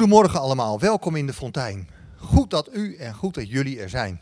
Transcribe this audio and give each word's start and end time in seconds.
Goedemorgen 0.00 0.40
allemaal, 0.40 0.80
welkom 0.80 1.16
in 1.16 1.26
de 1.26 1.32
fontein. 1.32 1.88
Goed 2.16 2.50
dat 2.50 2.74
u 2.74 2.96
en 2.96 3.14
goed 3.14 3.34
dat 3.34 3.48
jullie 3.48 3.80
er 3.80 3.88
zijn. 3.88 4.20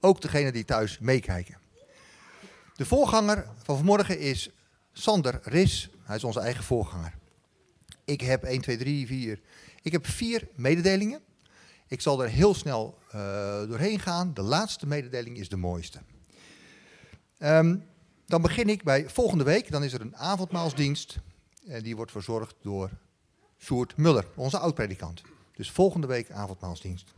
Ook 0.00 0.20
degenen 0.20 0.52
die 0.52 0.64
thuis 0.64 0.98
meekijken. 0.98 1.58
De 2.74 2.86
voorganger 2.86 3.46
van 3.62 3.76
vanmorgen 3.76 4.18
is 4.18 4.50
Sander 4.92 5.40
Ris. 5.42 5.90
Hij 6.02 6.16
is 6.16 6.24
onze 6.24 6.40
eigen 6.40 6.64
voorganger. 6.64 7.14
Ik 8.04 8.20
heb 8.20 8.44
1, 8.44 8.60
2, 8.60 8.76
3, 8.76 9.06
4. 9.06 9.40
Ik 9.82 9.92
heb 9.92 10.06
vier 10.06 10.48
mededelingen. 10.54 11.20
Ik 11.86 12.00
zal 12.00 12.22
er 12.22 12.28
heel 12.28 12.54
snel 12.54 12.98
uh, 13.06 13.12
doorheen 13.68 14.00
gaan. 14.00 14.34
De 14.34 14.42
laatste 14.42 14.86
mededeling 14.86 15.38
is 15.38 15.48
de 15.48 15.56
mooiste. 15.56 15.98
Um, 17.38 17.84
dan 18.26 18.42
begin 18.42 18.68
ik 18.68 18.82
bij 18.82 19.08
volgende 19.08 19.44
week. 19.44 19.70
Dan 19.70 19.84
is 19.84 19.92
er 19.92 20.00
een 20.00 20.16
avondmaalsdienst. 20.16 21.18
En 21.66 21.82
die 21.82 21.96
wordt 21.96 22.10
verzorgd 22.10 22.54
door 22.62 22.90
Sjoerd 23.58 23.96
Muller, 23.96 24.26
onze 24.34 24.58
oud-predikant. 24.58 25.22
Dus 25.52 25.70
volgende 25.70 26.06
week 26.06 26.30
avondmaalsdienst. 26.30 27.14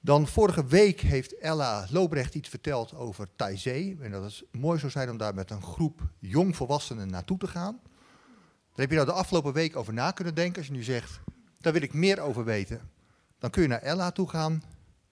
Dan 0.00 0.26
vorige 0.26 0.66
week 0.66 1.00
heeft 1.00 1.38
Ella 1.38 1.86
Lobrecht 1.90 2.34
iets 2.34 2.48
verteld 2.48 2.94
over 2.94 3.28
Taizé. 3.36 3.96
En 4.00 4.10
dat 4.10 4.22
het 4.22 4.44
mooi 4.50 4.78
zou 4.78 4.92
zijn 4.92 5.10
om 5.10 5.16
daar 5.16 5.34
met 5.34 5.50
een 5.50 5.62
groep 5.62 6.00
jongvolwassenen 6.18 7.08
naartoe 7.08 7.38
te 7.38 7.46
gaan. 7.46 7.80
Daar 7.82 8.86
heb 8.86 8.88
je 8.88 8.94
nou 8.94 9.06
de 9.06 9.12
afgelopen 9.12 9.52
week 9.52 9.76
over 9.76 9.92
na 9.92 10.10
kunnen 10.10 10.34
denken. 10.34 10.56
Als 10.56 10.66
je 10.66 10.72
nu 10.72 10.82
zegt, 10.82 11.20
daar 11.60 11.72
wil 11.72 11.82
ik 11.82 11.92
meer 11.92 12.20
over 12.20 12.44
weten. 12.44 12.90
Dan 13.38 13.50
kun 13.50 13.62
je 13.62 13.68
naar 13.68 13.82
Ella 13.82 14.10
toe 14.10 14.28
gaan. 14.28 14.62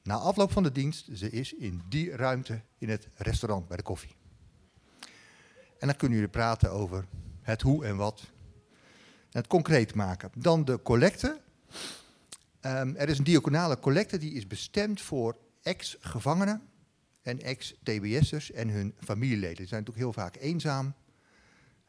Na 0.02 0.14
afloop 0.14 0.52
van 0.52 0.62
de 0.62 0.72
dienst, 0.72 1.08
ze 1.12 1.30
is 1.30 1.52
in 1.52 1.82
die 1.88 2.16
ruimte 2.16 2.60
in 2.78 2.88
het 2.88 3.08
restaurant 3.14 3.68
bij 3.68 3.76
de 3.76 3.82
koffie. 3.82 4.14
En 5.78 5.86
dan 5.86 5.96
kunnen 5.96 6.18
jullie 6.18 6.32
praten 6.32 6.70
over 6.70 7.04
het 7.40 7.62
hoe 7.62 7.84
en 7.84 7.96
wat 7.96 8.32
het 9.34 9.46
concreet 9.46 9.94
maken. 9.94 10.30
Dan 10.34 10.64
de 10.64 10.82
collecte. 10.82 11.40
Um, 12.60 12.96
er 12.96 13.08
is 13.08 13.18
een 13.18 13.24
diaconale 13.24 13.78
collecte 13.78 14.18
die 14.18 14.32
is 14.32 14.46
bestemd 14.46 15.00
voor 15.00 15.36
ex-gevangenen 15.62 16.62
en 17.22 17.41
ex-TBS'ers 17.41 18.52
en 18.52 18.68
hun 18.68 18.94
familieleden. 19.00 19.56
Die 19.56 19.66
zijn 19.66 19.84
natuurlijk 19.84 20.14
heel 20.14 20.24
vaak 20.24 20.36
eenzaam. 20.36 20.94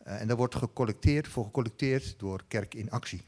Uh, 0.07 0.21
en 0.21 0.27
daar 0.27 0.37
wordt 0.37 0.55
gecollecteerd, 0.55 1.27
voor 1.27 1.45
gecollecteerd 1.45 2.19
door 2.19 2.43
Kerk 2.47 2.73
in 2.73 2.91
Actie. 2.91 3.21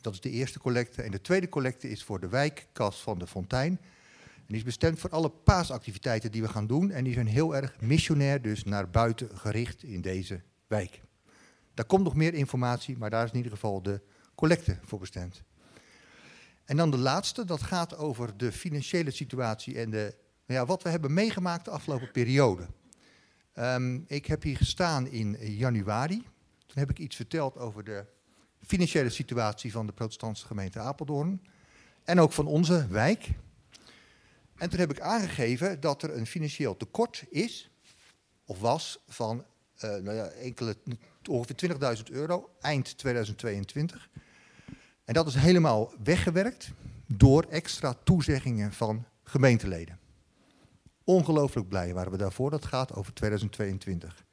Dat 0.00 0.12
is 0.12 0.20
de 0.20 0.30
eerste 0.30 0.58
collecte. 0.58 1.02
En 1.02 1.10
de 1.10 1.20
tweede 1.20 1.48
collecte 1.48 1.90
is 1.90 2.04
voor 2.04 2.20
de 2.20 2.28
wijkkas 2.28 3.02
van 3.02 3.18
de 3.18 3.26
Fontein. 3.26 3.78
En 4.34 4.44
die 4.46 4.56
is 4.56 4.62
bestemd 4.62 4.98
voor 4.98 5.10
alle 5.10 5.30
paasactiviteiten 5.30 6.32
die 6.32 6.42
we 6.42 6.48
gaan 6.48 6.66
doen. 6.66 6.90
En 6.90 7.04
die 7.04 7.12
zijn 7.12 7.26
heel 7.26 7.56
erg 7.56 7.80
missionair, 7.80 8.42
dus 8.42 8.64
naar 8.64 8.90
buiten 8.90 9.38
gericht 9.38 9.82
in 9.82 10.00
deze 10.00 10.42
wijk. 10.66 11.00
Daar 11.78 11.86
komt 11.86 12.04
nog 12.04 12.14
meer 12.14 12.34
informatie, 12.34 12.98
maar 12.98 13.10
daar 13.10 13.24
is 13.24 13.30
in 13.30 13.36
ieder 13.36 13.52
geval 13.52 13.82
de 13.82 14.00
collecte 14.34 14.78
voor 14.82 14.98
bestemd. 14.98 15.42
En 16.64 16.76
dan 16.76 16.90
de 16.90 16.98
laatste, 16.98 17.44
dat 17.44 17.62
gaat 17.62 17.96
over 17.96 18.36
de 18.36 18.52
financiële 18.52 19.10
situatie 19.10 19.78
en 19.78 19.90
de, 19.90 20.14
nou 20.46 20.60
ja, 20.60 20.66
wat 20.66 20.82
we 20.82 20.88
hebben 20.88 21.12
meegemaakt 21.12 21.64
de 21.64 21.70
afgelopen 21.70 22.10
periode. 22.10 22.66
Um, 23.54 24.04
ik 24.06 24.26
heb 24.26 24.42
hier 24.42 24.56
gestaan 24.56 25.06
in 25.06 25.36
januari. 25.40 26.16
Toen 26.66 26.78
heb 26.78 26.90
ik 26.90 26.98
iets 26.98 27.16
verteld 27.16 27.56
over 27.56 27.84
de 27.84 28.06
financiële 28.66 29.10
situatie 29.10 29.72
van 29.72 29.86
de 29.86 29.92
protestantse 29.92 30.46
gemeente 30.46 30.78
Apeldoorn. 30.78 31.42
En 32.04 32.20
ook 32.20 32.32
van 32.32 32.46
onze 32.46 32.86
wijk. 32.88 33.30
En 34.56 34.70
toen 34.70 34.78
heb 34.78 34.90
ik 34.90 35.00
aangegeven 35.00 35.80
dat 35.80 36.02
er 36.02 36.16
een 36.16 36.26
financieel 36.26 36.76
tekort 36.76 37.24
is, 37.28 37.70
of 38.44 38.60
was, 38.60 38.98
van 39.06 39.44
uh, 39.84 39.90
nou 39.90 40.12
ja, 40.12 40.24
enkele 40.24 40.76
ongeveer 41.28 41.96
20.000 41.96 42.02
euro 42.10 42.50
eind 42.60 42.98
2022. 42.98 44.08
En 45.04 45.14
dat 45.14 45.26
is 45.26 45.34
helemaal 45.34 45.92
weggewerkt 46.02 46.70
door 47.06 47.42
extra 47.42 47.94
toezeggingen 48.04 48.72
van 48.72 49.04
gemeenteleden. 49.22 49.98
Ongelooflijk 51.04 51.68
blij 51.68 51.94
waren 51.94 52.12
we 52.12 52.18
daarvoor. 52.18 52.50
Dat 52.50 52.64
gaat 52.64 52.94
over 52.94 53.14
2022. 53.14 54.26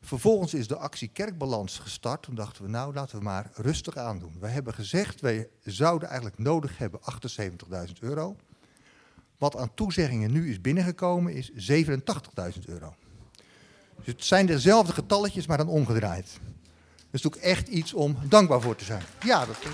Vervolgens 0.00 0.54
is 0.54 0.68
de 0.68 0.76
actie 0.76 1.08
Kerkbalans 1.08 1.78
gestart. 1.78 2.22
Toen 2.22 2.34
dachten 2.34 2.62
we, 2.62 2.68
nou 2.68 2.94
laten 2.94 3.18
we 3.18 3.24
maar 3.24 3.50
rustig 3.54 3.96
aandoen. 3.96 4.36
We 4.40 4.46
hebben 4.46 4.74
gezegd, 4.74 5.20
wij 5.20 5.48
zouden 5.62 6.08
eigenlijk 6.08 6.38
nodig 6.38 6.78
hebben 6.78 7.00
78.000 7.88 7.92
euro. 8.00 8.36
Wat 9.38 9.56
aan 9.56 9.74
toezeggingen 9.74 10.32
nu 10.32 10.50
is 10.50 10.60
binnengekomen 10.60 11.32
is 11.32 11.72
87.000 11.72 12.64
euro. 12.66 12.94
Dus 13.96 14.06
het 14.06 14.24
zijn 14.24 14.46
dezelfde 14.46 14.92
getalletjes, 14.92 15.46
maar 15.46 15.56
dan 15.56 15.68
omgedraaid. 15.68 16.38
Dus 17.10 17.26
ook 17.26 17.36
echt 17.36 17.68
iets 17.68 17.94
om 17.94 18.16
dankbaar 18.28 18.60
voor 18.60 18.76
te 18.76 18.84
zijn. 18.84 19.02
Ja, 19.24 19.46
dat 19.46 19.56
is 19.60 19.70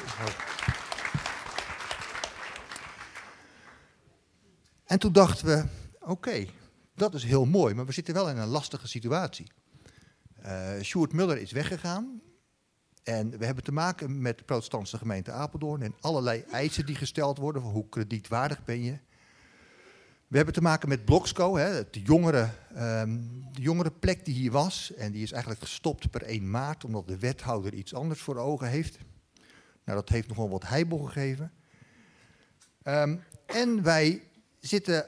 En 4.85 4.99
toen 4.99 5.13
dachten 5.13 5.47
we, 5.47 5.65
oké, 6.01 6.47
dat 6.95 7.15
is 7.15 7.25
heel 7.25 7.45
mooi, 7.45 7.75
maar 7.75 7.87
we 7.87 7.93
zitten 7.93 8.15
wel 8.15 8.29
in 8.29 8.37
een 8.37 8.49
lastige 8.49 8.89
situatie. 8.89 9.47
Uh, 10.45 10.81
Sjoerd 10.83 11.13
Muller 11.13 11.39
is 11.39 11.53
weggegaan. 11.53 12.21
En 13.03 13.39
we 13.39 13.45
hebben 13.45 13.65
te 13.65 13.73
maken 13.73 14.23
met 14.23 14.39
de 14.39 14.45
protestantse 14.45 14.99
gemeente 14.99 15.31
Apeldoorn 15.31 15.83
en 15.83 15.95
allerlei 16.01 16.45
eisen 16.51 16.87
die 16.87 16.95
gesteld 16.95 17.39
worden. 17.39 17.63
Hoe 17.63 17.89
kredietwaardig 17.89 18.65
ben 18.65 18.83
je? 18.83 18.99
We 20.33 20.39
hebben 20.39 20.57
te 20.57 20.63
maken 20.63 20.89
met 20.89 21.05
Bloksco, 21.05 21.57
hè, 21.57 21.91
de, 21.91 22.03
jongere, 22.03 22.49
um, 22.77 23.45
de 23.53 23.63
jongere 23.63 23.91
plek 23.91 24.25
die 24.25 24.35
hier 24.35 24.51
was. 24.51 24.93
En 24.95 25.13
die 25.13 25.23
is 25.23 25.33
eigenlijk 25.33 25.63
gestopt 25.63 26.11
per 26.11 26.23
1 26.23 26.51
maart, 26.51 26.85
omdat 26.85 27.09
de 27.09 27.19
wethouder 27.19 27.75
iets 27.75 27.95
anders 27.95 28.21
voor 28.21 28.37
ogen 28.37 28.69
heeft. 28.69 28.99
Nou, 29.85 29.99
dat 29.99 30.09
heeft 30.09 30.29
nogal 30.29 30.51
wat 30.51 30.69
heibel 30.69 30.99
gegeven. 30.99 31.53
Um, 32.85 33.23
en 33.47 33.83
wij 33.83 34.23
zitten 34.61 35.07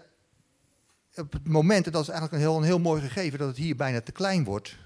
op 1.14 1.32
het 1.32 1.48
moment, 1.48 1.86
en 1.86 1.92
dat 1.92 2.02
is 2.02 2.08
eigenlijk 2.08 2.42
een 2.42 2.48
heel, 2.48 2.58
een 2.58 2.64
heel 2.66 2.80
mooi 2.80 3.02
gegeven, 3.02 3.38
dat 3.38 3.48
het 3.48 3.56
hier 3.56 3.76
bijna 3.76 4.00
te 4.00 4.12
klein 4.12 4.44
wordt 4.44 4.76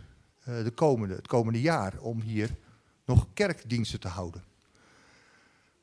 uh, 0.48 0.64
de 0.64 0.70
komende, 0.70 1.14
het 1.14 1.26
komende 1.26 1.60
jaar 1.60 1.98
om 2.00 2.20
hier 2.20 2.50
nog 3.04 3.26
kerkdiensten 3.34 4.00
te 4.00 4.08
houden. 4.08 4.44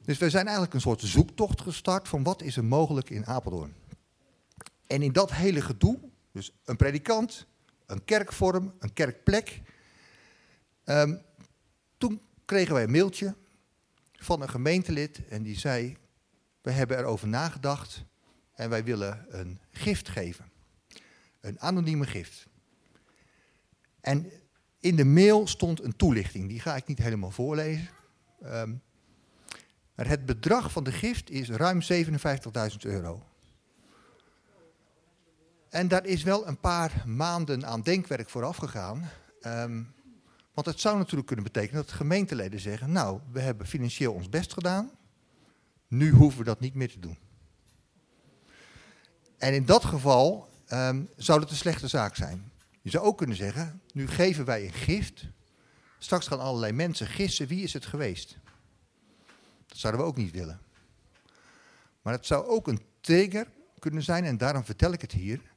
Dus 0.02 0.18
we 0.18 0.30
zijn 0.30 0.46
eigenlijk 0.46 0.74
een 0.74 0.82
soort 0.82 1.02
zoektocht 1.02 1.62
gestart 1.62 2.08
van 2.08 2.24
wat 2.24 2.42
is 2.42 2.58
er 2.58 2.66
mogelijk 2.66 3.10
in 3.10 3.26
Apeldoorn. 3.26 3.74
En 4.88 5.01
in 5.01 5.12
dat 5.12 5.31
hele 5.31 5.62
gedoe, 5.62 6.00
dus 6.31 6.51
een 6.66 6.75
predikant, 6.75 7.47
een 7.85 8.03
kerkvorm, 8.06 8.73
een 8.79 8.94
kerkplek. 8.94 9.62
Um, 10.85 11.22
toen 11.97 12.22
kregen 12.46 12.73
wij 12.73 12.84
een 12.84 12.91
mailtje 12.91 13.35
van 14.12 14.41
een 14.41 14.50
gemeentelid 14.50 15.28
en 15.28 15.44
die 15.44 15.57
zei: 15.57 15.97
We 16.62 16.72
hebben 16.72 16.97
erover 16.97 17.28
nagedacht 17.28 18.03
en 18.53 18.69
wij 18.69 18.84
willen 18.84 19.25
een 19.29 19.59
gift 19.72 20.09
geven. 20.09 20.51
Een 21.40 21.59
anonieme 21.59 22.06
gift. 22.06 22.47
En 24.02 24.31
in 24.79 24.96
de 24.96 25.06
mail 25.06 25.47
stond 25.47 25.84
een 25.84 25.96
toelichting, 25.96 26.50
die 26.50 26.59
ga 26.59 26.75
ik 26.75 26.88
niet 26.88 26.97
helemaal 26.97 27.31
voorlezen. 27.31 27.90
Um, 28.44 28.81
maar 29.96 30.07
het 30.07 30.25
bedrag 30.25 30.72
van 30.72 30.84
de 30.84 30.91
gift 30.91 31.29
is 31.29 31.50
ruim 31.50 31.81
57.000 31.81 32.78
euro. 32.79 33.23
En 35.75 35.88
daar 35.88 36.06
is 36.06 36.24
wel 36.24 36.47
een 36.47 36.59
paar 36.59 37.03
maanden 37.06 37.66
aan 37.66 37.81
denkwerk 37.81 38.30
vooraf 38.30 38.58
gegaan. 38.58 39.09
Um, 39.41 39.94
want 40.53 40.68
het 40.68 40.80
zou 40.80 40.97
natuurlijk 40.97 41.28
kunnen 41.28 41.46
betekenen 41.46 41.81
dat 41.86 41.91
gemeenteleden 41.91 42.59
zeggen: 42.59 42.91
Nou, 42.91 43.19
we 43.31 43.40
hebben 43.40 43.68
financieel 43.68 44.14
ons 44.14 44.30
best 44.30 44.53
gedaan. 44.53 44.91
Nu 45.88 46.12
hoeven 46.12 46.40
we 46.40 46.46
dat 46.46 46.59
niet 46.59 46.74
meer 46.74 46.91
te 46.91 47.00
doen. 47.00 47.18
En 49.38 49.53
in 49.53 49.66
dat 49.66 49.85
geval 49.85 50.50
um, 50.74 51.09
zou 51.16 51.40
het 51.40 51.50
een 51.50 51.56
slechte 51.56 51.88
zaak 51.88 52.16
zijn. 52.16 52.52
Je 52.81 52.90
zou 52.90 53.06
ook 53.06 53.18
kunnen 53.18 53.35
zeggen: 53.35 53.81
Nu 53.94 54.08
geven 54.08 54.46
wij 54.46 54.66
een 54.66 54.74
gift. 54.74 55.25
Straks 55.97 56.28
gaan 56.28 56.40
allerlei 56.40 56.72
mensen 56.72 57.08
gissen 57.08 57.47
wie 57.47 57.64
is 57.64 57.74
het 57.74 57.85
geweest. 57.85 58.38
Dat 59.67 59.78
zouden 59.78 60.02
we 60.02 60.08
ook 60.08 60.17
niet 60.17 60.32
willen. 60.32 60.59
Maar 62.02 62.14
het 62.14 62.26
zou 62.26 62.46
ook 62.47 62.67
een 62.67 62.82
trigger 63.02 63.47
kunnen 63.79 64.03
zijn, 64.03 64.26
en 64.26 64.38
daarom 64.38 64.66
vertel 64.66 64.91
ik 64.91 65.02
het 65.02 65.11
hier 65.11 65.53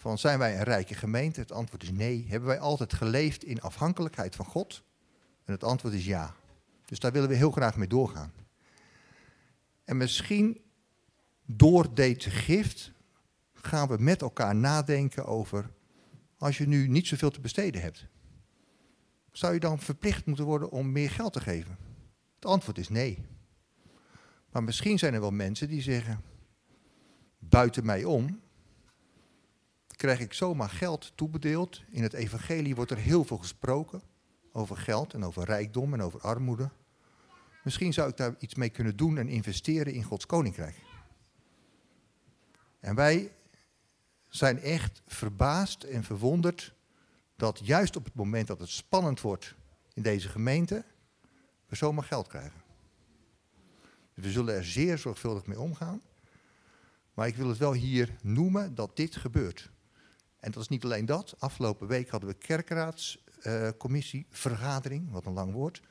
van 0.00 0.18
zijn 0.18 0.38
wij 0.38 0.56
een 0.56 0.62
rijke 0.62 0.94
gemeente? 0.94 1.40
Het 1.40 1.52
antwoord 1.52 1.82
is 1.82 1.90
nee. 1.90 2.26
Hebben 2.28 2.48
wij 2.48 2.58
altijd 2.58 2.92
geleefd 2.92 3.44
in 3.44 3.60
afhankelijkheid 3.60 4.36
van 4.36 4.44
God? 4.44 4.82
En 5.44 5.52
het 5.52 5.64
antwoord 5.64 5.94
is 5.94 6.04
ja. 6.04 6.34
Dus 6.84 6.98
daar 6.98 7.12
willen 7.12 7.28
we 7.28 7.34
heel 7.34 7.50
graag 7.50 7.76
mee 7.76 7.88
doorgaan. 7.88 8.32
En 9.84 9.96
misschien 9.96 10.60
door 11.46 11.94
deze 11.94 12.30
gift 12.30 12.92
gaan 13.52 13.88
we 13.88 13.96
met 13.98 14.22
elkaar 14.22 14.56
nadenken 14.56 15.26
over, 15.26 15.70
als 16.38 16.58
je 16.58 16.66
nu 16.66 16.88
niet 16.88 17.06
zoveel 17.06 17.30
te 17.30 17.40
besteden 17.40 17.80
hebt, 17.80 18.06
zou 19.32 19.54
je 19.54 19.60
dan 19.60 19.78
verplicht 19.78 20.26
moeten 20.26 20.44
worden 20.44 20.70
om 20.70 20.92
meer 20.92 21.10
geld 21.10 21.32
te 21.32 21.40
geven? 21.40 21.78
Het 22.34 22.44
antwoord 22.46 22.78
is 22.78 22.88
nee. 22.88 23.18
Maar 24.50 24.62
misschien 24.62 24.98
zijn 24.98 25.14
er 25.14 25.20
wel 25.20 25.30
mensen 25.30 25.68
die 25.68 25.82
zeggen, 25.82 26.20
buiten 27.38 27.86
mij 27.86 28.04
om, 28.04 28.40
krijg 30.00 30.20
ik 30.20 30.32
zomaar 30.32 30.68
geld 30.68 31.12
toebedeeld. 31.14 31.82
In 31.90 32.02
het 32.02 32.12
evangelie 32.12 32.74
wordt 32.74 32.90
er 32.90 32.96
heel 32.96 33.24
veel 33.24 33.38
gesproken 33.38 34.02
over 34.52 34.76
geld 34.76 35.14
en 35.14 35.24
over 35.24 35.44
rijkdom 35.44 35.94
en 35.94 36.02
over 36.02 36.20
armoede. 36.20 36.70
Misschien 37.64 37.92
zou 37.92 38.08
ik 38.08 38.16
daar 38.16 38.34
iets 38.38 38.54
mee 38.54 38.68
kunnen 38.68 38.96
doen 38.96 39.18
en 39.18 39.28
investeren 39.28 39.92
in 39.92 40.02
Gods 40.02 40.26
koninkrijk. 40.26 40.74
En 42.80 42.94
wij 42.94 43.32
zijn 44.28 44.60
echt 44.60 45.02
verbaasd 45.06 45.82
en 45.82 46.04
verwonderd 46.04 46.74
dat 47.36 47.60
juist 47.62 47.96
op 47.96 48.04
het 48.04 48.14
moment 48.14 48.46
dat 48.46 48.58
het 48.58 48.68
spannend 48.68 49.20
wordt 49.20 49.54
in 49.94 50.02
deze 50.02 50.28
gemeente, 50.28 50.84
we 51.66 51.76
zomaar 51.76 52.04
geld 52.04 52.26
krijgen. 52.26 52.62
We 54.14 54.30
zullen 54.30 54.54
er 54.54 54.64
zeer 54.64 54.98
zorgvuldig 54.98 55.46
mee 55.46 55.60
omgaan. 55.60 56.02
Maar 57.14 57.26
ik 57.26 57.36
wil 57.36 57.48
het 57.48 57.58
wel 57.58 57.72
hier 57.72 58.16
noemen 58.22 58.74
dat 58.74 58.96
dit 58.96 59.16
gebeurt. 59.16 59.70
En 60.40 60.50
dat 60.50 60.62
is 60.62 60.68
niet 60.68 60.84
alleen 60.84 61.06
dat. 61.06 61.34
Afgelopen 61.38 61.86
week 61.86 62.08
hadden 62.08 62.28
we 62.28 62.34
kerkraadscommissie, 62.34 64.26
wat 65.10 65.26
een 65.26 65.32
lang 65.32 65.52
woord. 65.52 65.82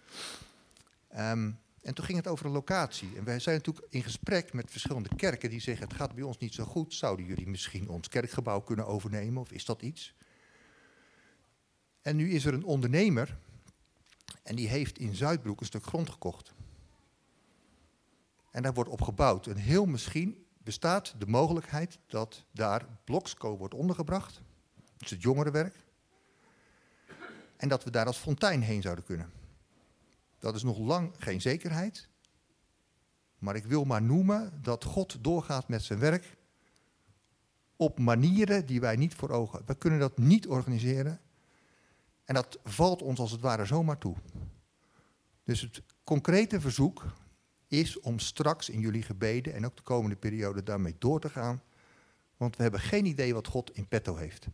Um, 1.18 1.60
en 1.82 1.94
toen 1.94 2.06
ging 2.06 2.18
het 2.18 2.28
over 2.28 2.46
een 2.46 2.52
locatie. 2.52 3.16
En 3.18 3.24
wij 3.24 3.40
zijn 3.40 3.56
natuurlijk 3.56 3.88
in 3.90 4.04
gesprek 4.04 4.54
met 4.54 4.72
verschillende 4.72 5.16
kerken 5.16 5.50
die 5.50 5.62
zeggen: 5.62 5.88
Het 5.88 5.98
gaat 5.98 6.16
bij 6.16 6.24
ons 6.24 6.38
niet 6.38 6.54
zo 6.54 6.64
goed. 6.64 6.94
Zouden 6.94 7.26
jullie 7.26 7.48
misschien 7.48 7.90
ons 7.90 8.08
kerkgebouw 8.08 8.60
kunnen 8.60 8.88
overnemen? 8.88 9.42
Of 9.42 9.52
is 9.52 9.66
dat 9.66 9.82
iets? 9.82 10.16
En 12.02 12.16
nu 12.16 12.32
is 12.32 12.46
er 12.46 12.54
een 12.54 12.64
ondernemer. 12.64 13.38
En 14.44 14.56
die 14.56 14.68
heeft 14.68 14.98
in 14.98 15.16
Zuidbroek 15.16 15.60
een 15.60 15.66
stuk 15.66 15.86
grond 15.86 16.10
gekocht. 16.10 16.54
En 18.52 18.64
daar 18.64 18.74
wordt 18.74 18.90
op 18.90 19.02
gebouwd. 19.02 19.48
En 19.48 19.56
heel 19.56 19.86
misschien 19.86 20.46
bestaat 20.70 21.14
de 21.18 21.28
mogelijkheid 21.28 22.00
dat 22.08 22.46
daar 22.52 22.86
Bloksco 23.04 23.58
wordt 23.58 23.74
ondergebracht. 23.74 24.42
Is 25.00 25.10
het 25.10 25.22
jongerenwerk. 25.22 25.76
En 27.58 27.70
dat 27.70 27.84
we 27.84 27.92
daar 27.92 28.06
als 28.06 28.18
fontein 28.18 28.62
heen 28.62 28.82
zouden 28.82 29.04
kunnen. 29.04 29.32
Dat 30.40 30.56
is 30.56 30.64
nog 30.64 30.78
lang 30.78 31.12
geen 31.18 31.42
zekerheid. 31.42 32.08
Maar 33.38 33.56
ik 33.56 33.66
wil 33.66 33.84
maar 33.84 34.02
noemen 34.02 34.60
dat 34.62 34.84
God 34.84 35.24
doorgaat 35.24 35.68
met 35.68 35.84
zijn 35.84 36.00
werk 36.00 36.38
op 37.76 38.00
manieren 38.00 38.66
die 38.66 38.80
wij 38.80 38.96
niet 38.96 39.16
voor 39.16 39.30
ogen 39.30 39.58
hebben. 39.58 39.76
We 39.76 39.82
kunnen 39.82 40.00
dat 40.00 40.18
niet 40.18 40.48
organiseren. 40.48 41.20
En 42.24 42.34
dat 42.34 42.60
valt 42.64 43.02
ons 43.02 43.20
als 43.20 43.32
het 43.32 43.42
ware 43.42 43.66
zomaar 43.66 43.98
toe. 43.98 44.16
Dus 45.44 45.62
het 45.62 45.82
concrete 46.04 46.62
verzoek 46.62 47.06
is 47.70 48.00
om 48.00 48.20
straks 48.20 48.70
in 48.70 48.80
jullie 48.80 49.04
gebeden 49.04 49.54
en 49.54 49.66
ook 49.66 49.76
de 49.76 49.82
komende 49.82 50.16
periode 50.16 50.64
daarmee 50.64 50.96
door 51.00 51.20
te 51.20 51.30
gaan. 51.30 51.62
Want 52.38 52.56
we 52.56 52.62
hebben 52.62 52.80
geen 52.80 53.06
idee 53.06 53.34
wat 53.34 53.48
God 53.48 53.76
in 53.76 53.88
petto 53.88 54.16
heeft. 54.16 54.48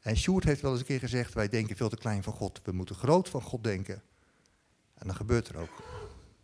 En 0.00 0.16
Sjoerd 0.16 0.44
heeft 0.44 0.60
wel 0.60 0.70
eens 0.70 0.80
een 0.80 0.86
keer 0.86 0.98
gezegd, 0.98 1.34
wij 1.34 1.48
denken 1.48 1.76
veel 1.76 1.88
te 1.88 1.96
klein 1.96 2.22
van 2.22 2.32
God. 2.32 2.60
We 2.64 2.72
moeten 2.72 2.94
groot 2.94 3.28
van 3.28 3.42
God 3.42 3.64
denken. 3.64 4.02
En 4.94 5.06
dan 5.06 5.16
gebeurt 5.16 5.48
er 5.48 5.56
ook. 5.56 5.82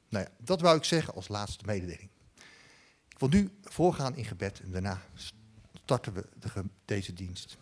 Nou 0.08 0.24
ja, 0.24 0.30
dat 0.38 0.60
wou 0.60 0.76
ik 0.76 0.84
zeggen 0.84 1.14
als 1.14 1.28
laatste 1.28 1.64
mededeling. 1.66 2.10
Ik 3.08 3.18
wil 3.18 3.28
nu 3.28 3.50
voorgaan 3.62 4.16
in 4.16 4.24
gebed 4.24 4.60
en 4.60 4.70
daarna 4.70 5.02
starten 5.72 6.12
we 6.12 6.26
de, 6.38 6.64
deze 6.84 7.12
dienst. 7.12 7.56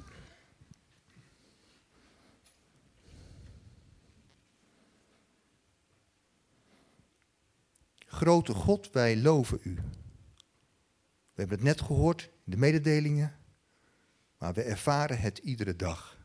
Grote 8.10 8.55
God, 8.55 8.90
wij 8.90 9.16
loven 9.16 9.58
u. 9.62 9.75
We 11.32 11.44
hebben 11.44 11.56
het 11.56 11.66
net 11.66 11.81
gehoord 11.81 12.22
in 12.22 12.50
de 12.50 12.56
mededelingen, 12.56 13.37
maar 14.38 14.55
we 14.55 14.62
ervaren 14.62 15.20
het 15.20 15.38
iedere 15.38 15.76
dag. 15.76 16.19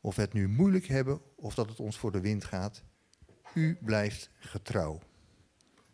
Of 0.00 0.16
we 0.16 0.22
het 0.22 0.32
nu 0.32 0.48
moeilijk 0.48 0.86
hebben 0.86 1.20
of 1.34 1.54
dat 1.54 1.68
het 1.68 1.80
ons 1.80 1.98
voor 1.98 2.12
de 2.12 2.20
wind 2.20 2.44
gaat, 2.44 2.82
u 3.54 3.78
blijft 3.80 4.30
getrouw. 4.38 5.00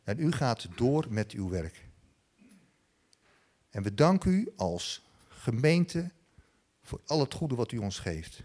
En 0.04 0.18
u 0.18 0.32
gaat 0.32 0.68
door 0.76 1.06
met 1.08 1.32
uw 1.32 1.48
werk. 1.48 1.88
En 3.70 3.82
we 3.82 3.94
danken 3.94 4.32
u 4.32 4.52
als 4.56 5.06
gemeente 5.28 6.10
voor 6.82 7.00
al 7.06 7.20
het 7.20 7.34
goede 7.34 7.54
wat 7.54 7.72
u 7.72 7.78
ons 7.78 7.98
geeft. 7.98 8.42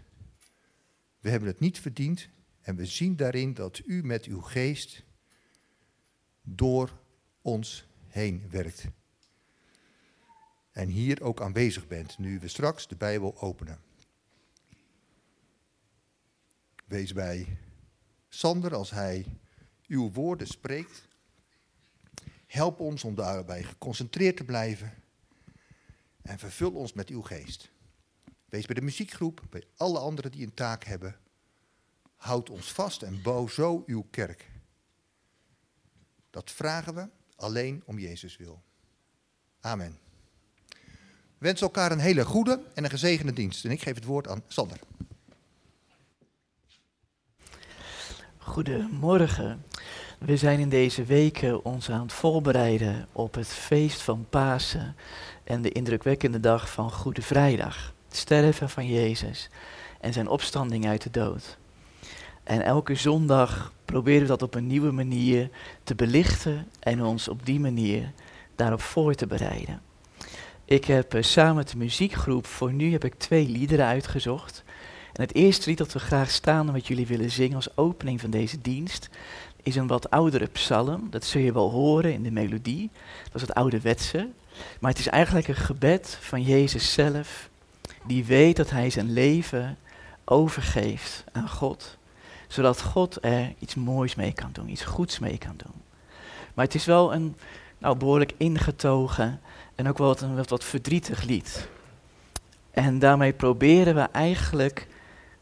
We 1.20 1.30
hebben 1.30 1.48
het 1.48 1.60
niet 1.60 1.80
verdiend 1.80 2.28
en 2.60 2.76
we 2.76 2.86
zien 2.86 3.16
daarin 3.16 3.54
dat 3.54 3.82
u 3.86 4.04
met 4.04 4.24
uw 4.24 4.40
geest 4.40 5.04
door 6.48 6.98
ons 7.42 7.86
heen 8.06 8.46
werkt. 8.50 8.84
En 10.72 10.88
hier 10.88 11.22
ook 11.22 11.40
aanwezig 11.40 11.86
bent, 11.86 12.18
nu 12.18 12.38
we 12.38 12.48
straks 12.48 12.88
de 12.88 12.96
Bijbel 12.96 13.40
openen. 13.40 13.80
Wees 16.86 17.12
bij 17.12 17.58
Sander 18.28 18.74
als 18.74 18.90
hij 18.90 19.26
uw 19.86 20.12
woorden 20.12 20.46
spreekt. 20.46 21.08
Help 22.46 22.80
ons 22.80 23.04
om 23.04 23.14
daarbij 23.14 23.62
geconcentreerd 23.62 24.36
te 24.36 24.44
blijven. 24.44 24.94
En 26.22 26.38
vervul 26.38 26.72
ons 26.72 26.92
met 26.92 27.08
uw 27.08 27.22
geest. 27.22 27.70
Wees 28.48 28.66
bij 28.66 28.74
de 28.74 28.80
muziekgroep, 28.80 29.42
bij 29.50 29.64
alle 29.76 29.98
anderen 29.98 30.30
die 30.30 30.46
een 30.46 30.54
taak 30.54 30.84
hebben. 30.84 31.16
Houd 32.16 32.50
ons 32.50 32.72
vast 32.72 33.02
en 33.02 33.22
bouw 33.22 33.46
zo 33.46 33.82
uw 33.86 34.06
kerk. 34.10 34.50
Dat 36.36 36.50
vragen 36.50 36.94
we 36.94 37.08
alleen 37.36 37.82
om 37.86 37.98
Jezus 37.98 38.36
wil. 38.36 38.62
Amen. 39.60 39.98
We 40.68 40.76
wensen 41.38 41.66
elkaar 41.66 41.92
een 41.92 41.98
hele 41.98 42.24
goede 42.24 42.62
en 42.74 42.84
een 42.84 42.90
gezegende 42.90 43.32
dienst. 43.32 43.64
En 43.64 43.70
ik 43.70 43.82
geef 43.82 43.94
het 43.94 44.04
woord 44.04 44.28
aan 44.28 44.42
Sander. 44.48 44.78
Goedemorgen. 48.38 49.64
We 50.18 50.36
zijn 50.36 50.58
in 50.58 50.68
deze 50.68 51.04
weken 51.04 51.64
ons 51.64 51.90
aan 51.90 52.02
het 52.02 52.12
voorbereiden 52.12 53.08
op 53.12 53.34
het 53.34 53.48
feest 53.48 54.02
van 54.02 54.26
Pasen 54.30 54.96
en 55.44 55.62
de 55.62 55.72
indrukwekkende 55.72 56.40
dag 56.40 56.72
van 56.72 56.92
Goede 56.92 57.22
Vrijdag. 57.22 57.94
Het 58.08 58.16
sterven 58.16 58.70
van 58.70 58.86
Jezus 58.86 59.50
en 60.00 60.12
zijn 60.12 60.28
opstanding 60.28 60.86
uit 60.86 61.02
de 61.02 61.10
dood. 61.10 61.58
En 62.42 62.62
elke 62.62 62.94
zondag 62.94 63.74
proberen 63.86 64.20
we 64.20 64.26
dat 64.26 64.42
op 64.42 64.54
een 64.54 64.66
nieuwe 64.66 64.90
manier 64.90 65.50
te 65.84 65.94
belichten 65.94 66.66
en 66.80 67.04
ons 67.04 67.28
op 67.28 67.46
die 67.46 67.60
manier 67.60 68.12
daarop 68.56 68.80
voor 68.80 69.14
te 69.14 69.26
bereiden. 69.26 69.80
Ik 70.64 70.84
heb 70.84 71.14
eh, 71.14 71.22
samen 71.22 71.54
met 71.54 71.70
de 71.70 71.76
muziekgroep 71.76 72.46
voor 72.46 72.72
nu 72.72 72.92
heb 72.92 73.04
ik 73.04 73.14
twee 73.14 73.48
liederen 73.48 73.86
uitgezocht. 73.86 74.64
En 75.12 75.22
het 75.22 75.34
eerste 75.34 75.68
lied 75.68 75.78
dat 75.78 75.92
we 75.92 75.98
graag 75.98 76.30
staan 76.30 76.66
en 76.66 76.72
wat 76.72 76.86
jullie 76.86 77.06
willen 77.06 77.30
zingen 77.30 77.56
als 77.56 77.76
opening 77.76 78.20
van 78.20 78.30
deze 78.30 78.60
dienst 78.60 79.08
is 79.62 79.76
een 79.76 79.86
wat 79.86 80.10
oudere 80.10 80.46
psalm. 80.46 81.06
Dat 81.10 81.24
zul 81.24 81.40
je 81.40 81.52
wel 81.52 81.70
horen 81.70 82.12
in 82.12 82.22
de 82.22 82.30
melodie. 82.30 82.90
Dat 83.24 83.34
is 83.34 83.40
het 83.40 83.54
ouderwetse. 83.54 84.28
Maar 84.80 84.90
het 84.90 85.00
is 85.00 85.08
eigenlijk 85.08 85.48
een 85.48 85.54
gebed 85.54 86.18
van 86.20 86.42
Jezus 86.42 86.92
zelf, 86.92 87.48
die 88.06 88.24
weet 88.24 88.56
dat 88.56 88.70
hij 88.70 88.90
zijn 88.90 89.12
leven 89.12 89.78
overgeeft 90.24 91.24
aan 91.32 91.48
God 91.48 91.95
zodat 92.46 92.82
God 92.82 93.24
er 93.24 93.54
iets 93.58 93.74
moois 93.74 94.14
mee 94.14 94.32
kan 94.32 94.50
doen, 94.52 94.68
iets 94.68 94.84
goeds 94.84 95.18
mee 95.18 95.38
kan 95.38 95.54
doen. 95.56 95.82
Maar 96.54 96.64
het 96.64 96.74
is 96.74 96.84
wel 96.84 97.14
een 97.14 97.36
nou, 97.78 97.96
behoorlijk 97.96 98.32
ingetogen 98.36 99.40
en 99.74 99.88
ook 99.88 99.98
wel 99.98 100.06
wat, 100.06 100.20
een 100.20 100.44
wat 100.44 100.64
verdrietig 100.64 101.22
lied. 101.22 101.68
En 102.70 102.98
daarmee 102.98 103.32
proberen 103.32 103.94
we 103.94 104.00
eigenlijk 104.00 104.88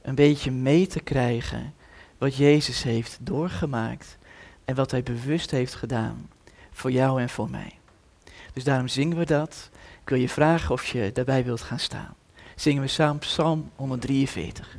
een 0.02 0.14
beetje 0.14 0.50
mee 0.50 0.86
te 0.86 1.00
krijgen 1.00 1.74
wat 2.18 2.36
Jezus 2.36 2.82
heeft 2.82 3.18
doorgemaakt 3.20 4.18
en 4.64 4.74
wat 4.74 4.90
hij 4.90 5.02
bewust 5.02 5.50
heeft 5.50 5.74
gedaan 5.74 6.28
voor 6.72 6.90
jou 6.90 7.20
en 7.20 7.28
voor 7.28 7.50
mij. 7.50 7.78
Dus 8.52 8.64
daarom 8.64 8.88
zingen 8.88 9.16
we 9.16 9.24
dat. 9.24 9.70
Ik 10.02 10.08
wil 10.08 10.18
je 10.18 10.28
vragen 10.28 10.70
of 10.70 10.86
je 10.86 11.10
daarbij 11.12 11.44
wilt 11.44 11.60
gaan 11.60 11.78
staan. 11.78 12.14
Zingen 12.54 12.82
we 12.82 12.88
samen 12.88 13.18
Psalm 13.18 13.70
143. 13.76 14.76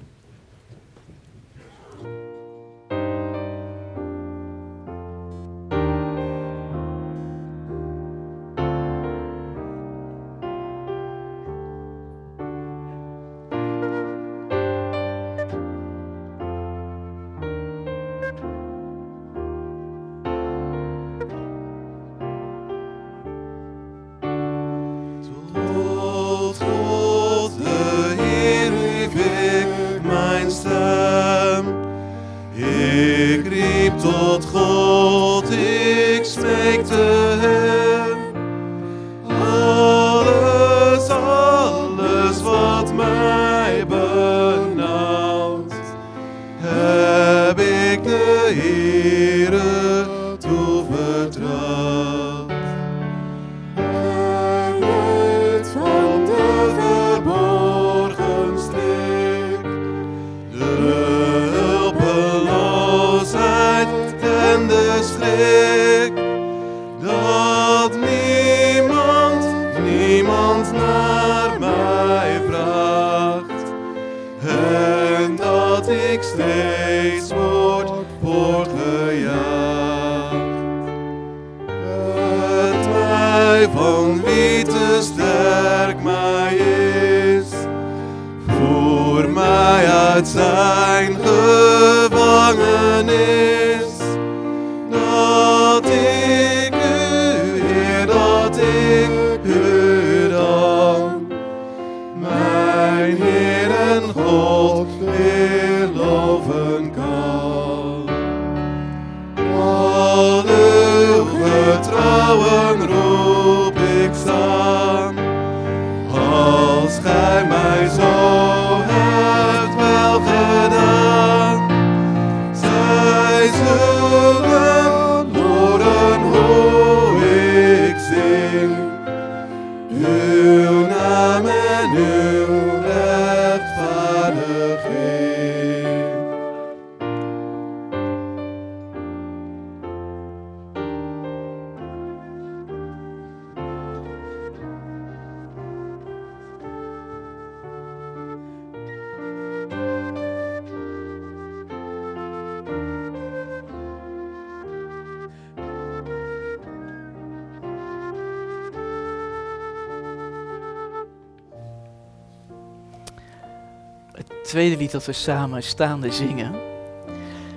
We 165.06 165.14
samen 165.14 165.64
staande 165.64 166.12
zingen, 166.12 166.56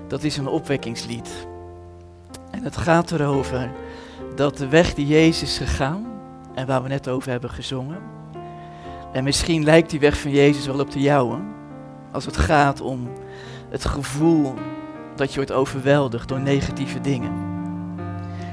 dat 0.06 0.22
is 0.22 0.36
een 0.36 0.46
opwekkingslied. 0.46 1.46
En 2.50 2.62
het 2.62 2.76
gaat 2.76 3.10
erover 3.10 3.70
dat 4.34 4.56
de 4.56 4.68
weg 4.68 4.94
die 4.94 5.06
Jezus 5.06 5.58
gegaan, 5.58 6.06
en 6.54 6.66
waar 6.66 6.82
we 6.82 6.88
net 6.88 7.08
over 7.08 7.30
hebben 7.30 7.50
gezongen, 7.50 7.98
en 9.12 9.24
misschien 9.24 9.64
lijkt 9.64 9.90
die 9.90 10.00
weg 10.00 10.18
van 10.18 10.30
Jezus 10.30 10.66
wel 10.66 10.80
op 10.80 10.90
de 10.90 11.00
jouwe, 11.00 11.38
als 12.12 12.24
het 12.24 12.36
gaat 12.36 12.80
om 12.80 13.08
het 13.68 13.84
gevoel 13.84 14.54
dat 15.16 15.28
je 15.30 15.36
wordt 15.36 15.52
overweldigd 15.52 16.28
door 16.28 16.40
negatieve 16.40 17.00
dingen. 17.00 17.32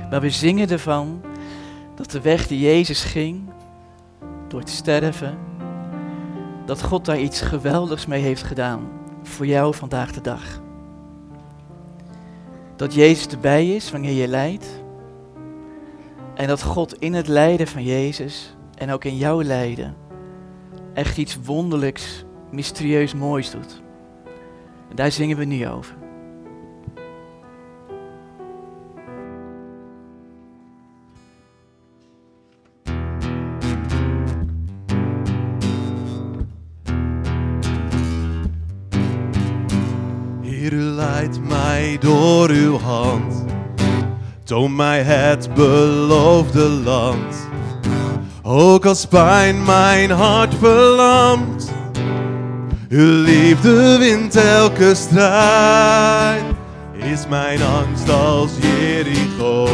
Maar 0.10 0.22
we 0.22 0.30
zingen 0.30 0.70
ervan 0.70 1.22
dat 1.96 2.12
de 2.12 2.22
weg 2.22 2.48
die 2.48 2.60
Jezus 2.60 3.04
ging, 3.04 3.50
door 4.48 4.60
het 4.60 4.70
sterven, 4.70 5.38
dat 6.66 6.82
God 6.82 7.06
daar 7.06 7.20
iets 7.20 7.42
geweldigs 7.42 8.06
mee 8.06 8.22
heeft 8.22 8.44
gedaan 8.44 8.88
voor 9.24 9.46
jou 9.46 9.76
vandaag 9.76 10.12
de 10.12 10.22
dag. 10.22 10.62
Dat 12.76 12.94
Jezus 12.94 13.28
erbij 13.28 13.76
is 13.76 13.92
wanneer 13.92 14.14
je 14.14 14.28
lijdt. 14.28 14.84
En 16.34 16.48
dat 16.48 16.64
God 16.64 17.00
in 17.00 17.14
het 17.14 17.28
lijden 17.28 17.68
van 17.68 17.84
Jezus 17.84 18.56
en 18.78 18.92
ook 18.92 19.04
in 19.04 19.18
jouw 19.18 19.44
lijden 19.44 19.96
echt 20.94 21.18
iets 21.18 21.38
wonderlijks, 21.44 22.26
mysterieus 22.52 23.14
moois 23.14 23.52
doet. 23.52 23.82
En 24.90 24.96
daar 24.96 25.12
zingen 25.12 25.38
we 25.38 25.46
nu 25.46 25.68
over. 25.68 25.96
Door 41.94 42.50
uw 42.50 42.80
hand. 42.80 43.46
Toon 44.44 44.76
mij 44.76 45.04
het 45.04 45.54
beloofde 45.54 46.70
land. 46.70 47.48
Ook 48.44 48.86
als 48.86 49.06
pijn 49.06 49.64
mijn 49.64 50.12
hart 50.12 50.56
verlamt. 50.56 51.72
Uw 52.90 53.22
liefde 53.22 53.98
wint 53.98 54.36
elke 54.36 54.96
strijd. 54.96 56.44
Is 56.94 57.28
mijn 57.28 57.60
angst 57.62 58.10
als 58.10 58.52
Jericho. 58.62 59.68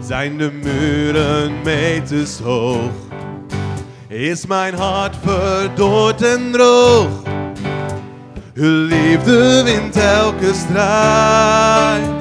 Zijn 0.00 0.38
de 0.38 0.50
muren 0.62 1.52
meters 1.64 2.38
hoog. 2.38 2.90
Is 4.08 4.46
mijn 4.46 4.74
hart 4.74 5.16
verdord 5.24 6.22
en 6.22 6.50
droog. 6.52 7.08
Uw 8.60 8.86
liefde 8.86 9.62
wint 9.64 9.96
elke 9.96 10.54
strijd. 10.54 12.20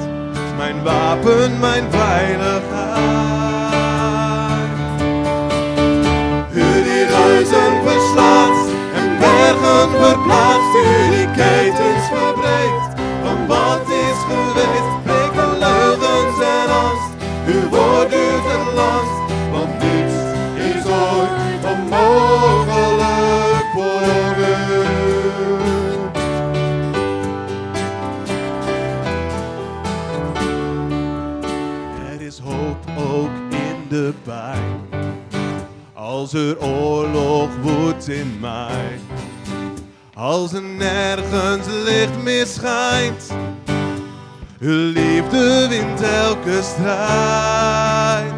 Mijn 0.58 0.84
wapen, 0.84 1.60
mijn 1.60 1.84
veiligheid. 1.90 2.70
U 6.54 6.84
die 6.84 7.06
reuzen 7.06 7.82
verslaat 7.86 8.68
en 8.96 9.18
bergen 9.20 9.90
verplaatst. 9.90 10.76
U 10.76 11.16
die 11.16 11.28
ketens 11.28 12.08
verbreekt 12.08 12.39
pijn. 34.24 34.90
Als 35.94 36.34
er 36.34 36.62
oorlog 36.62 37.50
woedt 37.62 38.08
in 38.08 38.38
mij. 38.40 39.00
Als 40.14 40.54
er 40.54 40.62
nergens 40.62 41.68
licht 41.86 42.24
meer 42.24 42.46
schijnt. 42.46 43.34
Uw 44.60 44.92
liefde 44.92 45.68
wint 45.70 46.02
elke 46.02 46.62
strijd. 46.62 48.34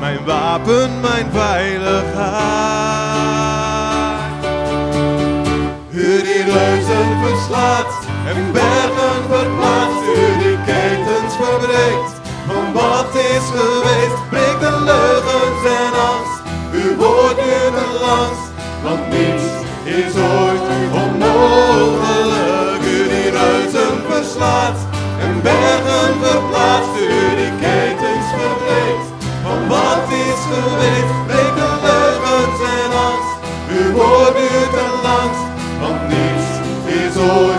Mijn 0.00 0.24
wapen, 0.24 1.00
mijn 1.00 1.26
veiligheid. 1.32 2.82
U 5.90 6.22
die 6.22 6.42
reuzen 6.42 7.18
verslaat 7.22 8.06
en 8.26 8.52
bergen 8.52 9.22
verplaatst. 9.28 10.02
U 10.16 10.38
die 10.42 10.58
ketens 10.66 11.34
verbreekt 11.36 12.20
van 12.46 12.72
wat 12.72 13.14
is 13.14 13.50
geweest. 13.54 14.51
Leugens 14.84 15.64
en 15.64 15.94
angst. 16.10 16.40
Uw 16.72 16.96
woord 16.96 17.36
duurt 17.36 17.76
en 17.86 17.94
last, 18.00 18.44
want 18.82 19.08
niets 19.08 19.46
is 19.84 20.14
ooit 20.16 20.62
onmogelijk. 21.02 22.82
U 22.96 23.08
die 23.08 23.30
reuzen 23.30 23.94
verslaat 24.08 24.78
en 25.20 25.42
bergen 25.42 26.14
verplaatst. 26.22 26.94
U 26.96 27.36
die 27.40 27.52
ketens 27.60 28.28
verbreekt 28.38 29.08
van 29.44 29.68
wat 29.68 30.06
is 30.26 30.40
geweest. 30.52 31.14
Breek 31.26 31.54
de 31.60 31.70
leugens 31.86 32.60
en 32.80 32.92
angst. 33.08 33.32
Uw 33.76 33.92
woord 33.92 34.34
duurt 34.36 34.74
en 34.86 34.94
last, 35.02 35.42
want 35.80 36.00
niets 36.08 36.48
is 36.86 37.16
ooit 37.16 37.51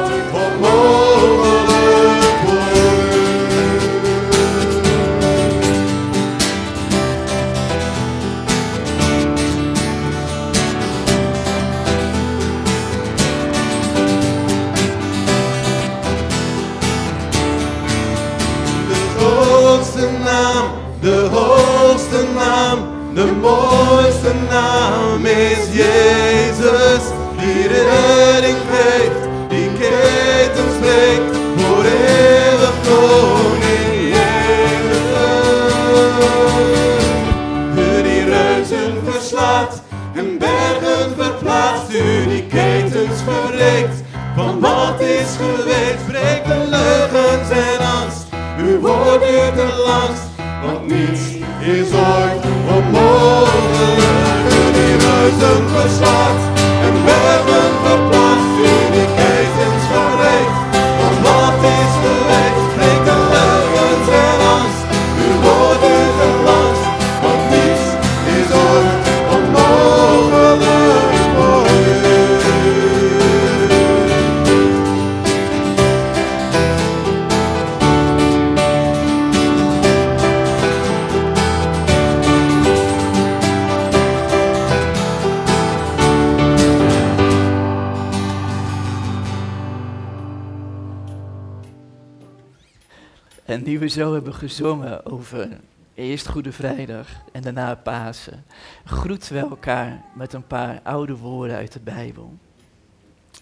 Pasen, 98.14 98.46
groeten 98.86 99.34
we 99.34 99.40
elkaar 99.40 100.04
met 100.16 100.34
een 100.34 100.48
paar 100.48 100.80
oude 100.84 101.18
woorden 101.18 101.56
uit 101.56 101.72
de 101.72 101.80
Bijbel. 101.80 102.38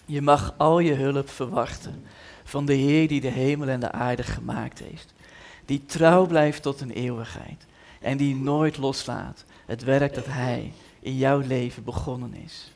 Je 0.06 0.22
mag 0.22 0.54
al 0.58 0.80
je 0.80 0.94
hulp 0.94 1.30
verwachten 1.30 2.04
van 2.44 2.66
de 2.66 2.74
Heer 2.74 3.08
die 3.08 3.22
de 3.22 3.28
hemel 3.28 3.68
en 3.68 3.80
de 3.80 3.92
aarde 3.92 4.24
gemaakt 4.24 4.80
heeft. 4.80 5.13
Die 5.66 5.86
trouw 5.86 6.25
blijft 6.25 6.62
tot 6.62 6.82
een 6.82 6.92
eeuwigheid 6.92 7.66
en 8.01 8.18
die 8.18 8.36
nooit 8.36 8.78
loslaat 8.78 9.46
het 9.66 9.84
werk 9.84 10.13
dat 10.13 10.25
Hij 10.25 10.74
in 11.00 11.18
jouw 11.18 11.40
leven 11.40 11.84
begonnen 11.84 12.34
is. 12.34 12.72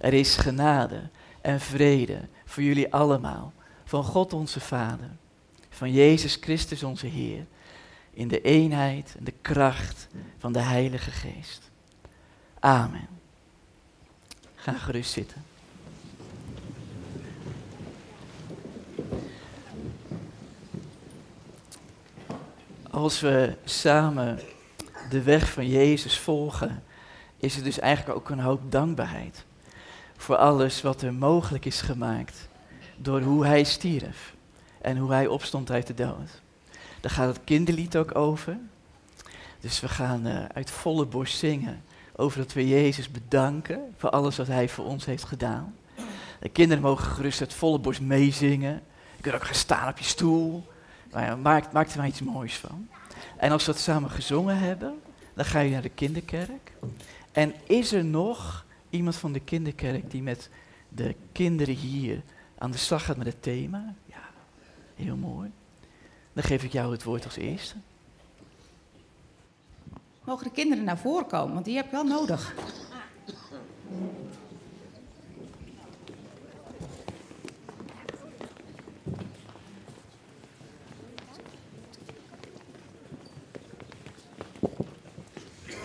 Er 0.00 0.12
is 0.12 0.36
genade 0.36 1.00
en 1.40 1.60
vrede 1.60 2.20
voor 2.44 2.62
jullie 2.62 2.92
allemaal, 2.92 3.52
van 3.84 4.04
God 4.04 4.32
onze 4.32 4.60
Vader, 4.60 5.10
van 5.70 5.92
Jezus 5.92 6.38
Christus 6.40 6.82
onze 6.82 7.06
Heer, 7.06 7.46
in 8.20 8.28
de 8.28 8.40
eenheid 8.40 9.14
en 9.18 9.24
de 9.24 9.34
kracht 9.40 10.08
van 10.38 10.52
de 10.52 10.58
Heilige 10.58 11.10
Geest. 11.10 11.70
Amen. 12.58 13.08
Ga 14.54 14.72
gerust 14.72 15.12
zitten. 15.12 15.44
Als 22.90 23.20
we 23.20 23.56
samen 23.64 24.40
de 25.10 25.22
weg 25.22 25.50
van 25.52 25.68
Jezus 25.68 26.18
volgen, 26.18 26.82
is 27.36 27.56
er 27.56 27.64
dus 27.64 27.78
eigenlijk 27.78 28.18
ook 28.18 28.30
een 28.30 28.40
hoop 28.40 28.72
dankbaarheid 28.72 29.44
voor 30.16 30.36
alles 30.36 30.82
wat 30.82 31.02
er 31.02 31.14
mogelijk 31.14 31.64
is 31.64 31.80
gemaakt 31.80 32.48
door 32.96 33.20
hoe 33.20 33.46
Hij 33.46 33.64
stierf 33.64 34.34
en 34.80 34.96
hoe 34.96 35.12
Hij 35.12 35.26
opstond 35.26 35.70
uit 35.70 35.86
de 35.86 35.94
dood. 35.94 36.39
Daar 37.00 37.10
gaat 37.10 37.34
het 37.34 37.44
kinderlied 37.44 37.96
ook 37.96 38.14
over. 38.14 38.58
Dus 39.60 39.80
we 39.80 39.88
gaan 39.88 40.26
eh, 40.26 40.44
uit 40.44 40.70
volle 40.70 41.06
borst 41.06 41.38
zingen 41.38 41.82
over 42.16 42.38
dat 42.38 42.52
we 42.52 42.68
Jezus 42.68 43.10
bedanken 43.10 43.94
voor 43.96 44.10
alles 44.10 44.36
wat 44.36 44.46
Hij 44.46 44.68
voor 44.68 44.84
ons 44.84 45.04
heeft 45.04 45.24
gedaan. 45.24 45.74
De 46.40 46.48
kinderen 46.48 46.82
mogen 46.82 47.04
gerust 47.04 47.40
uit 47.40 47.54
volle 47.54 47.78
borst 47.78 48.00
meezingen. 48.00 48.82
Je 49.16 49.22
kunt 49.22 49.34
ook 49.34 49.44
gaan 49.44 49.54
staan 49.54 49.88
op 49.88 49.98
je 49.98 50.04
stoel. 50.04 50.66
Maar 51.12 51.38
maak, 51.38 51.72
maak 51.72 51.88
er 51.88 51.98
maar 51.98 52.06
iets 52.06 52.20
moois 52.20 52.56
van. 52.56 52.88
En 53.36 53.50
als 53.50 53.66
we 53.66 53.72
dat 53.72 53.80
samen 53.80 54.10
gezongen 54.10 54.58
hebben, 54.58 54.94
dan 55.34 55.44
ga 55.44 55.60
je 55.60 55.70
naar 55.70 55.82
de 55.82 55.88
kinderkerk. 55.88 56.72
En 57.32 57.54
is 57.66 57.92
er 57.92 58.04
nog 58.04 58.64
iemand 58.90 59.16
van 59.16 59.32
de 59.32 59.40
kinderkerk 59.40 60.10
die 60.10 60.22
met 60.22 60.50
de 60.88 61.14
kinderen 61.32 61.74
hier 61.74 62.22
aan 62.58 62.70
de 62.70 62.78
slag 62.78 63.04
gaat 63.04 63.16
met 63.16 63.26
het 63.26 63.42
thema? 63.42 63.94
Ja, 64.06 64.30
heel 64.94 65.16
mooi. 65.16 65.50
Dan 66.32 66.44
geef 66.44 66.62
ik 66.62 66.72
jou 66.72 66.92
het 66.92 67.02
woord 67.02 67.24
als 67.24 67.36
eerste. 67.36 67.74
Mogen 70.24 70.44
de 70.44 70.52
kinderen 70.52 70.84
naar 70.84 70.98
voren 70.98 71.26
komen, 71.26 71.52
want 71.54 71.64
die 71.64 71.76
heb 71.76 71.84
je 71.84 71.90
wel 71.90 72.04
nodig. 72.04 72.54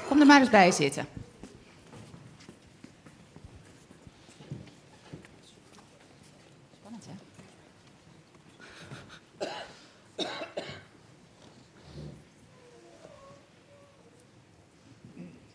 Kom 0.07 0.19
er 0.19 0.25
maar 0.25 0.39
eens 0.39 0.49
bij 0.49 0.71
zitten. 0.71 1.07
Spannend, 6.77 7.05
hè? 7.05 7.11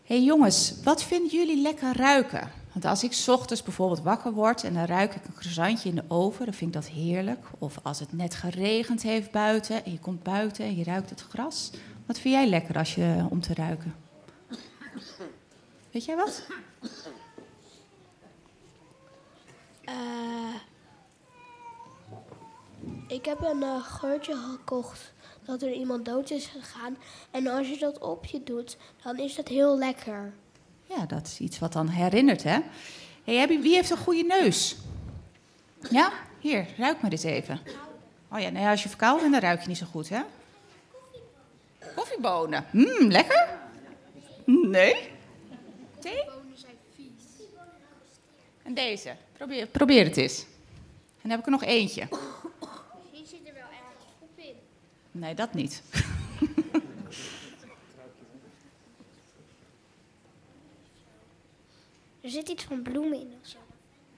hey 0.11 0.23
jongens, 0.23 0.73
wat 0.83 1.03
vinden 1.03 1.29
jullie 1.29 1.61
lekker 1.61 1.97
ruiken? 1.97 2.51
Want 2.71 2.85
als 2.85 3.03
ik 3.03 3.23
ochtends 3.27 3.63
bijvoorbeeld 3.63 4.01
wakker 4.01 4.31
word 4.31 4.63
en 4.63 4.73
dan 4.73 4.85
ruik 4.85 5.15
ik 5.15 5.25
een 5.25 5.33
croissantje 5.33 5.89
in 5.89 5.95
de 5.95 6.03
oven, 6.07 6.45
dan 6.45 6.53
vind 6.53 6.75
ik 6.75 6.81
dat 6.81 6.91
heerlijk. 6.91 7.45
Of 7.57 7.79
als 7.83 7.99
het 7.99 8.13
net 8.13 8.35
geregend 8.35 9.01
heeft 9.01 9.31
buiten 9.31 9.85
en 9.85 9.91
je 9.91 9.99
komt 9.99 10.23
buiten 10.23 10.65
en 10.65 10.75
je 10.75 10.83
ruikt 10.83 11.09
het 11.09 11.21
gras. 11.21 11.71
Wat 12.05 12.19
vind 12.19 12.33
jij 12.33 12.47
lekker 12.47 12.77
als 12.77 12.95
je, 12.95 13.25
om 13.29 13.41
te 13.41 13.53
ruiken? 13.53 13.95
Weet 15.91 16.05
jij 16.05 16.15
wat? 16.15 16.47
Eh, 19.81 20.55
ik 23.07 23.25
heb 23.25 23.41
een 23.41 23.63
eh, 23.63 23.83
geurtje 23.83 24.35
gekocht 24.35 25.13
dat 25.51 25.61
er 25.61 25.73
iemand 25.73 26.05
dood 26.05 26.29
is 26.29 26.45
gegaan. 26.45 26.97
En 27.31 27.47
als 27.47 27.69
je 27.69 27.77
dat 27.77 27.99
op 27.99 28.25
je 28.25 28.43
doet, 28.43 28.77
dan 29.03 29.19
is 29.19 29.35
dat 29.35 29.47
heel 29.47 29.77
lekker. 29.77 30.33
Ja, 30.83 31.05
dat 31.05 31.27
is 31.27 31.39
iets 31.39 31.59
wat 31.59 31.73
dan 31.73 31.87
herinnert, 31.87 32.43
hè? 32.43 32.59
Hey, 33.23 33.47
wie 33.47 33.73
heeft 33.73 33.89
een 33.89 33.97
goede 33.97 34.23
neus? 34.23 34.75
Ja? 35.89 36.11
Hier, 36.39 36.67
ruik 36.77 37.01
maar 37.01 37.11
eens 37.11 37.23
even. 37.23 37.59
Oh 38.31 38.39
ja, 38.39 38.49
nee, 38.49 38.65
als 38.65 38.83
je 38.83 38.89
verkouden 38.89 39.21
bent, 39.21 39.41
dan 39.41 39.49
ruik 39.49 39.61
je 39.61 39.67
niet 39.67 39.77
zo 39.77 39.85
goed, 39.85 40.09
hè? 40.09 40.21
Koffiebonen. 41.95 42.65
Mmm, 42.71 43.11
lekker? 43.11 43.49
Nee? 44.45 45.11
Thee? 45.99 46.23
zijn 46.53 46.75
vies. 46.95 47.45
En 48.63 48.73
deze. 48.73 49.15
Probeer, 49.37 49.67
probeer 49.67 50.05
het 50.05 50.17
eens. 50.17 50.39
En 50.41 51.29
dan 51.29 51.31
heb 51.31 51.39
ik 51.39 51.45
er 51.45 51.51
nog 51.51 51.63
eentje. 51.63 52.07
Hier 53.11 53.25
zit 53.25 53.47
er 53.47 53.53
wel 53.53 53.63
erg 53.63 54.05
op 54.19 54.29
in. 54.35 54.55
Nee, 55.11 55.35
dat 55.35 55.53
niet. 55.53 55.81
Er 62.21 62.29
zit 62.29 62.49
iets 62.49 62.63
van 62.63 62.81
bloemen 62.81 63.19
in 63.19 63.33
of 63.41 63.47
zo. 63.47 63.57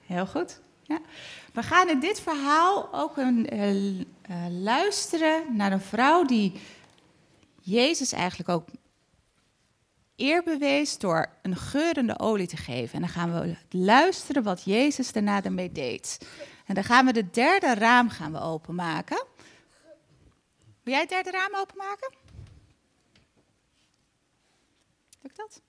Heel 0.06 0.26
goed. 0.26 0.60
Ja. 0.82 0.98
We 1.52 1.62
gaan 1.62 1.88
in 1.88 2.00
dit 2.00 2.20
verhaal 2.20 2.94
ook 2.94 3.16
een, 3.16 3.48
eh, 3.48 4.00
eh, 4.00 4.04
luisteren 4.50 5.56
naar 5.56 5.72
een 5.72 5.80
vrouw 5.80 6.24
die 6.24 6.52
Jezus 7.60 8.12
eigenlijk 8.12 8.48
ook 8.48 8.68
eer 10.16 10.42
bewees 10.42 10.98
door 10.98 11.28
een 11.42 11.56
geurende 11.56 12.18
olie 12.18 12.46
te 12.46 12.56
geven. 12.56 12.94
En 12.94 13.00
dan 13.00 13.08
gaan 13.08 13.40
we 13.40 13.56
luisteren 13.70 14.42
wat 14.42 14.64
Jezus 14.64 15.12
daarna 15.12 15.42
ermee 15.42 15.72
deed. 15.72 16.18
En 16.66 16.74
dan 16.74 16.84
gaan 16.84 17.06
we 17.06 17.12
de 17.12 17.30
derde 17.30 17.74
raam 17.74 18.08
gaan 18.08 18.32
we 18.32 18.40
openmaken. 18.40 19.24
Wil 20.84 20.92
jij 20.92 21.00
het 21.02 21.08
derde 21.08 21.30
raam 21.30 21.54
openmaken? 21.54 22.14
Lukt 25.20 25.36
dat? 25.36 25.60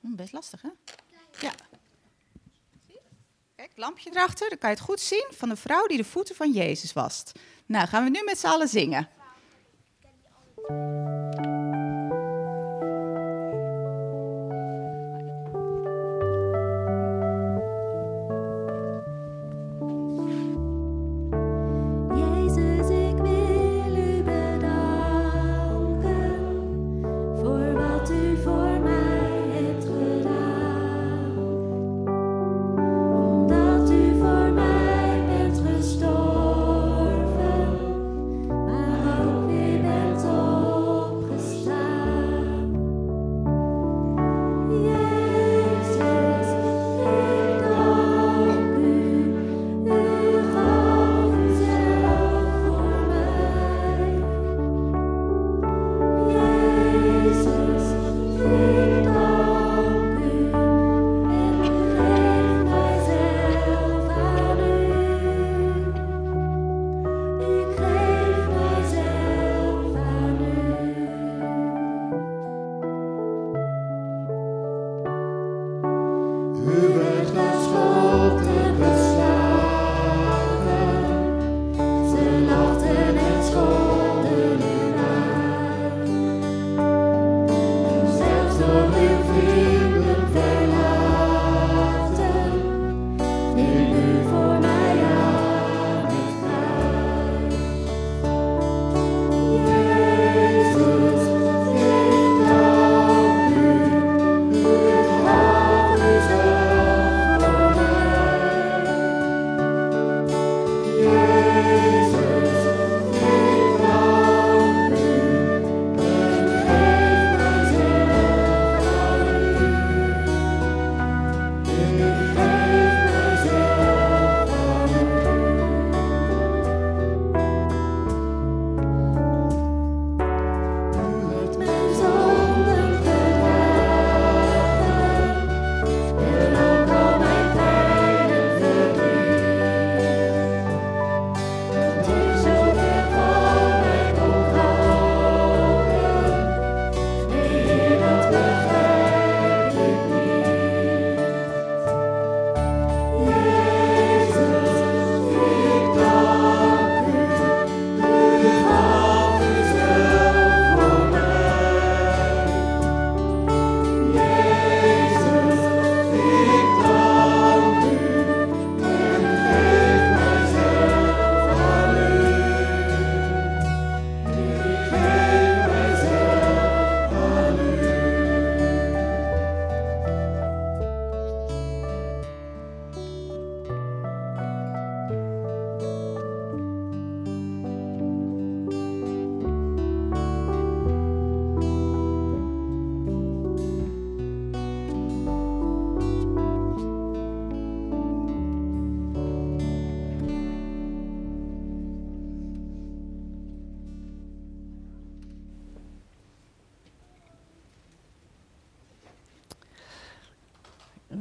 Hm, 0.00 0.14
best 0.14 0.32
lastig, 0.32 0.62
hè? 0.62 0.68
Ja. 1.40 1.52
Kijk. 3.54 3.72
lampje 3.74 4.10
erachter, 4.10 4.48
dan 4.48 4.58
kan 4.58 4.70
je 4.70 4.76
het 4.76 4.84
goed 4.84 5.00
zien, 5.00 5.26
van 5.30 5.48
de 5.48 5.56
vrouw 5.56 5.86
die 5.86 5.96
de 5.96 6.04
voeten 6.04 6.34
van 6.34 6.52
Jezus 6.52 6.92
wast. 6.92 7.32
Nou, 7.66 7.88
gaan 7.88 8.04
we 8.04 8.10
nu 8.10 8.22
met 8.24 8.38
z'n 8.38 8.46
allen 8.46 8.68
zingen. 8.68 9.08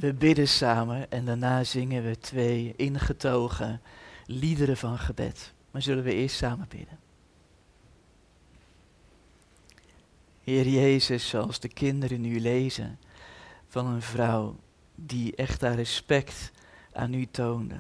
We 0.02 0.14
bidden 0.14 0.48
samen 0.48 1.12
en 1.12 1.26
daarna 1.26 1.64
zingen 1.64 2.04
we 2.04 2.18
twee 2.18 2.74
ingetogen 2.76 3.82
liederen 4.26 4.78
van 4.78 4.98
gebed. 4.98 5.54
Maar 5.72 5.82
zullen 5.82 6.04
we 6.04 6.14
eerst 6.14 6.36
samen 6.36 6.68
bidden? 6.70 7.00
Heer 10.44 10.68
Jezus, 10.68 11.30
zoals 11.30 11.60
de 11.60 11.68
kinderen 11.68 12.22
nu 12.22 12.40
lezen 12.40 13.00
van 13.68 13.86
een 13.86 14.02
vrouw 14.02 14.60
die 14.96 15.36
echt 15.36 15.62
haar 15.62 15.76
respect 15.76 16.52
aan 16.94 17.14
u 17.14 17.26
toonde. 17.26 17.80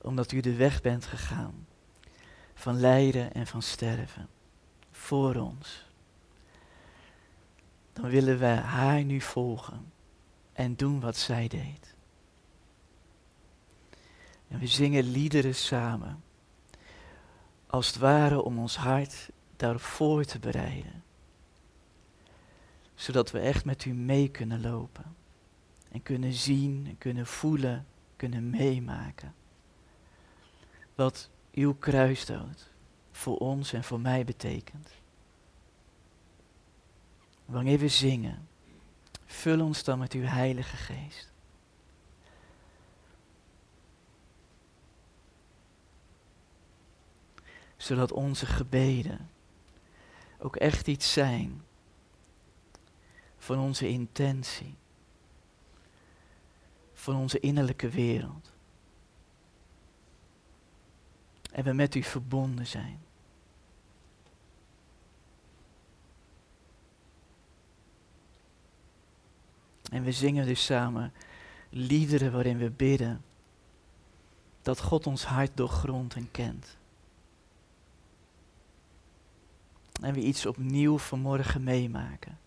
Omdat 0.00 0.32
u 0.32 0.40
de 0.40 0.54
weg 0.54 0.82
bent 0.82 1.06
gegaan 1.06 1.66
van 2.54 2.80
lijden 2.80 3.34
en 3.34 3.46
van 3.46 3.62
sterven 3.62 4.28
voor 4.90 5.34
ons. 5.34 5.86
Dan 7.92 8.10
willen 8.10 8.38
we 8.38 8.46
haar 8.46 9.04
nu 9.04 9.20
volgen 9.20 9.94
en 10.56 10.76
doen 10.76 11.00
wat 11.00 11.16
zij 11.16 11.48
deed. 11.48 11.94
En 14.48 14.58
we 14.58 14.66
zingen 14.66 15.04
liederen 15.04 15.54
samen, 15.54 16.22
als 17.66 17.86
het 17.86 17.96
ware 17.96 18.42
om 18.42 18.58
ons 18.58 18.76
hart 18.76 19.30
daarop 19.56 19.80
voor 19.80 20.24
te 20.24 20.38
bereiden. 20.38 21.02
Zodat 22.94 23.30
we 23.30 23.38
echt 23.38 23.64
met 23.64 23.84
u 23.84 23.92
mee 23.92 24.28
kunnen 24.28 24.60
lopen. 24.60 25.16
En 25.88 26.02
kunnen 26.02 26.32
zien, 26.32 26.86
en 26.86 26.98
kunnen 26.98 27.26
voelen, 27.26 27.86
kunnen 28.16 28.50
meemaken. 28.50 29.34
Wat 30.94 31.30
uw 31.52 31.74
kruisdood 31.74 32.70
voor 33.10 33.36
ons 33.36 33.72
en 33.72 33.84
voor 33.84 34.00
mij 34.00 34.24
betekent. 34.24 34.90
Wanneer 37.44 37.78
we 37.78 37.88
zingen, 37.88 38.45
vul 39.36 39.60
ons 39.60 39.84
dan 39.84 39.98
met 39.98 40.12
uw 40.12 40.22
Heilige 40.22 40.76
Geest. 40.76 41.32
Zodat 47.76 48.12
onze 48.12 48.46
gebeden 48.46 49.30
ook 50.38 50.56
echt 50.56 50.86
iets 50.86 51.12
zijn 51.12 51.62
van 53.38 53.58
onze 53.58 53.88
intentie, 53.88 54.76
van 56.94 57.16
onze 57.16 57.40
innerlijke 57.40 57.88
wereld. 57.88 58.52
En 61.52 61.64
we 61.64 61.72
met 61.72 61.94
u 61.94 62.02
verbonden 62.02 62.66
zijn. 62.66 63.05
En 69.90 70.02
we 70.02 70.12
zingen 70.12 70.46
dus 70.46 70.64
samen 70.64 71.12
liederen 71.70 72.32
waarin 72.32 72.58
we 72.58 72.70
bidden 72.70 73.24
dat 74.62 74.80
God 74.80 75.06
ons 75.06 75.24
hart 75.24 75.50
doorgrondt 75.54 76.14
en 76.14 76.30
kent. 76.30 76.76
En 80.02 80.14
we 80.14 80.20
iets 80.20 80.46
opnieuw 80.46 80.98
vanmorgen 80.98 81.62
meemaken 81.62 82.38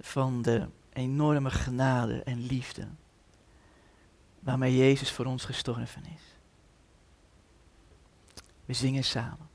van 0.00 0.42
de 0.42 0.68
enorme 0.92 1.50
genade 1.50 2.22
en 2.22 2.46
liefde 2.46 2.88
waarmee 4.40 4.76
Jezus 4.76 5.12
voor 5.12 5.24
ons 5.24 5.44
gestorven 5.44 6.04
is. 6.04 6.22
We 8.64 8.72
zingen 8.72 9.04
samen. 9.04 9.51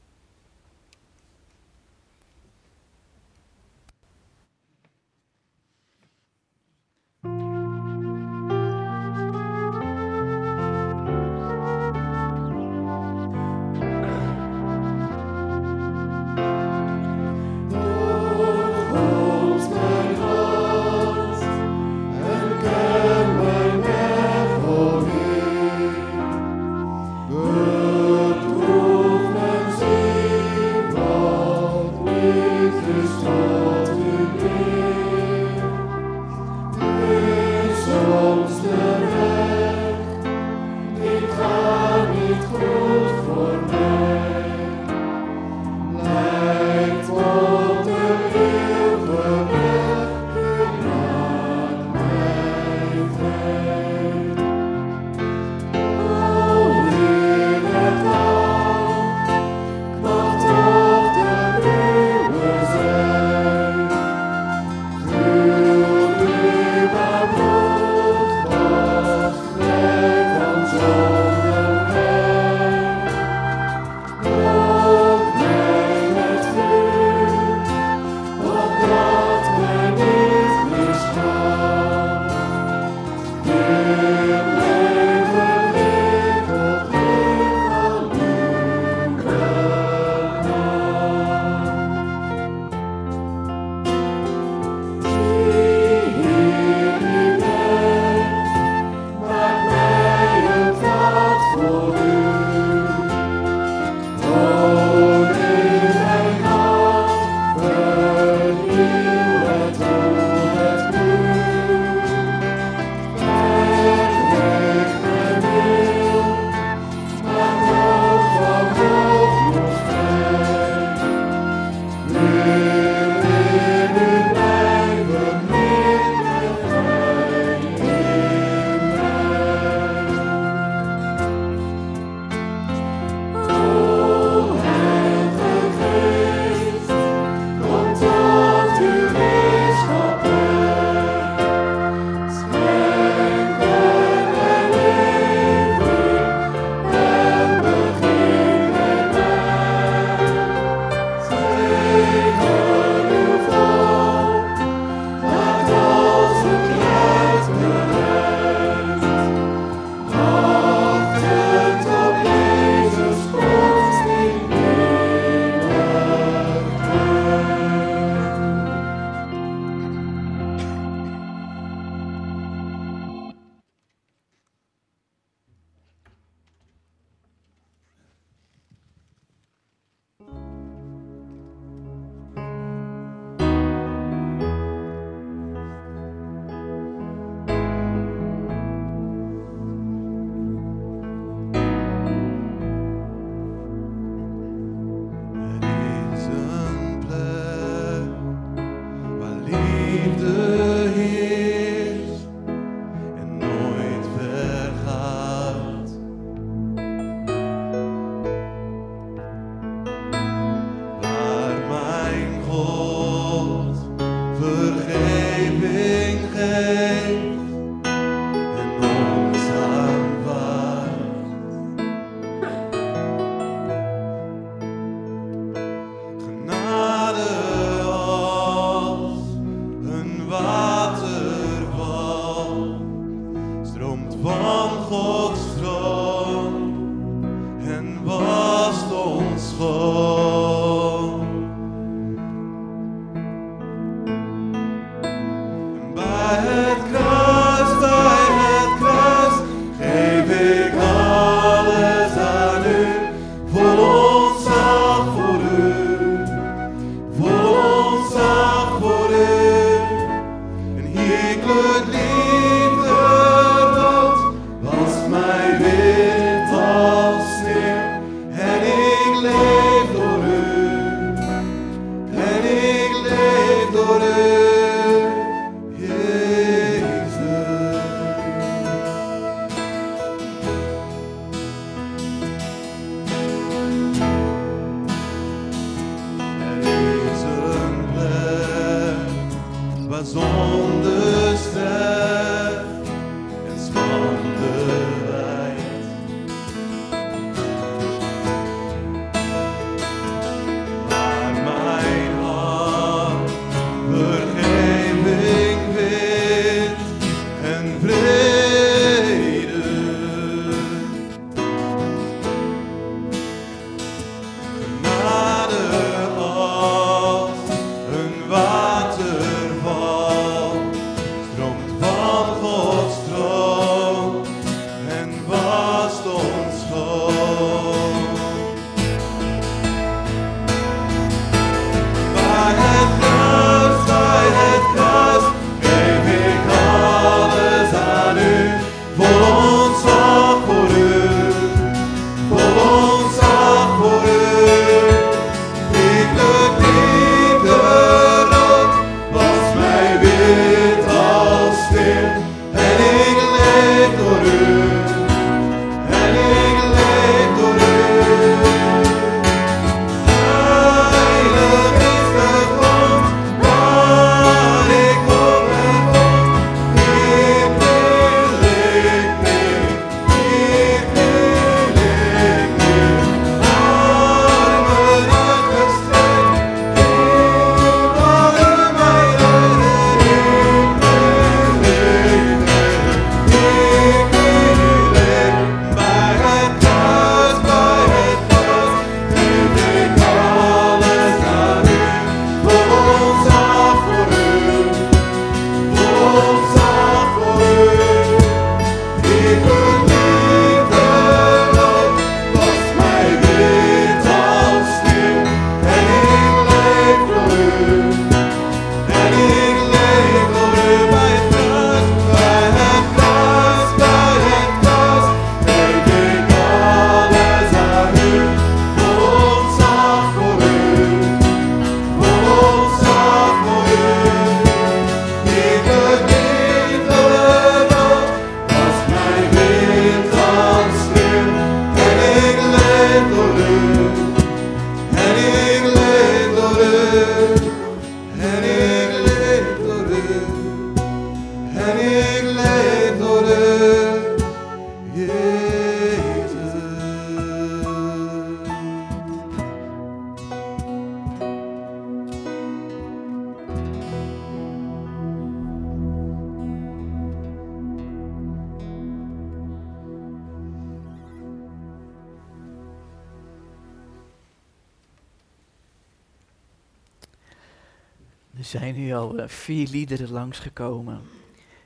Zijn 468.48 468.76
nu 468.76 468.94
al 468.94 469.18
eh, 469.18 469.28
vier 469.28 469.68
liederen 469.68 470.12
langsgekomen 470.12 471.02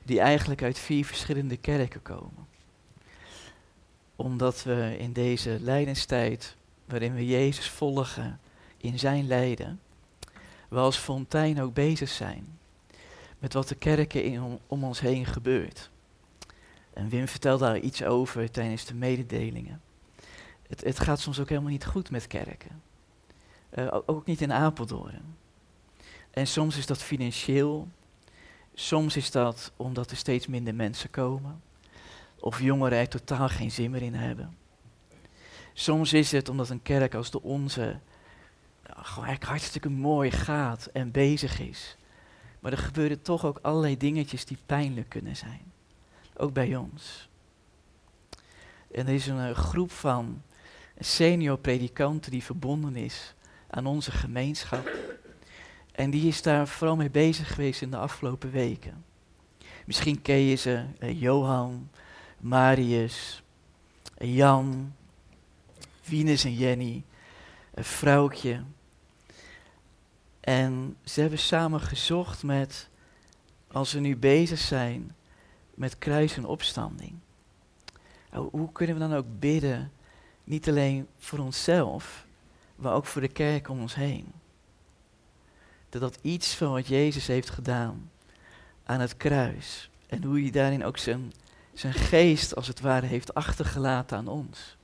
die 0.02 0.20
eigenlijk 0.20 0.62
uit 0.62 0.78
vier 0.78 1.04
verschillende 1.04 1.56
kerken 1.56 2.02
komen. 2.02 2.46
Omdat 4.16 4.62
we 4.62 4.96
in 4.98 5.12
deze 5.12 5.58
lijdenstijd, 5.60 6.56
waarin 6.84 7.14
we 7.14 7.26
Jezus 7.26 7.68
volgen 7.68 8.40
in 8.76 8.98
zijn 8.98 9.26
lijden, 9.26 9.80
we 10.68 10.78
als 10.78 10.96
fontein 10.96 11.62
ook 11.62 11.74
bezig 11.74 12.08
zijn 12.08 12.58
met 13.38 13.52
wat 13.52 13.68
de 13.68 13.74
kerken 13.74 14.60
om, 14.66 14.84
ons 14.84 15.00
heen 15.00 15.26
gebeurt. 15.26 15.90
En 16.92 17.08
Wim 17.08 17.28
vertelde 17.28 17.64
daar 17.64 17.78
iets 17.78 18.04
over 18.04 18.50
tijdens 18.50 18.84
de 18.84 18.94
mededelingen. 18.94 19.80
Het, 20.68 20.84
het 20.84 21.00
gaat 21.00 21.20
soms 21.20 21.40
ook 21.40 21.48
helemaal 21.48 21.70
niet 21.70 21.84
goed 21.84 22.10
met 22.10 22.26
kerken. 22.26 22.82
Eh, 23.70 23.98
ook 24.06 24.26
niet 24.26 24.40
in 24.40 24.52
Apeldoorn. 24.52 25.40
En 26.32 26.46
soms 26.46 26.76
is 26.76 26.86
dat 26.86 27.02
financieel. 27.02 27.88
Soms 28.74 29.16
is 29.16 29.30
dat 29.30 29.72
omdat 29.76 30.10
er 30.10 30.16
steeds 30.16 30.46
minder 30.46 30.74
mensen 30.74 31.10
komen. 31.10 31.62
Of 32.38 32.60
jongeren 32.60 32.98
er 32.98 33.08
totaal 33.08 33.48
geen 33.48 33.70
zin 33.70 33.90
meer 33.90 34.02
in 34.02 34.14
hebben. 34.14 34.56
Soms 35.72 36.12
is 36.12 36.32
het 36.32 36.48
omdat 36.48 36.68
een 36.68 36.82
kerk 36.82 37.14
als 37.14 37.30
de 37.30 37.42
onze 37.42 37.98
gewoon 38.82 39.36
hartstikke 39.40 39.88
mooi 39.88 40.30
gaat 40.30 40.86
en 40.92 41.10
bezig 41.10 41.60
is. 41.60 41.96
Maar 42.60 42.72
er 42.72 42.78
gebeuren 42.78 43.22
toch 43.22 43.44
ook 43.44 43.58
allerlei 43.62 43.96
dingetjes 43.96 44.44
die 44.44 44.58
pijnlijk 44.66 45.08
kunnen 45.08 45.36
zijn. 45.36 45.72
Ook 46.36 46.52
bij 46.52 46.76
ons. 46.76 47.28
En 48.92 49.06
er 49.06 49.14
is 49.14 49.26
een 49.26 49.48
eh, 49.48 49.54
groep 49.54 49.90
van 49.90 50.42
senior 50.98 51.58
predikanten 51.58 52.30
die 52.30 52.42
verbonden 52.42 52.96
is 52.96 53.34
aan 53.70 53.86
onze 53.86 54.10
gemeenschap. 54.10 54.90
En 55.92 56.10
die 56.10 56.28
is 56.28 56.42
daar 56.42 56.68
vooral 56.68 56.96
mee 56.96 57.10
bezig 57.10 57.54
geweest 57.54 57.82
in 57.82 57.90
de 57.90 57.96
afgelopen 57.96 58.50
weken. 58.50 59.04
Misschien 59.84 60.22
ken 60.22 60.36
je 60.36 60.54
ze, 60.54 60.84
eh, 60.98 61.20
Johan, 61.20 61.90
Marius, 62.38 63.42
eh, 64.14 64.36
Jan, 64.36 64.94
Venus 66.00 66.44
en 66.44 66.54
Jenny, 66.54 67.04
een 67.74 67.84
vrouwtje. 67.84 68.62
En 70.40 70.96
ze 71.04 71.20
hebben 71.20 71.38
samen 71.38 71.80
gezocht 71.80 72.42
met, 72.42 72.88
als 73.72 73.92
we 73.92 74.00
nu 74.00 74.16
bezig 74.16 74.58
zijn 74.58 75.14
met 75.74 75.98
kruis 75.98 76.36
en 76.36 76.44
opstanding. 76.44 77.14
Nou, 78.30 78.48
hoe 78.50 78.72
kunnen 78.72 78.94
we 78.94 79.00
dan 79.08 79.14
ook 79.14 79.38
bidden, 79.38 79.92
niet 80.44 80.68
alleen 80.68 81.08
voor 81.18 81.38
onszelf, 81.38 82.26
maar 82.76 82.94
ook 82.94 83.06
voor 83.06 83.20
de 83.20 83.28
kerk 83.28 83.68
om 83.68 83.80
ons 83.80 83.94
heen? 83.94 84.32
Dat 85.92 86.00
dat 86.00 86.18
iets 86.22 86.54
van 86.54 86.70
wat 86.70 86.86
Jezus 86.86 87.26
heeft 87.26 87.50
gedaan 87.50 88.10
aan 88.84 89.00
het 89.00 89.16
kruis 89.16 89.90
en 90.06 90.24
hoe 90.24 90.40
hij 90.40 90.50
daarin 90.50 90.84
ook 90.84 90.98
zijn, 90.98 91.32
zijn 91.72 91.92
geest 91.92 92.54
als 92.54 92.66
het 92.66 92.80
ware 92.80 93.06
heeft 93.06 93.34
achtergelaten 93.34 94.16
aan 94.16 94.28
ons. 94.28 94.76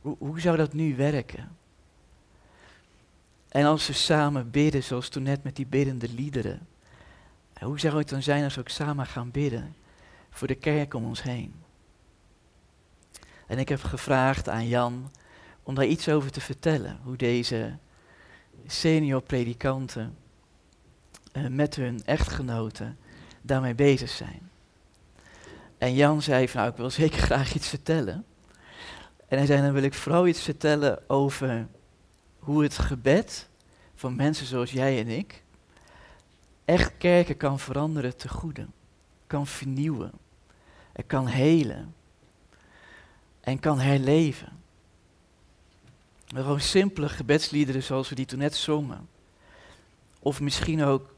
Hoe, 0.00 0.16
hoe 0.18 0.40
zou 0.40 0.56
dat 0.56 0.72
nu 0.72 0.96
werken? 0.96 1.56
En 3.48 3.64
als 3.64 3.86
we 3.86 3.92
samen 3.92 4.50
bidden, 4.50 4.82
zoals 4.82 5.08
toen 5.08 5.22
net 5.22 5.42
met 5.42 5.56
die 5.56 5.66
biddende 5.66 6.08
liederen, 6.08 6.66
hoe 7.60 7.80
zou 7.80 7.98
het 7.98 8.08
dan 8.08 8.22
zijn 8.22 8.44
als 8.44 8.54
we 8.54 8.60
ook 8.60 8.68
samen 8.68 9.06
gaan 9.06 9.30
bidden 9.30 9.74
voor 10.30 10.48
de 10.48 10.54
kerk 10.54 10.94
om 10.94 11.04
ons 11.04 11.22
heen? 11.22 11.54
En 13.46 13.58
ik 13.58 13.68
heb 13.68 13.82
gevraagd 13.82 14.48
aan 14.48 14.68
Jan 14.68 15.10
om 15.62 15.74
daar 15.74 15.86
iets 15.86 16.08
over 16.08 16.30
te 16.30 16.40
vertellen, 16.40 16.98
hoe 17.02 17.16
deze 17.16 17.78
senior 18.70 19.22
predikanten 19.22 20.16
eh, 21.32 21.46
met 21.46 21.74
hun 21.74 22.00
echtgenoten 22.04 22.98
daarmee 23.42 23.74
bezig 23.74 24.10
zijn. 24.10 24.50
En 25.78 25.94
Jan 25.94 26.22
zei 26.22 26.48
van, 26.48 26.60
nou, 26.60 26.72
ik 26.72 26.76
wil 26.76 26.90
zeker 27.02 27.18
graag 27.18 27.54
iets 27.54 27.68
vertellen. 27.68 28.24
En 29.28 29.36
hij 29.38 29.46
zei, 29.46 29.62
dan 29.62 29.72
wil 29.72 29.82
ik 29.82 29.94
vooral 29.94 30.26
iets 30.26 30.42
vertellen 30.42 31.10
over 31.10 31.66
hoe 32.38 32.62
het 32.62 32.78
gebed 32.78 33.48
van 33.94 34.16
mensen 34.16 34.46
zoals 34.46 34.70
jij 34.70 34.98
en 34.98 35.08
ik 35.08 35.42
echt 36.64 36.92
kerken 36.98 37.36
kan 37.36 37.58
veranderen 37.58 38.16
te 38.16 38.28
goede, 38.28 38.66
kan 39.26 39.46
vernieuwen, 39.46 40.12
kan 41.06 41.26
helen 41.26 41.94
en 43.40 43.58
kan 43.58 43.78
herleven. 43.78 44.59
Gewoon 46.34 46.60
simpele 46.60 47.08
gebedsliederen 47.08 47.82
zoals 47.82 48.08
we 48.08 48.14
die 48.14 48.26
toen 48.26 48.38
net 48.38 48.54
zongen. 48.54 49.08
Of 50.18 50.40
misschien 50.40 50.82
ook 50.82 51.14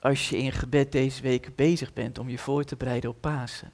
als 0.00 0.28
je 0.28 0.38
in 0.38 0.52
gebed 0.52 0.92
deze 0.92 1.22
week 1.22 1.56
bezig 1.56 1.92
bent 1.92 2.18
om 2.18 2.28
je 2.28 2.38
voor 2.38 2.64
te 2.64 2.76
bereiden 2.76 3.10
op 3.10 3.20
Pasen. 3.20 3.72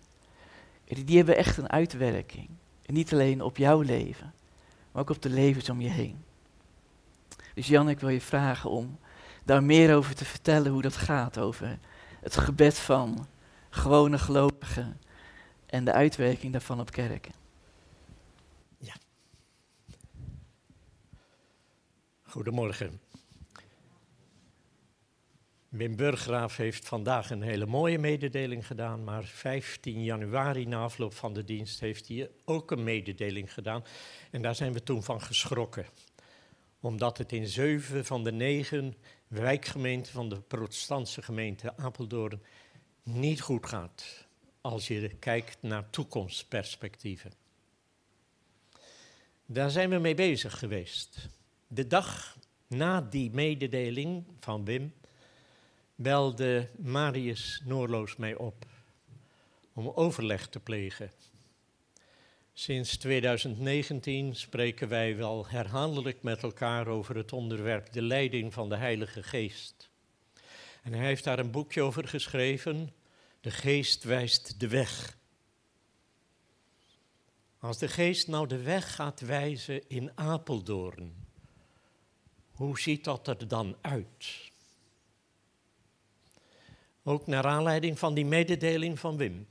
Die, 0.84 1.16
hebben 1.16 1.36
echt 1.36 1.56
een 1.56 1.70
uitwerking. 1.70 2.48
Niet 2.86 3.12
alleen 3.12 3.42
op 3.42 3.56
jouw 3.56 3.80
leven, 3.80 4.34
maar 4.92 5.02
ook 5.02 5.10
op 5.10 5.22
de 5.22 5.30
levens 5.30 5.70
om 5.70 5.80
je 5.80 5.88
heen. 5.88 6.24
Dus 7.54 7.66
Jan, 7.66 7.88
ik 7.88 8.00
wil 8.00 8.08
je 8.08 8.20
vragen 8.20 8.70
om 8.70 8.98
daar 9.44 9.62
meer 9.62 9.94
over 9.94 10.14
te 10.14 10.24
vertellen 10.24 10.72
hoe 10.72 10.82
dat 10.82 10.96
gaat. 10.96 11.38
Over 11.38 11.78
het 12.20 12.36
gebed 12.36 12.78
van 12.78 13.26
gewone 13.70 14.18
gelovigen 14.18 15.00
en 15.66 15.84
de 15.84 15.92
uitwerking 15.92 16.52
daarvan 16.52 16.80
op 16.80 16.90
kerken. 16.90 17.32
Goedemorgen. 22.28 23.00
Wim 25.68 25.96
Burggraaf 25.96 26.56
heeft 26.56 26.88
vandaag 26.88 27.30
een 27.30 27.42
hele 27.42 27.66
mooie 27.66 27.98
mededeling 27.98 28.66
gedaan, 28.66 29.04
maar 29.04 29.24
15 29.24 30.04
januari 30.04 30.66
na 30.66 30.82
afloop 30.82 31.14
van 31.14 31.34
de 31.34 31.44
dienst 31.44 31.80
heeft 31.80 32.08
hij 32.08 32.30
ook 32.44 32.70
een 32.70 32.84
mededeling 32.84 33.52
gedaan. 33.52 33.84
En 34.30 34.42
daar 34.42 34.54
zijn 34.54 34.72
we 34.72 34.82
toen 34.82 35.02
van 35.02 35.22
geschrokken. 35.22 35.86
Omdat 36.80 37.18
het 37.18 37.32
in 37.32 37.46
zeven 37.46 38.04
van 38.04 38.24
de 38.24 38.32
negen 38.32 38.94
wijkgemeenten 39.28 40.12
van 40.12 40.28
de 40.28 40.40
protestantse 40.40 41.22
gemeente 41.22 41.76
Apeldoorn 41.76 42.42
niet 43.02 43.40
goed 43.40 43.66
gaat 43.66 44.26
als 44.60 44.88
je 44.88 45.08
kijkt 45.18 45.62
naar 45.62 45.90
toekomstperspectieven. 45.90 47.32
Daar 49.46 49.70
zijn 49.70 49.90
we 49.90 49.98
mee 49.98 50.14
bezig 50.14 50.58
geweest. 50.58 51.28
De 51.70 51.86
dag 51.86 52.36
na 52.66 53.00
die 53.00 53.30
mededeling 53.30 54.24
van 54.40 54.64
Wim 54.64 54.94
belde 55.94 56.68
Marius 56.76 57.62
Noorloos 57.64 58.16
mij 58.16 58.34
op 58.34 58.66
om 59.72 59.88
overleg 59.88 60.48
te 60.48 60.60
plegen. 60.60 61.10
Sinds 62.52 62.96
2019 62.96 64.36
spreken 64.36 64.88
wij 64.88 65.16
wel 65.16 65.48
herhaaldelijk 65.48 66.22
met 66.22 66.42
elkaar 66.42 66.86
over 66.86 67.16
het 67.16 67.32
onderwerp 67.32 67.92
de 67.92 68.02
leiding 68.02 68.52
van 68.52 68.68
de 68.68 68.76
Heilige 68.76 69.22
Geest. 69.22 69.90
En 70.82 70.92
hij 70.92 71.06
heeft 71.06 71.24
daar 71.24 71.38
een 71.38 71.50
boekje 71.50 71.82
over 71.82 72.08
geschreven, 72.08 72.92
De 73.40 73.50
Geest 73.50 74.04
wijst 74.04 74.60
de 74.60 74.68
weg. 74.68 75.16
Als 77.58 77.78
de 77.78 77.88
Geest 77.88 78.28
nou 78.28 78.46
de 78.46 78.62
weg 78.62 78.94
gaat 78.94 79.20
wijzen 79.20 79.88
in 79.88 80.10
Apeldoorn, 80.14 81.27
hoe 82.59 82.78
ziet 82.78 83.04
dat 83.04 83.28
er 83.28 83.48
dan 83.48 83.76
uit? 83.80 84.50
Ook 87.02 87.26
naar 87.26 87.46
aanleiding 87.46 87.98
van 87.98 88.14
die 88.14 88.24
mededeling 88.24 88.98
van 88.98 89.16
Wim. 89.16 89.48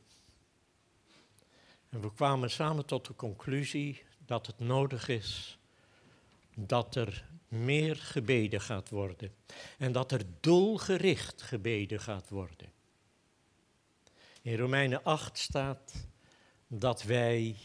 En 1.89 2.01
we 2.01 2.13
kwamen 2.13 2.51
samen 2.51 2.85
tot 2.85 3.05
de 3.05 3.15
conclusie 3.15 4.03
dat 4.25 4.47
het 4.47 4.59
nodig 4.59 5.07
is 5.07 5.57
dat 6.55 6.95
er 6.95 7.27
meer 7.47 7.95
gebeden 7.95 8.61
gaat 8.61 8.89
worden. 8.89 9.35
En 9.77 9.91
dat 9.91 10.11
er 10.11 10.25
doelgericht 10.39 11.41
gebeden 11.41 11.99
gaat 11.99 12.29
worden. 12.29 12.71
In 14.41 14.57
Romeinen 14.57 15.03
8 15.03 15.37
staat 15.37 16.07
dat 16.67 17.03
wij 17.03 17.55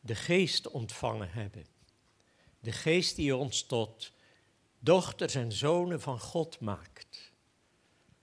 de 0.00 0.14
geest 0.14 0.68
ontvangen 0.68 1.30
hebben. 1.30 1.66
De 2.60 2.72
geest 2.72 3.16
die 3.16 3.36
ons 3.36 3.62
tot 3.62 4.11
dochters 4.82 5.34
en 5.34 5.52
zonen 5.52 6.00
van 6.00 6.20
God 6.20 6.60
maakt. 6.60 7.32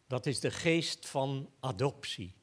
Dat 0.07 0.25
is 0.25 0.39
de 0.39 0.51
geest 0.51 1.09
van 1.09 1.49
adoptie. 1.59 2.33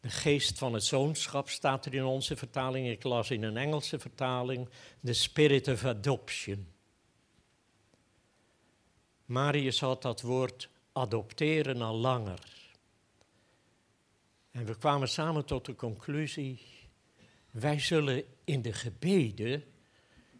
De 0.00 0.10
geest 0.10 0.58
van 0.58 0.74
het 0.74 0.84
zoonschap 0.84 1.48
staat 1.48 1.86
er 1.86 1.94
in 1.94 2.04
onze 2.04 2.36
vertaling. 2.36 2.88
Ik 2.88 3.02
las 3.02 3.30
in 3.30 3.42
een 3.42 3.56
Engelse 3.56 3.98
vertaling 3.98 4.68
de 5.00 5.12
spirit 5.12 5.68
of 5.68 5.84
adoption. 5.84 6.68
Marius 9.24 9.80
had 9.80 10.02
dat 10.02 10.20
woord 10.20 10.68
adopteren 10.92 11.82
al 11.82 11.96
langer. 11.96 12.72
En 14.50 14.64
we 14.64 14.76
kwamen 14.76 15.08
samen 15.08 15.44
tot 15.44 15.64
de 15.64 15.74
conclusie, 15.74 16.60
wij 17.50 17.78
zullen 17.78 18.24
in 18.44 18.62
de 18.62 18.72
gebeden 18.72 19.64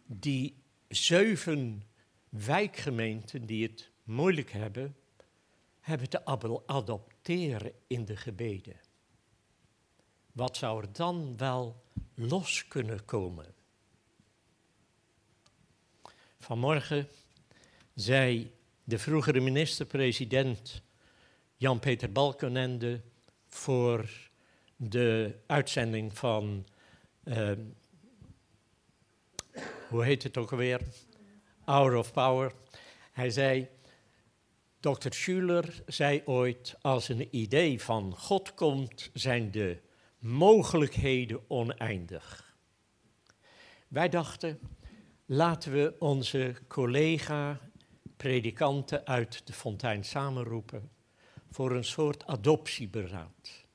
die 0.05 0.63
zeven 0.87 1.83
wijkgemeenten 2.29 3.45
die 3.45 3.67
het 3.67 3.89
moeilijk 4.03 4.51
hebben, 4.51 4.95
hebben 5.79 6.09
te 6.09 6.25
adopteren 6.65 7.71
in 7.87 8.05
de 8.05 8.15
gebeden. 8.15 8.79
Wat 10.31 10.57
zou 10.57 10.81
er 10.81 10.93
dan 10.93 11.37
wel 11.37 11.83
los 12.13 12.67
kunnen 12.67 13.05
komen? 13.05 13.53
Vanmorgen 16.39 17.07
zei 17.93 18.51
de 18.83 18.99
vroegere 18.99 19.39
minister-president 19.39 20.81
Jan-Peter 21.55 22.11
Balkenende 22.11 23.01
voor 23.47 24.09
de 24.75 25.35
uitzending 25.47 26.17
van, 26.17 26.65
eh, 27.23 27.51
hoe 29.89 30.03
heet 30.03 30.23
het 30.23 30.37
ook 30.37 30.51
alweer? 30.51 30.81
Hour 31.65 31.95
of 31.95 32.11
Power. 32.11 32.53
Hij 33.11 33.29
zei, 33.29 33.67
Dr. 34.79 35.09
Schuller 35.09 35.83
zei 35.85 36.21
ooit, 36.25 36.75
als 36.81 37.09
een 37.09 37.27
idee 37.35 37.81
van 37.81 38.15
God 38.17 38.53
komt, 38.53 39.09
zijn 39.13 39.51
de 39.51 39.81
mogelijkheden 40.19 41.49
oneindig. 41.49 42.55
Wij 43.87 44.09
dachten, 44.09 44.59
laten 45.25 45.71
we 45.71 45.95
onze 45.99 46.55
collega 46.67 47.59
predikanten 48.17 49.05
uit 49.05 49.47
de 49.47 49.53
fontein 49.53 50.03
samenroepen 50.03 50.91
voor 51.51 51.71
een 51.71 51.83
soort 51.83 52.25
adoptieberaad. 52.25 53.65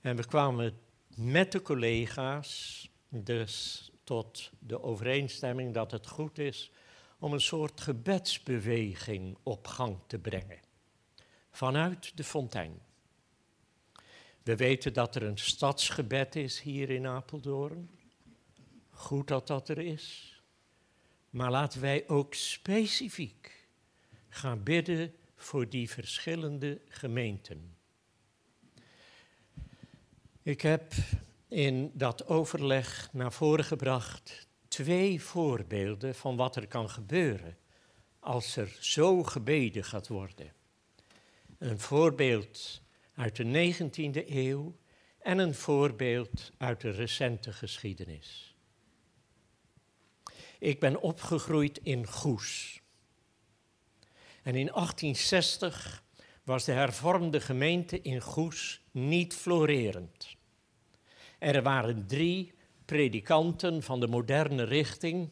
En 0.00 0.16
we 0.16 0.26
kwamen 0.26 0.78
met 1.16 1.52
de 1.52 1.62
collega's 1.62 2.90
dus 3.08 3.90
tot 4.06 4.50
de 4.58 4.82
overeenstemming 4.82 5.74
dat 5.74 5.90
het 5.90 6.06
goed 6.06 6.38
is 6.38 6.70
om 7.18 7.32
een 7.32 7.40
soort 7.40 7.80
gebedsbeweging 7.80 9.36
op 9.42 9.66
gang 9.66 9.98
te 10.06 10.18
brengen. 10.18 10.60
Vanuit 11.50 12.16
de 12.16 12.24
fontein. 12.24 12.80
We 14.42 14.56
weten 14.56 14.92
dat 14.92 15.14
er 15.14 15.22
een 15.22 15.38
stadsgebed 15.38 16.36
is 16.36 16.60
hier 16.60 16.90
in 16.90 17.06
Apeldoorn. 17.06 17.90
Goed 18.90 19.28
dat 19.28 19.46
dat 19.46 19.68
er 19.68 19.78
is. 19.78 20.36
Maar 21.30 21.50
laten 21.50 21.80
wij 21.80 22.08
ook 22.08 22.34
specifiek 22.34 23.68
gaan 24.28 24.62
bidden 24.62 25.14
voor 25.36 25.68
die 25.68 25.90
verschillende 25.90 26.80
gemeenten. 26.88 27.76
Ik 30.42 30.60
heb 30.60 30.92
in 31.48 31.90
dat 31.94 32.26
overleg 32.26 33.08
naar 33.12 33.32
voren 33.32 33.64
gebracht 33.64 34.48
twee 34.68 35.22
voorbeelden 35.22 36.14
van 36.14 36.36
wat 36.36 36.56
er 36.56 36.66
kan 36.66 36.90
gebeuren 36.90 37.56
als 38.18 38.56
er 38.56 38.76
zo 38.80 39.22
gebeden 39.22 39.84
gaat 39.84 40.08
worden. 40.08 40.52
Een 41.58 41.78
voorbeeld 41.78 42.82
uit 43.14 43.36
de 43.36 43.74
19e 43.74 44.28
eeuw 44.28 44.76
en 45.18 45.38
een 45.38 45.54
voorbeeld 45.54 46.52
uit 46.58 46.80
de 46.80 46.90
recente 46.90 47.52
geschiedenis. 47.52 48.56
Ik 50.58 50.80
ben 50.80 51.00
opgegroeid 51.00 51.78
in 51.82 52.06
Goes. 52.06 52.80
En 54.42 54.54
in 54.54 54.66
1860 54.66 56.04
was 56.42 56.64
de 56.64 56.72
hervormde 56.72 57.40
gemeente 57.40 58.00
in 58.00 58.20
Goes 58.20 58.80
niet 58.90 59.34
florerend. 59.34 60.35
Er 61.38 61.62
waren 61.62 62.06
drie 62.06 62.52
predikanten 62.84 63.82
van 63.82 64.00
de 64.00 64.06
moderne 64.06 64.62
richting. 64.62 65.30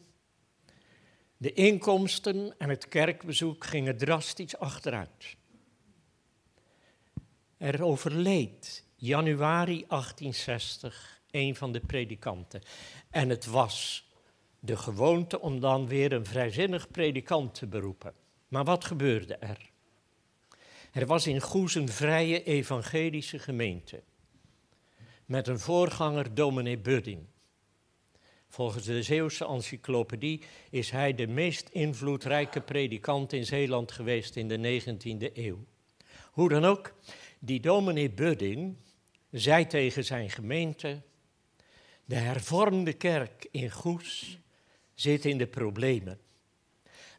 De 1.37 1.53
inkomsten 1.53 2.55
en 2.57 2.69
het 2.69 2.87
kerkbezoek 2.87 3.65
gingen 3.65 3.97
drastisch 3.97 4.57
achteruit. 4.57 5.35
Er 7.57 7.83
overleed 7.83 8.85
januari 8.95 9.85
1860 9.87 11.21
een 11.31 11.55
van 11.55 11.71
de 11.71 11.79
predikanten. 11.79 12.61
En 13.09 13.29
het 13.29 13.45
was 13.45 14.09
de 14.59 14.77
gewoonte 14.77 15.39
om 15.39 15.59
dan 15.59 15.87
weer 15.87 16.13
een 16.13 16.25
vrijzinnig 16.25 16.91
predikant 16.91 17.53
te 17.53 17.67
beroepen. 17.67 18.13
Maar 18.47 18.63
wat 18.63 18.85
gebeurde 18.85 19.35
er? 19.35 19.71
Er 20.91 21.05
was 21.05 21.27
in 21.27 21.41
Goes 21.41 21.75
een 21.75 21.89
vrije 21.89 22.43
evangelische 22.43 23.39
gemeente. 23.39 24.03
Met 25.25 25.47
een 25.47 25.59
voorganger, 25.59 26.33
dominee 26.33 26.77
Budding. 26.77 27.25
Volgens 28.49 28.85
de 28.85 29.03
Zeeuwse 29.03 29.45
encyclopedie 29.45 30.41
is 30.69 30.89
hij 30.89 31.15
de 31.15 31.27
meest 31.27 31.69
invloedrijke 31.69 32.61
predikant 32.61 33.33
in 33.33 33.45
Zeeland 33.45 33.91
geweest 33.91 34.35
in 34.35 34.47
de 34.47 34.81
19e 34.81 35.33
eeuw. 35.33 35.65
Hoe 36.31 36.49
dan 36.49 36.65
ook, 36.65 36.93
die 37.39 37.59
dominee 37.59 38.11
Budding 38.11 38.75
zei 39.31 39.67
tegen 39.67 40.05
zijn 40.05 40.29
gemeente: 40.29 41.01
De 42.05 42.15
hervormde 42.15 42.93
kerk 42.93 43.47
in 43.51 43.71
Goes 43.71 44.39
zit 44.93 45.25
in 45.25 45.37
de 45.37 45.47
problemen. 45.47 46.19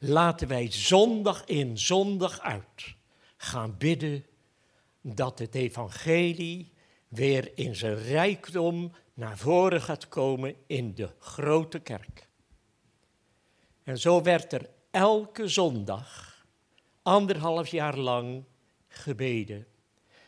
Laten 0.00 0.48
wij 0.48 0.72
zondag 0.72 1.44
in, 1.44 1.78
zondag 1.78 2.40
uit 2.40 2.94
gaan 3.36 3.76
bidden 3.78 4.26
dat 5.00 5.38
het 5.38 5.54
evangelie 5.54 6.74
weer 7.08 7.58
in 7.58 7.76
zijn 7.76 7.98
rijkdom 7.98 8.92
naar 9.14 9.38
voren 9.38 9.80
gaat 9.80 10.08
komen 10.08 10.54
in 10.66 10.94
de 10.94 11.10
grote 11.18 11.78
kerk. 11.78 12.28
En 13.82 13.98
zo 13.98 14.22
werd 14.22 14.52
er 14.52 14.70
elke 14.90 15.48
zondag, 15.48 16.44
anderhalf 17.02 17.68
jaar 17.68 17.98
lang, 17.98 18.44
gebeden. 18.88 19.66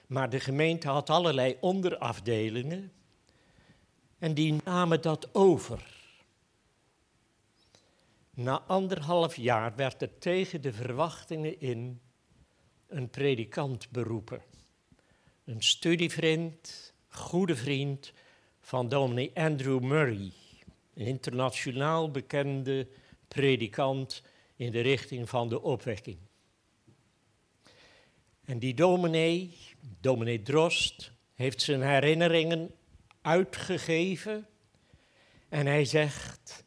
Maar 0.06 0.30
de 0.30 0.40
gemeente 0.40 0.88
had 0.88 1.10
allerlei 1.10 1.56
onderafdelingen 1.60 2.92
en 4.18 4.34
die 4.34 4.56
namen 4.64 5.02
dat 5.02 5.34
over. 5.34 5.96
Na 8.30 8.60
anderhalf 8.60 9.36
jaar 9.36 9.76
werd 9.76 10.02
er 10.02 10.18
tegen 10.18 10.60
de 10.60 10.72
verwachtingen 10.72 11.60
in 11.60 12.00
een 12.86 13.10
predikant 13.10 13.90
beroepen. 13.90 14.42
Een 15.48 15.62
studievriend, 15.62 16.92
goede 17.08 17.56
vriend 17.56 18.12
van 18.60 18.88
dominee 18.88 19.30
Andrew 19.34 19.80
Murray, 19.80 20.32
een 20.94 21.06
internationaal 21.06 22.10
bekende 22.10 22.88
predikant 23.28 24.22
in 24.56 24.70
de 24.70 24.80
richting 24.80 25.28
van 25.28 25.48
de 25.48 25.62
opwekking. 25.62 26.18
En 28.44 28.58
die 28.58 28.74
dominee, 28.74 29.56
dominee 30.00 30.42
Drost, 30.42 31.12
heeft 31.34 31.62
zijn 31.62 31.82
herinneringen 31.82 32.70
uitgegeven 33.22 34.46
en 35.48 35.66
hij 35.66 35.84
zegt, 35.84 36.64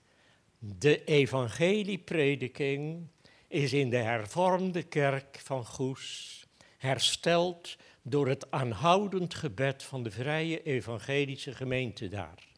de 0.60 1.04
evangelieprediking 1.04 3.08
is 3.48 3.74
in 3.74 3.90
de 3.90 3.98
hervormde 3.98 4.84
kerk 4.84 5.40
van 5.44 5.66
Goes 5.66 6.40
hersteld 6.78 7.78
door 8.02 8.28
het 8.28 8.52
aanhoudend 8.52 9.34
gebed 9.34 9.84
van 9.84 10.04
de 10.04 10.12
vrije 10.12 10.64
evangelische 10.64 11.54
gemeente 11.54 12.08
daar. 12.08 12.49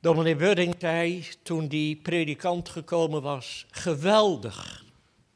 Dominee 0.00 0.36
Budding 0.36 0.74
zei 0.78 1.24
toen 1.42 1.68
die 1.68 1.96
predikant 1.96 2.68
gekomen 2.68 3.22
was, 3.22 3.66
geweldig 3.70 4.86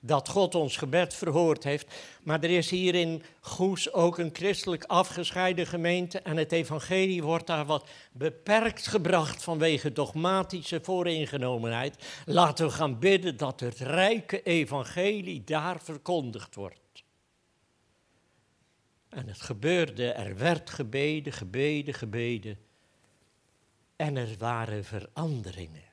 dat 0.05 0.29
God 0.29 0.55
ons 0.55 0.77
gebed 0.77 1.15
verhoord 1.15 1.65
heeft. 1.65 1.95
Maar 2.23 2.43
er 2.43 2.51
is 2.51 2.71
hier 2.71 2.95
in 2.95 3.23
Goes 3.41 3.93
ook 3.93 4.19
een 4.19 4.31
christelijk 4.33 4.85
afgescheiden 4.85 5.67
gemeente 5.67 6.19
en 6.19 6.37
het 6.37 6.53
evangelie 6.53 7.23
wordt 7.23 7.47
daar 7.47 7.67
wat 7.67 7.89
beperkt 8.13 8.87
gebracht 8.87 9.43
vanwege 9.43 9.93
dogmatische 9.93 10.81
vooringenomenheid. 10.83 12.23
Laten 12.27 12.67
we 12.67 12.73
gaan 12.73 12.99
bidden 12.99 13.37
dat 13.37 13.61
het 13.61 13.79
rijke 13.79 14.43
evangelie 14.43 15.43
daar 15.45 15.81
verkondigd 15.83 16.55
wordt. 16.55 16.82
En 19.13 19.29
het 19.29 19.41
gebeurde, 19.41 20.13
er 20.13 20.37
werd 20.37 20.71
gebeden, 20.71 21.33
gebeden, 21.33 21.95
gebeden. 21.95 22.59
En 23.97 24.17
er 24.17 24.35
waren 24.39 24.85
veranderingen. 24.85 25.91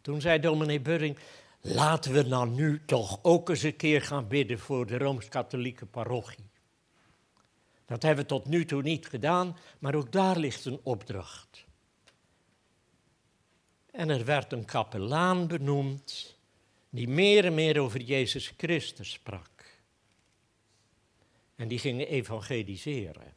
Toen 0.00 0.20
zei 0.20 0.40
dominee 0.40 0.80
Burring, 0.80 1.18
laten 1.60 2.12
we 2.12 2.22
nou 2.22 2.48
nu 2.48 2.84
toch 2.84 3.18
ook 3.22 3.48
eens 3.48 3.62
een 3.62 3.76
keer 3.76 4.02
gaan 4.02 4.28
bidden 4.28 4.58
voor 4.58 4.86
de 4.86 4.98
Rooms-Katholieke 4.98 5.86
parochie. 5.86 6.50
Dat 7.86 8.02
hebben 8.02 8.22
we 8.24 8.30
tot 8.30 8.46
nu 8.46 8.64
toe 8.64 8.82
niet 8.82 9.06
gedaan, 9.06 9.56
maar 9.78 9.94
ook 9.94 10.12
daar 10.12 10.36
ligt 10.36 10.64
een 10.64 10.80
opdracht. 10.82 11.64
En 13.90 14.08
er 14.08 14.24
werd 14.24 14.52
een 14.52 14.64
kapelaan 14.64 15.46
benoemd 15.46 16.36
die 16.88 17.08
meer 17.08 17.44
en 17.44 17.54
meer 17.54 17.80
over 17.80 18.00
Jezus 18.00 18.52
Christus 18.56 19.12
sprak. 19.12 19.59
En 21.60 21.68
die 21.68 21.78
gingen 21.78 22.08
evangeliseren. 22.08 23.34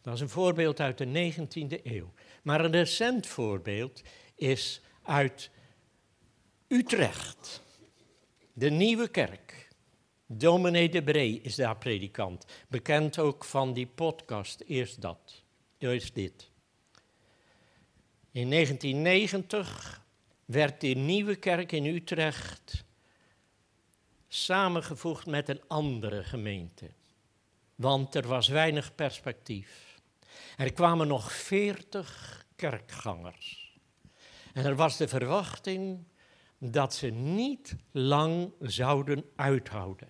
Dat 0.00 0.14
is 0.14 0.20
een 0.20 0.28
voorbeeld 0.28 0.80
uit 0.80 0.98
de 0.98 1.32
19e 1.32 1.82
eeuw. 1.82 2.12
Maar 2.42 2.64
een 2.64 2.72
recent 2.72 3.26
voorbeeld 3.26 4.02
is 4.34 4.80
uit 5.02 5.50
Utrecht, 6.68 7.62
de 8.52 8.70
nieuwe 8.70 9.08
kerk. 9.08 9.68
Dominee 10.26 10.88
de 10.88 11.02
Bree 11.02 11.40
is 11.40 11.54
daar 11.54 11.76
predikant. 11.76 12.44
Bekend 12.68 13.18
ook 13.18 13.44
van 13.44 13.72
die 13.72 13.86
podcast, 13.86 14.60
eerst 14.66 15.00
dat, 15.00 15.44
eerst 15.78 16.14
dit. 16.14 16.50
In 18.32 18.50
1990 18.50 20.04
werd 20.44 20.80
de 20.80 20.86
nieuwe 20.88 21.36
kerk 21.36 21.72
in 21.72 21.86
Utrecht 21.86 22.83
samengevoegd 24.34 25.26
met 25.26 25.48
een 25.48 25.62
andere 25.66 26.24
gemeente. 26.24 26.90
Want 27.74 28.14
er 28.14 28.26
was 28.26 28.48
weinig 28.48 28.94
perspectief. 28.94 30.00
Er 30.56 30.72
kwamen 30.72 31.06
nog 31.06 31.32
veertig 31.32 32.44
kerkgangers. 32.56 33.78
En 34.52 34.64
er 34.64 34.76
was 34.76 34.96
de 34.96 35.08
verwachting 35.08 36.04
dat 36.58 36.94
ze 36.94 37.06
niet 37.06 37.76
lang 37.90 38.52
zouden 38.60 39.24
uithouden. 39.36 40.08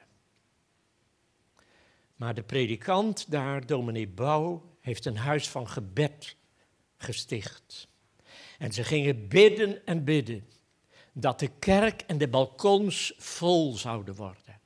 Maar 2.16 2.34
de 2.34 2.42
predikant 2.42 3.30
daar, 3.30 3.66
dominee 3.66 4.08
Bouw, 4.08 4.76
heeft 4.80 5.04
een 5.04 5.16
huis 5.16 5.48
van 5.48 5.68
gebed 5.68 6.36
gesticht. 6.96 7.88
En 8.58 8.72
ze 8.72 8.84
gingen 8.84 9.28
bidden 9.28 9.86
en 9.86 10.04
bidden 10.04 10.48
dat 11.16 11.38
de 11.38 11.50
kerk 11.58 12.00
en 12.00 12.18
de 12.18 12.28
balkons 12.28 13.12
vol 13.16 13.74
zouden 13.74 14.14
worden. 14.14 14.60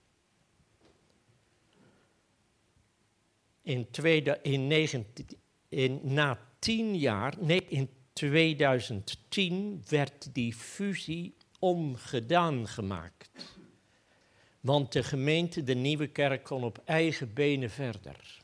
In, 3.63 3.91
tweede, 3.91 4.39
in, 4.43 4.67
19, 4.67 5.27
in 5.69 6.01
na 6.03 6.39
tien 6.59 6.97
jaar, 6.97 7.35
nee, 7.39 7.65
in 7.69 7.91
2010 8.13 9.85
werd 9.89 10.35
die 10.35 10.55
fusie 10.55 11.35
ongedaan 11.59 12.69
gemaakt. 12.69 13.31
Want 14.61 14.93
de 14.93 15.03
gemeente, 15.03 15.63
de 15.63 15.75
nieuwe 15.75 16.07
kerk, 16.07 16.45
kon 16.45 16.65
op 16.65 16.83
eigen 16.85 17.33
benen 17.33 17.71
verder. 17.71 18.43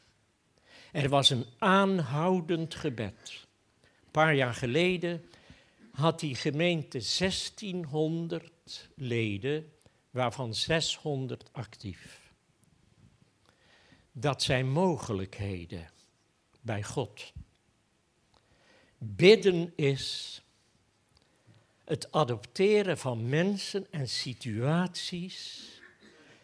Er 0.92 1.08
was 1.08 1.30
een 1.30 1.46
aanhoudend 1.58 2.74
gebed. 2.74 3.46
Een 3.82 4.10
paar 4.10 4.34
jaar 4.34 4.54
geleden 4.54 5.24
had 5.94 6.20
die 6.20 6.34
gemeente 6.34 6.98
1600 7.18 8.88
leden, 8.94 9.72
waarvan 10.10 10.54
600 10.54 11.52
actief. 11.52 12.32
Dat 14.12 14.42
zijn 14.42 14.70
mogelijkheden 14.70 15.90
bij 16.60 16.82
God. 16.82 17.32
Bidden 18.98 19.72
is 19.76 20.42
het 21.84 22.12
adopteren 22.12 22.98
van 22.98 23.28
mensen 23.28 23.86
en 23.90 24.08
situaties 24.08 25.68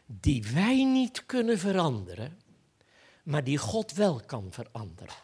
die 0.06 0.42
wij 0.42 0.84
niet 0.84 1.26
kunnen 1.26 1.58
veranderen, 1.58 2.38
maar 3.22 3.44
die 3.44 3.58
God 3.58 3.92
wel 3.92 4.20
kan 4.20 4.52
veranderen. 4.52 5.14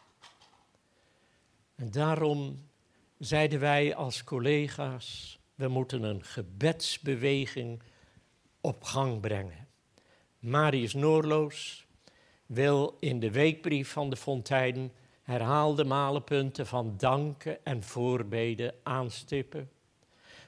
En 1.74 1.90
daarom 1.90 2.68
zeiden 3.18 3.60
wij 3.60 3.94
als 3.94 4.24
collega's, 4.24 5.38
we 5.54 5.68
moeten 5.68 6.02
een 6.02 6.24
gebedsbeweging 6.24 7.82
op 8.60 8.84
gang 8.84 9.20
brengen. 9.20 9.68
Marius 10.38 10.94
Noorloos 10.94 11.86
wil 12.46 12.96
in 13.00 13.20
de 13.20 13.30
weekbrief 13.30 13.90
van 13.90 14.10
de 14.10 14.16
Fontein 14.16 14.92
herhaalde 15.22 15.84
malenpunten 15.84 16.66
van 16.66 16.94
danken 16.96 17.64
en 17.64 17.82
voorbeden 17.82 18.74
aanstippen. 18.82 19.70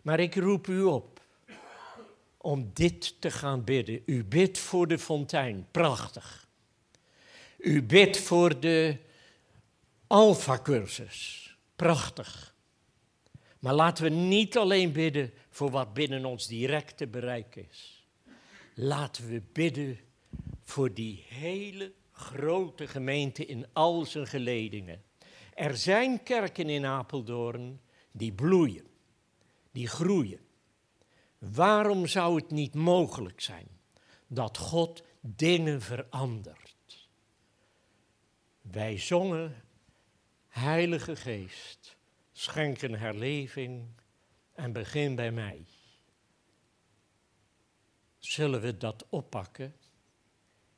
Maar 0.02 0.20
ik 0.20 0.34
roep 0.34 0.66
u 0.66 0.82
op 0.82 1.20
om 2.36 2.70
dit 2.72 3.20
te 3.20 3.30
gaan 3.30 3.64
bidden. 3.64 4.02
U 4.06 4.24
bidt 4.24 4.58
voor 4.58 4.88
de 4.88 4.98
fontein, 4.98 5.66
prachtig. 5.70 6.48
U 7.58 7.82
bidt 7.82 8.18
voor 8.18 8.60
de 8.60 8.96
Alpha-cursus, 10.06 11.56
prachtig. 11.76 12.54
Maar 13.58 13.74
laten 13.74 14.04
we 14.04 14.10
niet 14.10 14.56
alleen 14.56 14.92
bidden 14.92 15.32
voor 15.50 15.70
wat 15.70 15.94
binnen 15.94 16.24
ons 16.24 16.46
directe 16.46 17.06
bereik 17.06 17.56
is. 17.56 18.06
Laten 18.74 19.28
we 19.28 19.42
bidden 19.52 19.98
voor 20.62 20.94
die 20.94 21.24
hele 21.28 21.92
grote 22.12 22.86
gemeente 22.86 23.46
in 23.46 23.66
al 23.72 24.04
zijn 24.04 24.26
geledingen. 24.26 25.02
Er 25.54 25.76
zijn 25.76 26.22
kerken 26.22 26.68
in 26.68 26.84
Apeldoorn 26.84 27.80
die 28.12 28.32
bloeien, 28.32 28.86
die 29.72 29.88
groeien. 29.88 30.40
Waarom 31.38 32.06
zou 32.06 32.36
het 32.36 32.50
niet 32.50 32.74
mogelijk 32.74 33.40
zijn 33.40 33.68
dat 34.26 34.58
God 34.58 35.02
dingen 35.20 35.80
verandert? 35.80 37.08
Wij 38.60 38.98
zongen, 38.98 39.62
Heilige 40.48 41.16
Geest, 41.16 41.97
schenk 42.38 42.82
een 42.82 42.98
herleving 42.98 43.88
en 44.52 44.72
begin 44.72 45.14
bij 45.14 45.32
mij. 45.32 45.66
Zullen 48.18 48.60
we 48.60 48.76
dat 48.76 49.06
oppakken? 49.08 49.74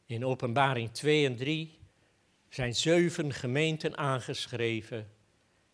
In 0.07 0.25
Openbaring 0.25 0.91
2 0.93 1.27
en 1.27 1.37
3 1.37 1.79
zijn 2.49 2.75
zeven 2.75 3.33
gemeenten 3.33 3.97
aangeschreven 3.97 5.11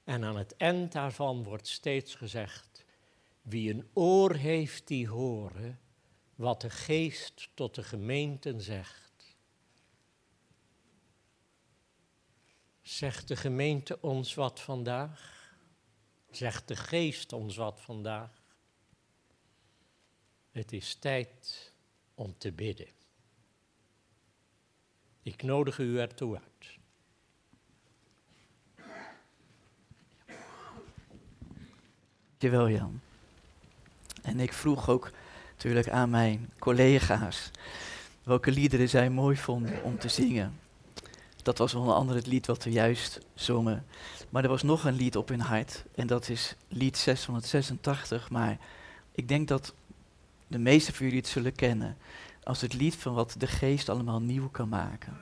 en 0.05 0.25
aan 0.25 0.37
het 0.37 0.57
eind 0.57 0.93
daarvan 0.93 1.43
wordt 1.43 1.69
steeds 1.69 2.15
gezegd, 2.15 2.85
wie 3.43 3.75
een 3.75 3.89
oor 3.93 4.35
heeft 4.35 4.87
die 4.87 5.09
horen 5.09 5.81
wat 6.35 6.61
de 6.61 6.71
geest 6.71 7.49
tot 7.55 7.75
de 7.75 7.83
gemeenten 7.83 8.61
zegt. 8.61 9.37
Zegt 12.83 13.29
de 13.29 13.37
gemeente 13.37 14.01
ons 14.01 14.35
wat 14.35 14.61
vandaag? 14.61 15.36
Zegt 16.37 16.69
de 16.69 16.77
geest 16.77 17.33
ons 17.33 17.57
wat 17.57 17.81
vandaag? 17.81 18.31
Het 20.51 20.73
is 20.73 20.95
tijd 20.95 21.73
om 22.15 22.35
te 22.39 22.53
bidden. 22.53 22.89
Ik 25.23 25.43
nodig 25.43 25.79
u 25.79 25.99
ertoe 25.99 26.41
uit. 26.43 26.79
Dankjewel 32.29 32.69
Jan. 32.69 33.01
En 34.23 34.41
ik 34.41 34.53
vroeg 34.53 34.89
ook 34.89 35.11
natuurlijk 35.53 35.89
aan 35.89 36.11
mijn 36.11 36.53
collega's 36.59 37.51
welke 38.23 38.51
liederen 38.51 38.89
zij 38.89 39.11
mooi 39.11 39.37
vonden 39.37 39.83
om 39.83 39.99
te 39.99 40.09
zingen. 40.09 40.61
Dat 41.43 41.59
was 41.59 41.75
onder 41.75 41.95
andere 41.95 42.19
het 42.19 42.27
lied 42.27 42.47
wat 42.47 42.65
we 42.65 42.71
juist 42.71 43.21
zongen. 43.35 43.87
Maar 44.31 44.43
er 44.43 44.49
was 44.49 44.63
nog 44.63 44.85
een 44.85 44.95
lied 44.95 45.17
op 45.17 45.29
hun 45.29 45.41
hart 45.41 45.85
en 45.95 46.07
dat 46.07 46.29
is 46.29 46.57
lied 46.69 46.97
686. 46.97 48.31
Maar 48.31 48.59
ik 49.13 49.29
denk 49.29 49.49
dat 49.49 49.75
de 50.47 50.59
meeste 50.59 50.93
van 50.93 51.05
jullie 51.05 51.21
het 51.21 51.29
zullen 51.29 51.55
kennen 51.55 51.97
als 52.43 52.61
het 52.61 52.73
lied 52.73 52.97
van 52.97 53.15
wat 53.15 53.35
de 53.39 53.47
geest 53.47 53.89
allemaal 53.89 54.21
nieuw 54.21 54.49
kan 54.49 54.69
maken. 54.69 55.19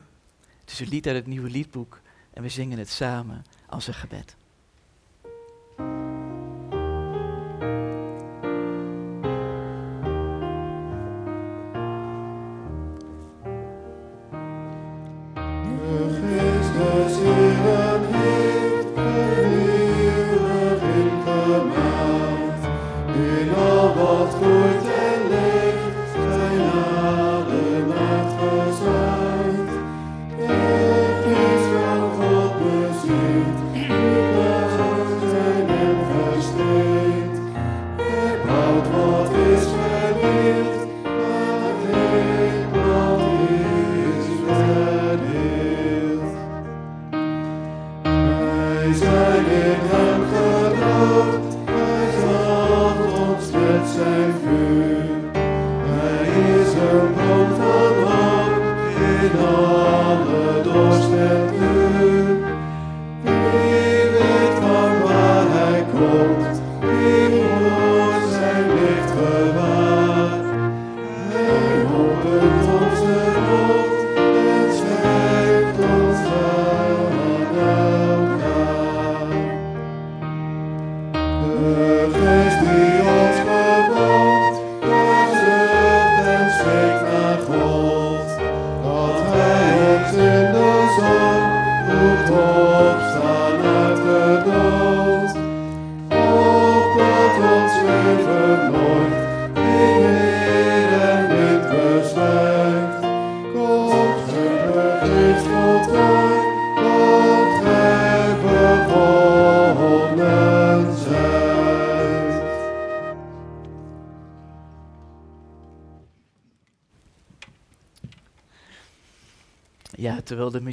Het 0.61 0.73
is 0.73 0.81
een 0.81 0.89
lied 0.89 1.07
uit 1.07 1.17
het 1.17 1.27
nieuwe 1.27 1.51
liedboek 1.51 2.01
en 2.33 2.43
we 2.43 2.49
zingen 2.49 2.79
het 2.79 2.91
samen 2.91 3.45
als 3.67 3.87
een 3.87 3.95
gebed. 3.95 4.37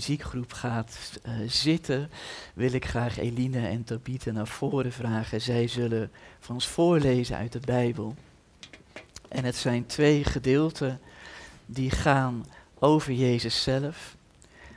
Muziekgroep 0.01 0.53
gaat 0.53 1.19
eh, 1.23 1.33
zitten, 1.47 2.09
wil 2.53 2.73
ik 2.73 2.85
graag 2.85 3.17
Eline 3.17 3.67
en 3.67 3.83
Tabitha 3.83 4.31
naar 4.31 4.47
voren 4.47 4.91
vragen. 4.91 5.41
Zij 5.41 5.67
zullen 5.67 6.11
van 6.39 6.55
ons 6.55 6.67
voorlezen 6.67 7.37
uit 7.37 7.51
de 7.51 7.59
Bijbel. 7.59 8.15
En 9.27 9.45
het 9.45 9.55
zijn 9.55 9.85
twee 9.85 10.23
gedeelten 10.23 10.99
die 11.65 11.91
gaan 11.91 12.45
over 12.79 13.13
Jezus 13.13 13.63
zelf. 13.63 14.15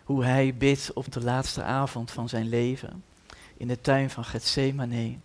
Hoe 0.04 0.24
hij 0.24 0.54
bidt 0.54 0.92
op 0.92 1.12
de 1.12 1.20
laatste 1.20 1.62
avond 1.62 2.10
van 2.10 2.28
zijn 2.28 2.48
leven 2.48 3.04
in 3.56 3.68
de 3.68 3.80
tuin 3.80 4.10
van 4.10 4.24
Gethsemane. 4.24 5.16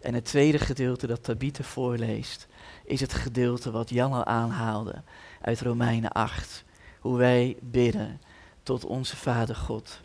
En 0.00 0.14
het 0.14 0.24
tweede 0.24 0.58
gedeelte 0.58 1.06
dat 1.06 1.24
Tabitha 1.24 1.62
voorleest, 1.62 2.46
is 2.84 3.00
het 3.00 3.12
gedeelte 3.12 3.70
wat 3.70 3.90
Jan 3.90 4.12
al 4.12 4.24
aanhaalde 4.24 5.02
uit 5.40 5.60
Romeinen 5.60 6.12
8. 6.12 6.64
Hoe 6.98 7.16
wij 7.16 7.56
bidden 7.60 8.20
tot 8.62 8.84
onze 8.84 9.16
Vader 9.16 9.56
God 9.56 10.00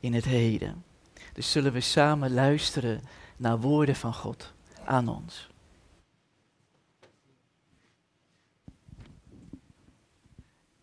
in 0.00 0.14
het 0.14 0.24
heden. 0.24 0.84
Dus 1.32 1.50
zullen 1.50 1.72
we 1.72 1.80
samen 1.80 2.32
luisteren 2.32 3.00
naar 3.36 3.60
woorden 3.60 3.96
van 3.96 4.14
God 4.14 4.52
aan 4.84 5.08
ons. 5.08 5.48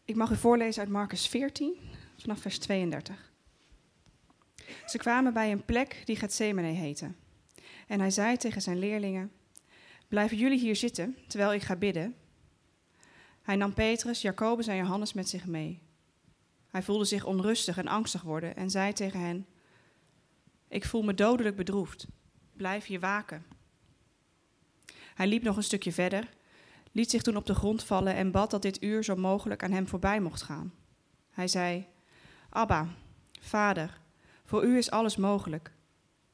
Ik 0.06 0.16
mag 0.16 0.32
u 0.32 0.36
voorlezen 0.36 0.82
uit 0.82 0.92
Marcus 0.92 1.28
14, 1.28 1.76
vanaf 2.18 2.40
vers 2.40 2.60
32. 2.60 3.32
Ze 4.86 4.98
kwamen 4.98 5.34
bij 5.34 5.52
een 5.52 5.66
plek 5.66 6.02
die 6.04 6.16
Gethsemane 6.16 6.68
heette. 6.68 7.12
En 7.88 8.00
hij 8.00 8.12
zei 8.12 8.38
tegen 8.38 8.62
zijn 8.62 8.80
leerlingen, 8.80 9.32
blijven 10.08 10.38
jullie 10.38 10.60
hier 10.60 10.76
zitten, 10.76 11.18
terwijl 11.28 11.54
ik 11.54 11.62
ga 11.62 11.76
bidden? 11.76 12.16
Hij 13.42 13.56
nam 13.56 13.74
Petrus, 13.74 14.22
Jacobus 14.22 14.68
en 14.68 14.76
Johannes 14.76 15.14
met 15.14 15.30
zich 15.30 15.46
mee. 15.46 15.82
Hij 16.76 16.84
voelde 16.84 17.06
zich 17.06 17.26
onrustig 17.26 17.78
en 17.78 17.88
angstig 17.88 18.22
worden 18.22 18.56
en 18.56 18.70
zei 18.70 18.94
tegen 18.94 19.20
hen, 19.20 19.46
ik 20.68 20.86
voel 20.86 21.04
me 21.04 21.14
dodelijk 21.14 21.56
bedroefd, 21.56 22.08
blijf 22.54 22.86
hier 22.86 23.00
waken. 23.00 23.46
Hij 25.14 25.28
liep 25.28 25.44
nog 25.44 25.58
een 25.58 25.64
stukje 25.64 25.92
verder, 25.92 26.30
liet 26.92 27.10
zich 27.10 27.22
toen 27.22 27.36
op 27.36 27.46
de 27.46 27.56
grond 27.56 27.84
vallen 27.84 28.16
en 28.16 28.32
bad 28.32 28.52
dat 28.52 28.62
dit 28.62 28.84
uur 28.84 29.04
zo 29.04 29.16
mogelijk 29.16 29.64
aan 29.64 29.72
hem 29.72 29.88
voorbij 29.88 30.20
mocht 30.20 30.42
gaan. 30.42 30.74
Hij 31.32 31.48
zei, 31.48 31.88
Abba, 32.50 32.88
Vader, 33.40 34.02
voor 34.46 34.64
u 34.64 34.78
is 34.78 34.92
alles 34.92 35.16
mogelijk. 35.16 35.72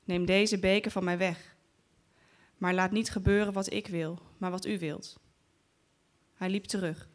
Neem 0.03 0.25
deze 0.25 0.59
beker 0.59 0.91
van 0.91 1.03
mij 1.03 1.17
weg. 1.17 1.55
Maar 2.57 2.73
laat 2.73 2.91
niet 2.91 3.11
gebeuren 3.11 3.53
wat 3.53 3.73
ik 3.73 3.87
wil, 3.87 4.19
maar 4.37 4.51
wat 4.51 4.65
u 4.65 4.79
wilt. 4.79 5.19
Hij 6.33 6.49
liep 6.49 6.65
terug 6.65 7.09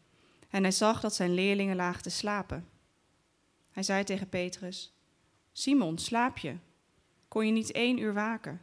en 0.49 0.63
hij 0.63 0.71
zag 0.71 0.99
dat 0.99 1.15
zijn 1.15 1.33
leerlingen 1.33 1.75
lagen 1.75 2.03
te 2.03 2.09
slapen. 2.09 2.75
Hij 3.77 3.85
zei 3.85 4.03
tegen 4.03 4.29
Petrus: 4.29 4.93
Simon, 5.51 5.97
slaap 5.97 6.37
je? 6.37 6.55
Kon 7.27 7.45
je 7.45 7.51
niet 7.51 7.71
één 7.71 7.97
uur 7.97 8.13
waken? 8.13 8.61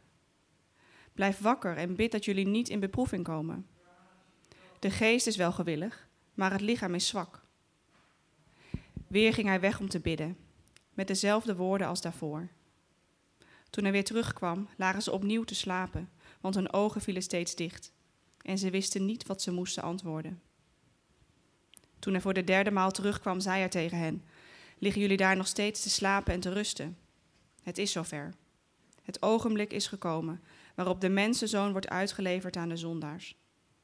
Blijf 1.13 1.39
wakker 1.39 1.77
en 1.77 1.95
bid 1.95 2.11
dat 2.11 2.25
jullie 2.25 2.47
niet 2.47 2.69
in 2.69 2.79
beproeving 2.79 3.23
komen. 3.23 3.67
De 4.79 4.89
geest 4.89 5.27
is 5.27 5.35
wel 5.35 5.51
gewillig, 5.51 6.07
maar 6.33 6.51
het 6.51 6.61
lichaam 6.61 6.95
is 6.95 7.07
zwak. 7.07 7.43
Weer 9.07 9.33
ging 9.33 9.47
hij 9.47 9.59
weg 9.59 9.79
om 9.79 9.89
te 9.89 9.99
bidden, 9.99 10.37
met 10.93 11.07
dezelfde 11.07 11.55
woorden 11.55 11.87
als 11.87 12.01
daarvoor. 12.01 12.49
Toen 13.69 13.83
hij 13.83 13.93
weer 13.93 14.03
terugkwam, 14.03 14.67
lagen 14.77 15.01
ze 15.01 15.11
opnieuw 15.11 15.43
te 15.43 15.55
slapen, 15.55 16.09
want 16.41 16.55
hun 16.55 16.73
ogen 16.73 17.01
vielen 17.01 17.23
steeds 17.23 17.55
dicht 17.55 17.93
en 18.41 18.57
ze 18.57 18.69
wisten 18.69 19.05
niet 19.05 19.27
wat 19.27 19.41
ze 19.41 19.51
moesten 19.51 19.83
antwoorden. 19.83 20.41
Toen 21.99 22.13
hij 22.13 22.21
voor 22.21 22.33
de 22.33 22.43
derde 22.43 22.71
maal 22.71 22.91
terugkwam, 22.91 23.39
zei 23.39 23.59
hij 23.59 23.69
tegen 23.69 23.97
hen: 23.97 24.23
Liggen 24.77 25.01
jullie 25.01 25.17
daar 25.17 25.35
nog 25.35 25.47
steeds 25.47 25.81
te 25.81 25.89
slapen 25.89 26.33
en 26.33 26.39
te 26.39 26.53
rusten? 26.53 26.97
Het 27.63 27.77
is 27.77 27.91
zover. 27.91 28.33
Het 29.01 29.21
ogenblik 29.21 29.71
is 29.71 29.87
gekomen 29.87 30.43
waarop 30.75 31.01
de 31.01 31.09
mensenzoon 31.09 31.71
wordt 31.71 31.89
uitgeleverd 31.89 32.57
aan 32.57 32.69
de 32.69 32.77
zondaars. 32.77 33.35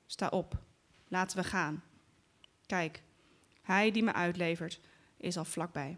Sta 0.05 0.27
op, 0.27 0.57
laten 1.07 1.37
we 1.37 1.43
gaan. 1.43 1.83
Kijk, 2.65 3.03
hij 3.61 3.91
die 3.91 4.03
me 4.03 4.13
uitlevert 4.13 4.79
is 5.17 5.37
al 5.37 5.45
vlakbij. 5.45 5.97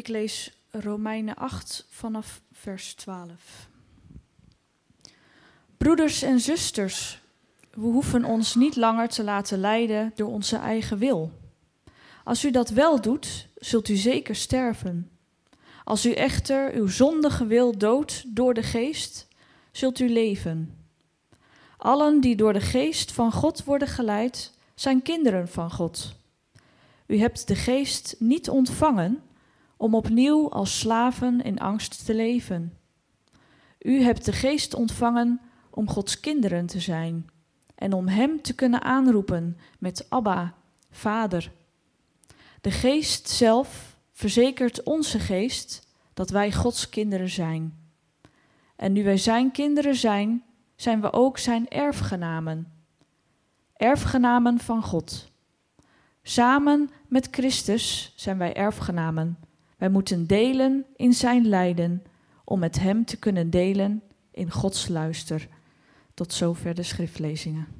Ik 0.00 0.08
lees 0.08 0.52
Romeinen 0.70 1.36
8 1.36 1.86
vanaf 1.88 2.40
vers 2.52 2.94
12. 2.94 3.68
Broeders 5.76 6.22
en 6.22 6.40
zusters, 6.40 7.20
we 7.70 7.80
hoeven 7.80 8.24
ons 8.24 8.54
niet 8.54 8.76
langer 8.76 9.08
te 9.08 9.24
laten 9.24 9.58
leiden 9.58 10.12
door 10.14 10.28
onze 10.28 10.56
eigen 10.56 10.98
wil. 10.98 11.32
Als 12.24 12.44
u 12.44 12.50
dat 12.50 12.68
wel 12.68 13.00
doet, 13.00 13.48
zult 13.56 13.88
u 13.88 13.94
zeker 13.96 14.36
sterven. 14.36 15.10
Als 15.84 16.06
u 16.06 16.12
echter 16.12 16.72
uw 16.72 16.86
zondige 16.86 17.46
wil 17.46 17.78
doodt 17.78 18.24
door 18.26 18.54
de 18.54 18.62
geest, 18.62 19.28
zult 19.72 19.98
u 19.98 20.08
leven. 20.08 20.78
Allen 21.76 22.20
die 22.20 22.36
door 22.36 22.52
de 22.52 22.60
geest 22.60 23.12
van 23.12 23.32
God 23.32 23.64
worden 23.64 23.88
geleid, 23.88 24.52
zijn 24.74 25.02
kinderen 25.02 25.48
van 25.48 25.70
God. 25.70 26.14
U 27.06 27.18
hebt 27.18 27.48
de 27.48 27.56
geest 27.56 28.16
niet 28.18 28.48
ontvangen 28.48 29.22
om 29.80 29.94
opnieuw 29.94 30.50
als 30.50 30.78
slaven 30.78 31.42
in 31.42 31.58
angst 31.58 32.04
te 32.04 32.14
leven. 32.14 32.78
U 33.78 34.02
hebt 34.02 34.24
de 34.24 34.32
geest 34.32 34.74
ontvangen 34.74 35.40
om 35.70 35.88
Gods 35.88 36.20
kinderen 36.20 36.66
te 36.66 36.80
zijn 36.80 37.30
en 37.74 37.92
om 37.92 38.08
Hem 38.08 38.42
te 38.42 38.54
kunnen 38.54 38.82
aanroepen 38.82 39.58
met 39.78 40.06
Abba, 40.08 40.54
Vader. 40.90 41.52
De 42.60 42.70
geest 42.70 43.28
zelf 43.28 43.96
verzekert 44.12 44.82
onze 44.82 45.18
geest 45.18 45.86
dat 46.14 46.30
wij 46.30 46.52
Gods 46.52 46.88
kinderen 46.88 47.30
zijn. 47.30 47.78
En 48.76 48.92
nu 48.92 49.04
wij 49.04 49.16
Zijn 49.16 49.50
kinderen 49.50 49.96
zijn, 49.96 50.44
zijn 50.76 51.00
we 51.00 51.12
ook 51.12 51.38
Zijn 51.38 51.68
erfgenamen. 51.68 52.72
Erfgenamen 53.76 54.58
van 54.58 54.82
God. 54.82 55.30
Samen 56.22 56.90
met 57.08 57.28
Christus 57.30 58.12
zijn 58.16 58.38
wij 58.38 58.54
erfgenamen 58.54 59.38
wij 59.80 59.88
moeten 59.88 60.26
delen 60.26 60.84
in 60.96 61.12
zijn 61.12 61.48
lijden 61.48 62.02
om 62.44 62.58
met 62.58 62.78
hem 62.78 63.04
te 63.04 63.16
kunnen 63.16 63.50
delen 63.50 64.02
in 64.30 64.50
Gods 64.50 64.88
luister. 64.88 65.48
Tot 66.14 66.32
zover 66.32 66.74
de 66.74 66.82
schriftlezingen. 66.82 67.79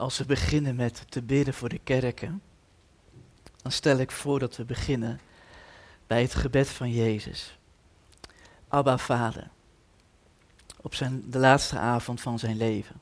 Als 0.00 0.18
we 0.18 0.24
beginnen 0.24 0.76
met 0.76 1.04
te 1.08 1.22
bidden 1.22 1.54
voor 1.54 1.68
de 1.68 1.78
kerken, 1.78 2.42
dan 3.62 3.72
stel 3.72 3.98
ik 3.98 4.10
voor 4.10 4.38
dat 4.38 4.56
we 4.56 4.64
beginnen 4.64 5.20
bij 6.06 6.22
het 6.22 6.34
gebed 6.34 6.68
van 6.68 6.90
Jezus. 6.90 7.58
Abba 8.68 8.98
Vader, 8.98 9.50
op 10.76 10.94
zijn, 10.94 11.30
de 11.30 11.38
laatste 11.38 11.78
avond 11.78 12.20
van 12.20 12.38
zijn 12.38 12.56
leven. 12.56 13.00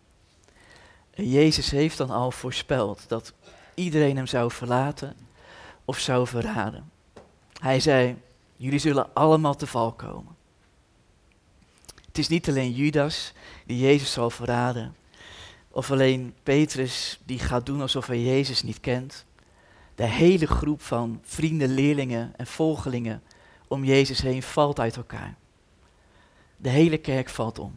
En 1.11 1.29
Jezus 1.29 1.71
heeft 1.71 1.97
dan 1.97 2.11
al 2.11 2.31
voorspeld 2.31 3.09
dat 3.09 3.33
iedereen 3.75 4.17
hem 4.17 4.27
zou 4.27 4.51
verlaten 4.51 5.17
of 5.85 5.99
zou 5.99 6.27
verraden. 6.27 6.91
Hij 7.61 7.81
zei, 7.81 8.17
jullie 8.57 8.79
zullen 8.79 9.15
allemaal 9.15 9.55
te 9.55 9.67
val 9.67 9.93
komen. 9.93 10.37
Het 12.07 12.19
is 12.19 12.29
niet 12.29 12.49
alleen 12.49 12.73
Judas 12.73 13.33
die 13.67 13.79
Jezus 13.79 14.13
zal 14.13 14.31
verraden, 14.31 14.97
of 15.79 15.91
alleen 15.91 16.35
Petrus 16.43 17.21
die 17.25 17.39
gaat 17.39 17.67
doen 17.67 17.81
alsof 17.81 18.07
hij 18.07 18.23
Jezus 18.23 18.63
niet 18.63 18.81
kent. 18.81 19.25
De 19.95 20.05
hele 20.05 20.47
groep 20.47 20.83
van 20.83 21.21
vrienden, 21.23 21.75
leerlingen 21.75 22.33
en 22.37 22.47
volgelingen 22.47 23.23
om 23.69 23.85
Jezus 23.85 24.21
heen 24.21 24.43
valt 24.43 24.81
uit 24.81 24.97
elkaar. 24.97 25.37
De 26.57 26.69
hele 26.69 26.99
kerk 26.99 27.29
valt 27.29 27.59
om. 27.59 27.75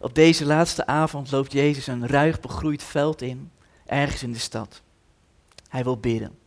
Op 0.00 0.14
deze 0.14 0.44
laatste 0.44 0.86
avond 0.86 1.30
loopt 1.30 1.52
Jezus 1.52 1.86
een 1.86 2.06
ruig 2.06 2.40
begroeid 2.40 2.82
veld 2.82 3.22
in, 3.22 3.50
ergens 3.86 4.22
in 4.22 4.32
de 4.32 4.38
stad. 4.38 4.82
Hij 5.68 5.84
wil 5.84 5.98
bidden. 5.98 6.38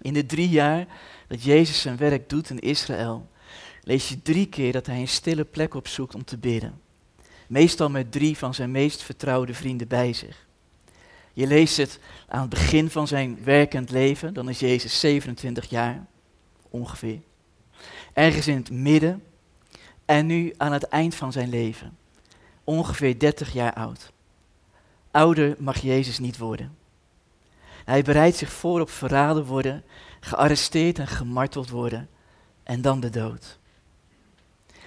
In 0.00 0.12
de 0.12 0.26
drie 0.26 0.48
jaar 0.48 0.86
dat 1.28 1.42
Jezus 1.42 1.80
zijn 1.80 1.96
werk 1.96 2.28
doet 2.28 2.50
in 2.50 2.58
Israël, 2.58 3.28
lees 3.82 4.08
je 4.08 4.22
drie 4.22 4.46
keer 4.46 4.72
dat 4.72 4.86
hij 4.86 5.00
een 5.00 5.08
stille 5.08 5.44
plek 5.44 5.74
opzoekt 5.74 6.14
om 6.14 6.24
te 6.24 6.38
bidden 6.38 6.84
meestal 7.46 7.90
met 7.90 8.12
drie 8.12 8.38
van 8.38 8.54
zijn 8.54 8.70
meest 8.70 9.02
vertrouwde 9.02 9.54
vrienden 9.54 9.88
bij 9.88 10.12
zich. 10.12 10.46
Je 11.32 11.46
leest 11.46 11.76
het 11.76 11.98
aan 12.28 12.40
het 12.40 12.50
begin 12.50 12.90
van 12.90 13.06
zijn 13.06 13.38
werkend 13.44 13.90
leven, 13.90 14.34
dan 14.34 14.48
is 14.48 14.58
Jezus 14.58 15.00
27 15.00 15.70
jaar, 15.70 16.06
ongeveer. 16.70 17.18
Ergens 18.12 18.46
in 18.46 18.56
het 18.56 18.70
midden 18.70 19.22
en 20.04 20.26
nu 20.26 20.54
aan 20.56 20.72
het 20.72 20.82
eind 20.82 21.14
van 21.14 21.32
zijn 21.32 21.48
leven, 21.48 21.96
ongeveer 22.64 23.18
30 23.18 23.52
jaar 23.52 23.72
oud. 23.72 24.12
Ouder 25.10 25.54
mag 25.58 25.80
Jezus 25.80 26.18
niet 26.18 26.38
worden. 26.38 26.76
Hij 27.84 28.02
bereidt 28.02 28.36
zich 28.36 28.52
voor 28.52 28.80
op 28.80 28.90
verraden 28.90 29.44
worden, 29.44 29.84
gearresteerd 30.20 30.98
en 30.98 31.06
gemarteld 31.06 31.68
worden 31.68 32.08
en 32.62 32.80
dan 32.82 33.00
de 33.00 33.10
dood. 33.10 33.58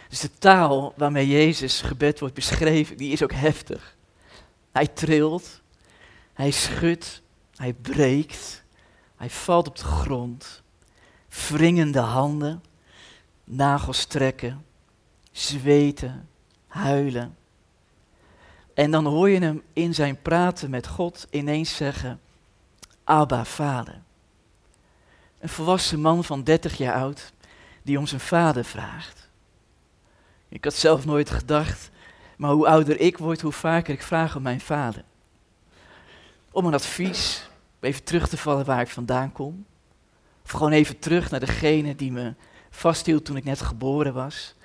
Dus 0.09 0.19
de 0.19 0.37
taal 0.37 0.93
waarmee 0.97 1.27
Jezus 1.27 1.81
gebed 1.81 2.19
wordt 2.19 2.35
beschreven, 2.35 2.97
die 2.97 3.11
is 3.11 3.23
ook 3.23 3.33
heftig. 3.33 3.95
Hij 4.71 4.87
trilt, 4.87 5.61
hij 6.33 6.51
schudt, 6.51 7.21
hij 7.55 7.73
breekt, 7.73 8.63
hij 9.15 9.29
valt 9.29 9.67
op 9.67 9.75
de 9.75 9.83
grond, 9.83 10.61
wringende 11.27 11.99
handen, 11.99 12.63
nagels 13.43 14.05
trekken, 14.05 14.65
zweten, 15.31 16.27
huilen. 16.67 17.37
En 18.73 18.91
dan 18.91 19.05
hoor 19.05 19.29
je 19.29 19.39
hem 19.39 19.63
in 19.73 19.93
zijn 19.93 20.21
praten 20.21 20.69
met 20.69 20.87
God 20.87 21.27
ineens 21.29 21.75
zeggen, 21.75 22.19
Abba, 23.03 23.45
vader. 23.45 24.01
Een 25.39 25.49
volwassen 25.49 26.01
man 26.01 26.23
van 26.23 26.43
30 26.43 26.77
jaar 26.77 26.93
oud 26.93 27.33
die 27.81 27.97
om 27.97 28.07
zijn 28.07 28.21
vader 28.21 28.65
vraagt. 28.65 29.28
Ik 30.49 30.63
had 30.63 30.73
zelf 30.73 31.05
nooit 31.05 31.29
gedacht, 31.29 31.89
maar 32.37 32.51
hoe 32.51 32.67
ouder 32.67 32.99
ik 32.99 33.17
word, 33.17 33.41
hoe 33.41 33.51
vaker 33.51 33.93
ik 33.93 34.01
vraag 34.01 34.35
om 34.35 34.41
mijn 34.41 34.61
vader. 34.61 35.03
Om 36.51 36.65
een 36.65 36.73
advies, 36.73 37.49
even 37.79 38.03
terug 38.03 38.29
te 38.29 38.37
vallen 38.37 38.65
waar 38.65 38.81
ik 38.81 38.87
vandaan 38.87 39.31
kom. 39.31 39.65
Of 40.43 40.51
gewoon 40.51 40.71
even 40.71 40.99
terug 40.99 41.31
naar 41.31 41.39
degene 41.39 41.95
die 41.95 42.11
me 42.11 42.33
vasthield 42.69 43.25
toen 43.25 43.37
ik 43.37 43.43
net 43.43 43.61
geboren 43.61 44.13
was. 44.13 44.55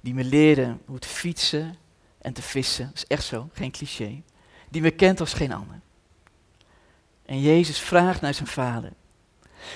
Die 0.00 0.14
me 0.14 0.24
leerde 0.24 0.76
hoe 0.84 0.98
te 0.98 1.08
fietsen 1.08 1.76
en 2.18 2.32
te 2.32 2.42
vissen. 2.42 2.86
Dat 2.86 2.96
is 2.96 3.06
echt 3.06 3.24
zo, 3.24 3.48
geen 3.52 3.70
cliché. 3.70 4.22
Die 4.68 4.82
me 4.82 4.90
kent 4.90 5.20
als 5.20 5.32
geen 5.32 5.52
ander. 5.52 5.80
En 7.24 7.40
Jezus 7.40 7.78
vraagt 7.78 8.20
naar 8.20 8.34
zijn 8.34 8.48
vader. 8.48 8.92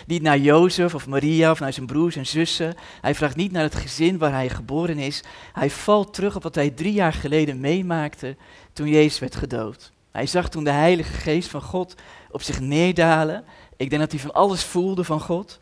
Niet 0.06 0.22
naar 0.22 0.38
Jozef 0.38 0.94
of 0.94 1.06
Maria 1.06 1.50
of 1.50 1.60
naar 1.60 1.72
zijn 1.72 1.86
broers 1.86 2.16
en 2.16 2.26
zussen. 2.26 2.74
Hij 3.00 3.14
vraagt 3.14 3.36
niet 3.36 3.52
naar 3.52 3.62
het 3.62 3.74
gezin 3.74 4.18
waar 4.18 4.32
hij 4.32 4.48
geboren 4.48 4.98
is. 4.98 5.22
Hij 5.52 5.70
valt 5.70 6.14
terug 6.14 6.36
op 6.36 6.42
wat 6.42 6.54
hij 6.54 6.70
drie 6.70 6.92
jaar 6.92 7.12
geleden 7.12 7.60
meemaakte 7.60 8.36
toen 8.72 8.88
Jezus 8.88 9.18
werd 9.18 9.36
gedood. 9.36 9.92
Hij 10.10 10.26
zag 10.26 10.48
toen 10.48 10.64
de 10.64 10.70
Heilige 10.70 11.12
Geest 11.12 11.48
van 11.48 11.62
God 11.62 11.94
op 12.30 12.42
zich 12.42 12.60
neerdalen. 12.60 13.44
Ik 13.76 13.90
denk 13.90 14.02
dat 14.02 14.12
hij 14.12 14.20
van 14.20 14.32
alles 14.32 14.64
voelde 14.64 15.04
van 15.04 15.20
God. 15.20 15.58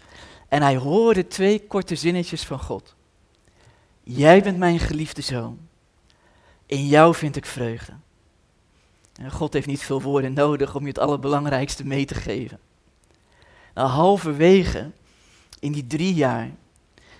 En 0.49 0.63
hij 0.63 0.77
hoorde 0.77 1.27
twee 1.27 1.67
korte 1.67 1.95
zinnetjes 1.95 2.45
van 2.45 2.59
God. 2.59 2.95
Jij 4.03 4.43
bent 4.43 4.59
mijn 4.59 4.79
geliefde 4.79 5.23
zoon. 5.23 5.59
In 6.67 6.87
jou 6.87 7.15
vind 7.15 7.37
ik 7.37 7.47
vreugde. 7.47 7.93
God 9.29 9.53
heeft 9.53 9.67
niet 9.67 9.83
veel 9.83 10.03
woorden 10.03 10.33
nodig 10.33 10.75
om 10.75 10.83
je 10.83 10.89
het 10.89 10.99
allerbelangrijkste 10.99 11.87
mee 11.87 12.05
te 12.05 12.15
geven. 12.15 12.59
Nou, 13.79 13.91
halverwege 13.91 14.91
in 15.59 15.73
die 15.73 15.87
drie 15.87 16.15
jaar 16.15 16.51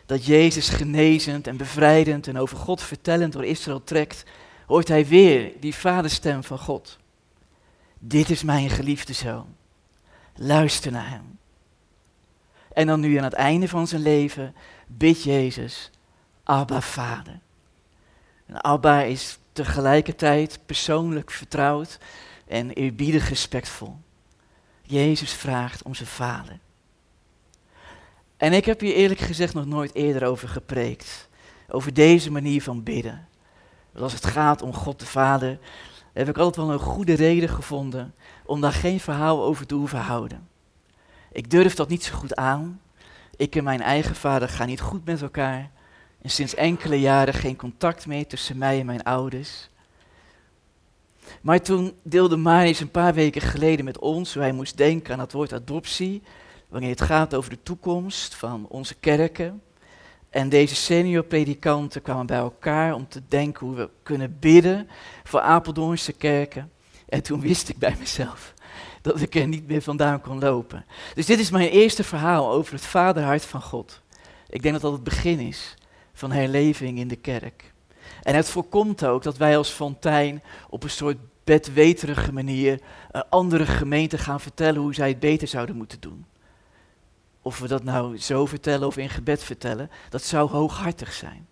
dat 0.07 0.25
Jezus 0.25 0.69
genezend 0.69 1.47
en 1.47 1.57
bevrijdend 1.57 2.27
en 2.27 2.39
over 2.39 2.57
God 2.57 2.83
vertellend 2.83 3.33
door 3.33 3.45
Israël 3.45 3.85
trekt, 3.85 4.25
hoort 4.67 4.89
hij 4.89 5.07
weer 5.07 5.53
die 5.61 5.75
vaderstem 5.75 6.45
van 6.45 6.59
God. 6.59 6.99
Dit 7.99 8.31
is 8.31 8.43
mijn 8.43 8.71
geliefde 8.71 9.13
zoon. 9.13 9.47
Luister 10.35 10.93
naar 10.93 11.11
hem. 11.11 11.39
En 12.73 12.87
dan 12.87 13.01
nu 13.01 13.17
aan 13.17 13.25
het 13.25 13.33
einde 13.33 13.69
van 13.69 13.87
zijn 13.87 14.03
leven 14.03 14.55
bidt 14.87 15.23
Jezus, 15.23 15.91
Abba 16.43 16.81
Vader. 16.81 17.41
En 18.47 18.61
Abba 18.61 19.03
is 19.03 19.39
tegelijkertijd 19.53 20.59
persoonlijk 20.67 21.31
vertrouwd 21.31 21.99
en 22.47 22.71
eerbiedig 22.71 23.29
respectvol. 23.29 23.97
Jezus 24.91 25.33
vraagt 25.33 25.83
om 25.83 25.95
zijn 25.95 26.09
vader. 26.09 26.59
En 28.37 28.53
ik 28.53 28.65
heb 28.65 28.81
hier 28.81 28.95
eerlijk 28.95 29.21
gezegd 29.21 29.55
nog 29.55 29.67
nooit 29.67 29.95
eerder 29.95 30.29
over 30.29 30.49
gepreekt. 30.49 31.29
Over 31.69 31.95
deze 31.95 32.31
manier 32.31 32.63
van 32.63 32.83
bidden. 32.83 33.29
Want 33.91 34.05
als 34.05 34.13
het 34.13 34.27
gaat 34.27 34.63
om 34.63 34.73
God 34.73 34.99
de 34.99 35.07
Vader, 35.07 35.59
heb 36.13 36.29
ik 36.29 36.39
altijd 36.39 36.67
wel 36.67 36.75
een 36.75 36.81
goede 36.81 37.15
reden 37.15 37.49
gevonden 37.49 38.15
om 38.45 38.61
daar 38.61 38.73
geen 38.73 39.01
verhaal 39.01 39.45
over 39.45 39.67
te 39.67 39.75
hoeven 39.75 39.99
houden. 39.99 40.49
Ik 41.33 41.51
durf 41.51 41.75
dat 41.75 41.89
niet 41.89 42.05
zo 42.05 42.15
goed 42.15 42.37
aan. 42.37 42.81
Ik 43.37 43.57
en 43.57 43.65
mijn 43.65 43.83
eigen 43.83 44.15
vader 44.15 44.49
gaan 44.49 44.67
niet 44.67 44.81
goed 44.81 45.05
met 45.05 45.23
elkaar. 45.23 45.71
En 46.23 46.31
sinds 46.31 46.55
enkele 46.55 47.01
jaren 47.01 47.35
geen 47.35 47.57
contact 47.57 48.07
meer 48.07 48.27
tussen 48.27 48.59
mij 48.59 48.81
en 48.81 48.87
mijn 48.87 49.03
ouders. 49.03 49.69
Maar 51.49 51.61
toen 51.61 51.95
deelde 52.03 52.37
Marius 52.37 52.81
een 52.81 52.91
paar 52.91 53.15
weken 53.15 53.41
geleden 53.41 53.85
met 53.85 53.99
ons 53.99 54.35
hoe 54.35 54.43
hij 54.43 54.53
moest 54.53 54.77
denken 54.77 55.13
aan 55.13 55.21
het 55.21 55.33
woord 55.33 55.53
adoptie. 55.53 56.23
Wanneer 56.69 56.91
het 56.91 57.01
gaat 57.01 57.35
over 57.35 57.51
de 57.51 57.63
toekomst 57.63 58.35
van 58.35 58.67
onze 58.69 58.95
kerken. 58.95 59.63
En 60.31 60.49
deze 60.49 60.75
senior 60.75 61.23
predikanten 61.23 62.03
kwamen 62.03 62.27
bij 62.27 62.39
elkaar 62.39 62.95
om 62.95 63.09
te 63.09 63.23
denken 63.29 63.67
hoe 63.67 63.77
we 63.77 63.89
kunnen 64.03 64.37
bidden 64.41 64.89
voor 65.25 65.41
Apeldoornse 65.41 66.13
kerken. 66.13 66.71
En 67.09 67.23
toen 67.23 67.41
wist 67.41 67.69
ik 67.69 67.79
bij 67.79 67.97
mezelf 67.99 68.55
dat 69.03 69.21
ik 69.21 69.35
er 69.35 69.49
niet 69.49 69.67
meer 69.67 69.83
vandaan 69.83 70.21
kon 70.21 70.39
lopen. 70.39 70.85
Dus 71.15 71.27
dit 71.27 71.39
is 71.39 71.51
mijn 71.51 71.69
eerste 71.69 72.05
verhaal 72.05 72.51
over 72.51 72.73
het 72.73 72.87
vaderhart 72.87 73.45
van 73.45 73.63
God. 73.63 74.01
Ik 74.49 74.63
denk 74.63 74.75
dat 74.75 74.83
dat 74.83 74.93
het 74.93 75.05
begin 75.05 75.39
is 75.39 75.75
van 76.13 76.33
herleving 76.33 76.99
in 76.99 77.09
de 77.09 77.17
kerk. 77.17 77.73
En 78.23 78.35
het 78.35 78.49
voorkomt 78.49 79.05
ook 79.05 79.23
dat 79.23 79.37
wij 79.37 79.57
als 79.57 79.71
fontein 79.71 80.43
op 80.69 80.83
een 80.83 80.91
soort 80.91 81.17
bedweterige 81.49 82.33
manier 82.33 82.81
uh, 83.13 83.23
andere 83.29 83.67
gemeenten 83.67 84.19
gaan 84.19 84.41
vertellen 84.41 84.81
hoe 84.81 84.95
zij 84.95 85.09
het 85.09 85.21
beter 85.21 85.49
zouden 85.49 85.77
moeten 85.77 86.01
doen. 86.01 86.27
Of 87.43 87.59
we 87.59 87.69
dat 87.69 87.85
nou 87.85 88.19
zo 88.19 88.47
vertellen 88.47 88.87
of 88.87 88.97
in 88.97 89.09
gebed 89.09 89.43
vertellen, 89.43 89.91
dat 90.09 90.23
zou 90.23 90.51
hooghartig 90.51 91.13
zijn. 91.13 91.47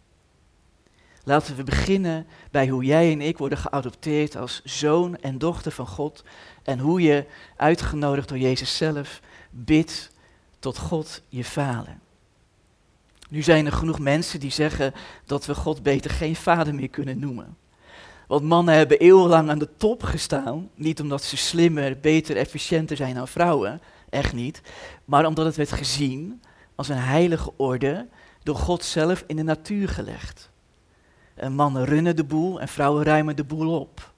Laten 1.25 1.57
we 1.57 1.63
beginnen 1.63 2.27
bij 2.51 2.69
hoe 2.69 2.85
jij 2.85 3.13
en 3.13 3.21
ik 3.21 3.39
worden 3.39 3.59
geadopteerd 3.59 4.37
als 4.37 4.61
zoon 4.65 5.17
en 5.17 5.39
dochter 5.39 5.73
van 5.73 5.87
God. 5.87 6.25
En 6.63 6.79
hoe 6.79 7.01
je, 7.01 7.27
uitgenodigd 7.57 8.29
door 8.29 8.39
Jezus 8.39 8.77
zelf, 8.77 9.21
bidt 9.51 10.11
tot 10.59 10.79
God 10.79 11.23
je 11.29 11.45
vader. 11.45 11.99
Nu 13.29 13.43
zijn 13.43 13.67
er 13.67 13.73
genoeg 13.73 13.99
mensen 13.99 14.41
die 14.41 14.51
zeggen 14.51 14.95
dat 15.25 15.47
we 15.47 15.55
God 15.55 15.83
beter 15.83 16.11
geen 16.11 16.37
vader 16.37 16.75
meer 16.75 16.91
kunnen 16.91 17.19
noemen. 17.19 17.57
Want 18.27 18.43
mannen 18.43 18.75
hebben 18.75 18.99
eeuwenlang 18.99 19.51
aan 19.51 19.59
de 19.59 19.69
top 19.77 20.03
gestaan, 20.03 20.71
niet 20.75 21.01
omdat 21.01 21.23
ze 21.23 21.37
slimmer, 21.37 22.01
beter, 22.01 22.37
efficiënter 22.37 22.97
zijn 22.97 23.15
dan 23.15 23.29
vrouwen, 23.29 23.81
echt 24.11 24.33
niet, 24.33 24.61
maar 25.05 25.27
omdat 25.27 25.47
het 25.47 25.57
werd 25.57 25.73
gezien 25.73 26.43
als 26.75 26.89
een 26.89 26.97
heilige 26.97 27.53
orde 27.57 28.07
door 28.43 28.57
God 28.57 28.85
zelf 28.85 29.25
in 29.27 29.37
de 29.37 29.43
natuur 29.43 29.89
gelegd. 29.89 30.51
En 31.35 31.53
mannen 31.53 31.85
runnen 31.85 32.17
de 32.17 32.25
boel 32.25 32.61
en 32.61 32.69
vrouwen 32.69 33.05
ruimen 33.05 33.37
de 33.37 33.45
boel 33.45 33.81
op. 33.81 34.13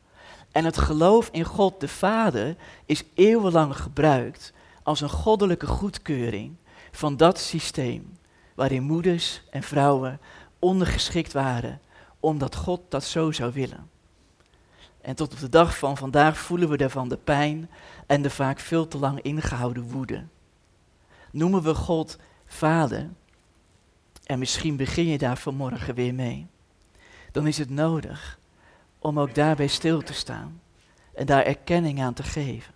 En 0.53 0.65
het 0.65 0.79
geloof 0.79 1.29
in 1.33 1.45
God 1.45 1.81
de 1.81 1.89
Vader 1.89 2.57
is 2.87 3.05
eeuwenlang 3.15 3.77
gebruikt 3.77 4.53
als 4.83 5.01
een 5.01 5.09
goddelijke 5.09 5.67
goedkeuring 5.67 6.57
van 6.91 7.17
dat 7.17 7.39
systeem 7.39 8.17
waarin 8.55 8.83
moeders 8.83 9.43
en 9.51 9.63
vrouwen 9.63 10.21
ondergeschikt 10.59 11.33
waren 11.33 11.81
omdat 12.21 12.57
God 12.57 12.81
dat 12.89 13.05
zo 13.05 13.33
zou 13.33 13.53
willen. 13.53 13.91
En 15.09 15.15
tot 15.15 15.33
op 15.33 15.39
de 15.39 15.49
dag 15.49 15.79
van 15.79 15.97
vandaag 15.97 16.39
voelen 16.39 16.69
we 16.69 16.77
daarvan 16.77 17.09
de 17.09 17.17
pijn 17.17 17.71
en 18.07 18.23
de 18.23 18.31
vaak 18.31 18.59
veel 18.59 18.89
te 18.89 18.99
lang 18.99 19.21
ingehouden 19.21 19.83
woede. 19.83 20.25
Noemen 21.31 21.63
we 21.63 21.75
God 21.75 22.19
Vader, 22.47 23.09
en 24.25 24.39
misschien 24.39 24.77
begin 24.77 25.07
je 25.07 25.19
daar 25.19 25.39
vanmorgen 25.39 25.95
weer 25.95 26.15
mee, 26.15 26.47
dan 27.33 27.47
is 27.47 27.59
het 27.59 27.71
nodig 27.71 28.39
om 28.99 29.21
ook 29.21 29.35
daarbij 29.35 29.67
stil 29.67 30.03
te 30.03 30.13
staan 30.13 30.61
en 31.15 31.27
daar 31.27 31.45
erkenning 31.45 32.03
aan 32.03 32.15
te 32.15 32.23
geven. 32.23 32.75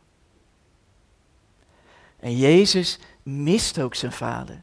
En 2.20 2.36
Jezus 2.36 2.98
mist 3.22 3.80
ook 3.80 3.94
zijn 3.94 4.12
vader. 4.12 4.62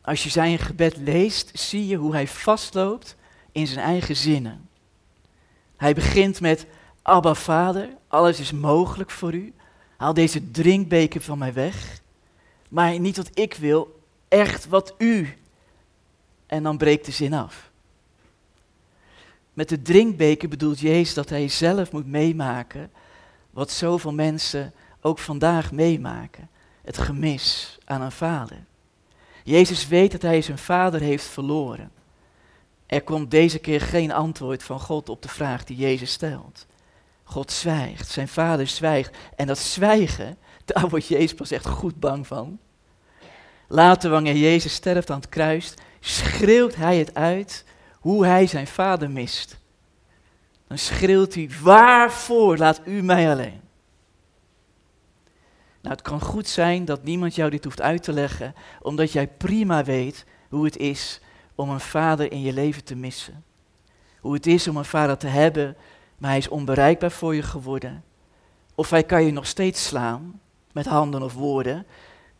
Als 0.00 0.22
je 0.22 0.30
zijn 0.30 0.58
gebed 0.58 0.96
leest, 0.96 1.58
zie 1.58 1.86
je 1.86 1.96
hoe 1.96 2.12
hij 2.12 2.26
vastloopt 2.26 3.16
in 3.52 3.66
zijn 3.66 3.84
eigen 3.84 4.16
zinnen. 4.16 4.68
Hij 5.76 5.94
begint 5.94 6.40
met, 6.40 6.66
Abba 7.02 7.34
Vader, 7.34 7.88
alles 8.08 8.40
is 8.40 8.52
mogelijk 8.52 9.10
voor 9.10 9.34
u. 9.34 9.52
Haal 9.96 10.14
deze 10.14 10.50
drinkbeker 10.50 11.20
van 11.20 11.38
mij 11.38 11.52
weg. 11.52 12.00
Maar 12.68 12.98
niet 12.98 13.16
wat 13.16 13.30
ik 13.34 13.54
wil, 13.54 14.00
echt 14.28 14.66
wat 14.66 14.94
u. 14.98 15.36
En 16.46 16.62
dan 16.62 16.76
breekt 16.76 17.06
de 17.06 17.12
zin 17.12 17.34
af. 17.34 17.70
Met 19.52 19.68
de 19.68 19.82
drinkbeker 19.82 20.48
bedoelt 20.48 20.80
Jezus 20.80 21.14
dat 21.14 21.28
hij 21.28 21.48
zelf 21.48 21.92
moet 21.92 22.06
meemaken 22.06 22.90
wat 23.50 23.70
zoveel 23.70 24.12
mensen 24.12 24.72
ook 25.00 25.18
vandaag 25.18 25.72
meemaken. 25.72 26.48
Het 26.82 26.98
gemis 26.98 27.78
aan 27.84 28.00
een 28.00 28.12
vader. 28.12 28.64
Jezus 29.44 29.88
weet 29.88 30.12
dat 30.12 30.22
hij 30.22 30.42
zijn 30.42 30.58
vader 30.58 31.00
heeft 31.00 31.24
verloren. 31.24 31.90
Er 32.86 33.02
komt 33.02 33.30
deze 33.30 33.58
keer 33.58 33.80
geen 33.80 34.12
antwoord 34.12 34.62
van 34.62 34.80
God 34.80 35.08
op 35.08 35.22
de 35.22 35.28
vraag 35.28 35.64
die 35.64 35.76
Jezus 35.76 36.10
stelt. 36.12 36.66
God 37.24 37.52
zwijgt, 37.52 38.08
zijn 38.08 38.28
vader 38.28 38.66
zwijgt. 38.66 39.16
En 39.36 39.46
dat 39.46 39.58
zwijgen, 39.58 40.36
daar 40.64 40.88
wordt 40.88 41.06
Jezus 41.06 41.34
pas 41.34 41.50
echt 41.50 41.66
goed 41.66 42.00
bang 42.00 42.26
van. 42.26 42.58
Later, 43.68 44.10
wanneer 44.10 44.36
Jezus 44.36 44.74
sterft 44.74 45.10
aan 45.10 45.20
het 45.20 45.28
kruis, 45.28 45.74
schreeuwt 46.00 46.74
hij 46.74 46.98
het 46.98 47.14
uit 47.14 47.64
hoe 47.92 48.26
hij 48.26 48.46
zijn 48.46 48.66
vader 48.66 49.10
mist. 49.10 49.58
Dan 50.68 50.78
schreeuwt 50.78 51.34
hij, 51.34 51.50
waarvoor 51.62 52.56
laat 52.56 52.80
u 52.84 53.02
mij 53.02 53.30
alleen? 53.30 53.60
Nou, 55.80 55.94
het 55.94 56.02
kan 56.02 56.20
goed 56.20 56.48
zijn 56.48 56.84
dat 56.84 57.02
niemand 57.02 57.34
jou 57.34 57.50
dit 57.50 57.64
hoeft 57.64 57.80
uit 57.80 58.02
te 58.02 58.12
leggen, 58.12 58.54
omdat 58.80 59.12
jij 59.12 59.28
prima 59.28 59.84
weet 59.84 60.24
hoe 60.48 60.64
het 60.64 60.76
is 60.76 61.20
om 61.56 61.70
een 61.70 61.80
vader 61.80 62.32
in 62.32 62.40
je 62.40 62.52
leven 62.52 62.84
te 62.84 62.96
missen. 62.96 63.44
Hoe 64.20 64.34
het 64.34 64.46
is 64.46 64.68
om 64.68 64.76
een 64.76 64.84
vader 64.84 65.16
te 65.16 65.26
hebben, 65.26 65.76
maar 66.18 66.30
hij 66.30 66.38
is 66.38 66.48
onbereikbaar 66.48 67.10
voor 67.10 67.34
je 67.34 67.42
geworden. 67.42 68.04
Of 68.74 68.90
hij 68.90 69.02
kan 69.02 69.24
je 69.24 69.32
nog 69.32 69.46
steeds 69.46 69.86
slaan, 69.86 70.40
met 70.72 70.86
handen 70.86 71.22
of 71.22 71.34
woorden, 71.34 71.86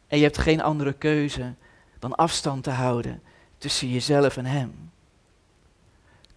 en 0.07 0.19
je 0.19 0.25
hebt 0.25 0.39
geen 0.39 0.62
andere 0.62 0.93
keuze 0.93 1.55
dan 1.99 2.14
afstand 2.14 2.62
te 2.62 2.71
houden 2.71 3.23
tussen 3.59 3.89
jezelf 3.89 4.37
en 4.37 4.47
hem. 4.47 4.91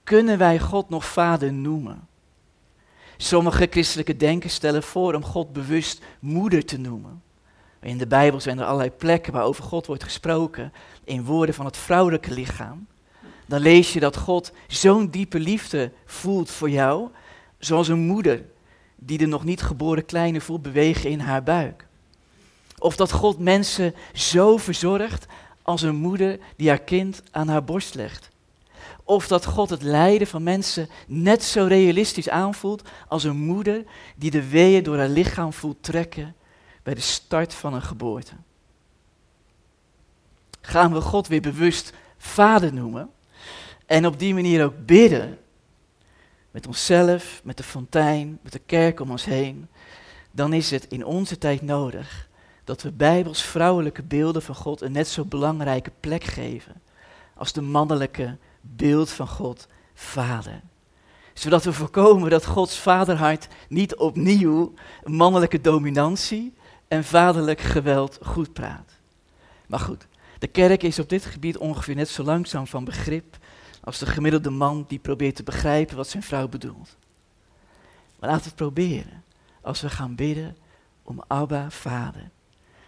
Kunnen 0.03 0.37
wij 0.37 0.59
God 0.59 0.89
nog 0.89 1.05
vader 1.05 1.53
noemen? 1.53 2.07
Sommige 3.17 3.67
christelijke 3.69 4.17
denkers 4.17 4.53
stellen 4.53 4.83
voor 4.83 5.13
om 5.13 5.23
God 5.23 5.53
bewust 5.53 6.03
moeder 6.19 6.65
te 6.65 6.79
noemen. 6.79 7.21
In 7.81 7.97
de 7.97 8.07
Bijbel 8.07 8.39
zijn 8.39 8.59
er 8.59 8.65
allerlei 8.65 8.91
plekken 8.91 9.33
waar 9.33 9.43
over 9.43 9.63
God 9.63 9.85
wordt 9.85 10.03
gesproken 10.03 10.73
in 11.03 11.23
woorden 11.23 11.55
van 11.55 11.65
het 11.65 11.77
vrouwelijke 11.77 12.33
lichaam. 12.33 12.87
Dan 13.45 13.59
lees 13.59 13.93
je 13.93 13.99
dat 13.99 14.17
God 14.17 14.51
zo'n 14.67 15.09
diepe 15.09 15.39
liefde 15.39 15.91
voelt 16.05 16.51
voor 16.51 16.69
jou, 16.69 17.09
zoals 17.59 17.87
een 17.87 17.99
moeder 17.99 18.45
die 18.95 19.17
de 19.17 19.25
nog 19.25 19.43
niet 19.43 19.61
geboren 19.61 20.05
kleine 20.05 20.41
voelt 20.41 20.61
bewegen 20.61 21.09
in 21.09 21.19
haar 21.19 21.43
buik. 21.43 21.87
Of 22.77 22.95
dat 22.95 23.11
God 23.11 23.39
mensen 23.39 23.95
zo 24.13 24.57
verzorgt 24.57 25.25
als 25.61 25.81
een 25.81 25.95
moeder 25.95 26.39
die 26.55 26.67
haar 26.67 26.81
kind 26.81 27.23
aan 27.31 27.47
haar 27.47 27.63
borst 27.63 27.95
legt. 27.95 28.29
Of 29.03 29.27
dat 29.27 29.45
God 29.45 29.69
het 29.69 29.83
lijden 29.83 30.27
van 30.27 30.43
mensen 30.43 30.89
net 31.07 31.43
zo 31.43 31.65
realistisch 31.65 32.29
aanvoelt 32.29 32.81
als 33.07 33.23
een 33.23 33.37
moeder 33.37 33.83
die 34.15 34.31
de 34.31 34.49
weeën 34.49 34.83
door 34.83 34.97
haar 34.97 35.09
lichaam 35.09 35.53
voelt 35.53 35.83
trekken 35.83 36.35
bij 36.83 36.93
de 36.93 37.01
start 37.01 37.53
van 37.53 37.73
een 37.73 37.81
geboorte. 37.81 38.33
Gaan 40.61 40.93
we 40.93 41.01
God 41.01 41.27
weer 41.27 41.41
bewust 41.41 41.93
vader 42.17 42.73
noemen 42.73 43.11
en 43.85 44.05
op 44.05 44.19
die 44.19 44.33
manier 44.33 44.63
ook 44.63 44.85
bidden 44.85 45.37
met 46.51 46.67
onszelf, 46.67 47.41
met 47.43 47.57
de 47.57 47.63
fontein, 47.63 48.39
met 48.41 48.51
de 48.51 48.61
kerk 48.65 48.99
om 48.99 49.11
ons 49.11 49.25
heen, 49.25 49.67
dan 50.31 50.53
is 50.53 50.71
het 50.71 50.87
in 50.87 51.05
onze 51.05 51.37
tijd 51.37 51.61
nodig 51.61 52.27
dat 52.63 52.81
we 52.81 52.91
bijbels 52.91 53.41
vrouwelijke 53.41 54.03
beelden 54.03 54.41
van 54.41 54.55
God 54.55 54.81
een 54.81 54.91
net 54.91 55.07
zo 55.07 55.25
belangrijke 55.25 55.91
plek 55.99 56.23
geven 56.23 56.81
als 57.35 57.53
de 57.53 57.61
mannelijke 57.61 58.37
beeld 58.61 59.09
van 59.09 59.27
God, 59.27 59.67
Vader. 59.93 60.61
Zodat 61.33 61.63
we 61.63 61.73
voorkomen 61.73 62.29
dat 62.29 62.45
Gods 62.45 62.79
vaderhart 62.79 63.47
niet 63.69 63.95
opnieuw 63.95 64.73
mannelijke 65.03 65.61
dominantie 65.61 66.53
en 66.89 67.03
vaderlijk 67.03 67.61
geweld 67.61 68.19
goed 68.21 68.53
praat. 68.53 68.91
Maar 69.67 69.79
goed, 69.79 70.07
de 70.39 70.47
kerk 70.47 70.83
is 70.83 70.99
op 70.99 71.09
dit 71.09 71.25
gebied 71.25 71.57
ongeveer 71.57 71.95
net 71.95 72.09
zo 72.09 72.23
langzaam 72.23 72.67
van 72.67 72.83
begrip 72.83 73.37
als 73.81 73.99
de 73.99 74.05
gemiddelde 74.05 74.49
man 74.49 74.85
die 74.87 74.99
probeert 74.99 75.35
te 75.35 75.43
begrijpen 75.43 75.95
wat 75.95 76.07
zijn 76.07 76.23
vrouw 76.23 76.47
bedoelt. 76.47 76.97
Maar 78.19 78.29
laten 78.29 78.45
het 78.45 78.55
proberen 78.55 79.23
als 79.61 79.81
we 79.81 79.89
gaan 79.89 80.15
bidden 80.15 80.57
om 81.03 81.23
Abba, 81.27 81.69
Vader. 81.69 82.29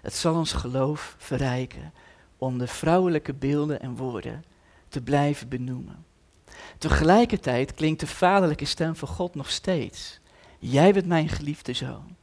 Het 0.02 0.14
zal 0.14 0.36
ons 0.36 0.54
geloof 0.54 1.16
verrijken 1.18 1.94
om 2.38 2.58
de 2.58 2.68
vrouwelijke 2.68 3.34
beelden 3.34 3.82
en 3.82 3.96
woorden 3.96 4.44
te 4.88 5.02
blijven 5.02 5.50
benoemen. 5.50 6.06
Tegelijkertijd 6.78 7.74
klinkt 7.74 8.00
de 8.00 8.08
vaderlijke 8.08 8.66
stem 8.66 8.96
van 8.96 9.08
God 9.08 9.36
nog 9.36 9.50
steeds. 9.50 10.20
Jij 10.60 10.94
bent 10.94 11.06
mijn 11.06 11.30
geliefde 11.30 11.74
zoon, 11.74 12.16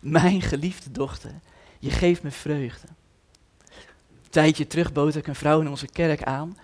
mijn 0.00 0.42
geliefde 0.42 0.90
dochter. 0.90 1.34
Je 1.78 1.90
geeft 1.90 2.22
me 2.22 2.30
vreugde. 2.30 2.86
Een 3.68 4.30
tijdje 4.30 4.66
terug 4.66 4.92
bood 4.92 5.14
ik 5.14 5.26
een 5.26 5.34
vrouw 5.34 5.60
in 5.60 5.68
onze 5.68 5.86
kerk 5.86 6.22
aan 6.22 6.56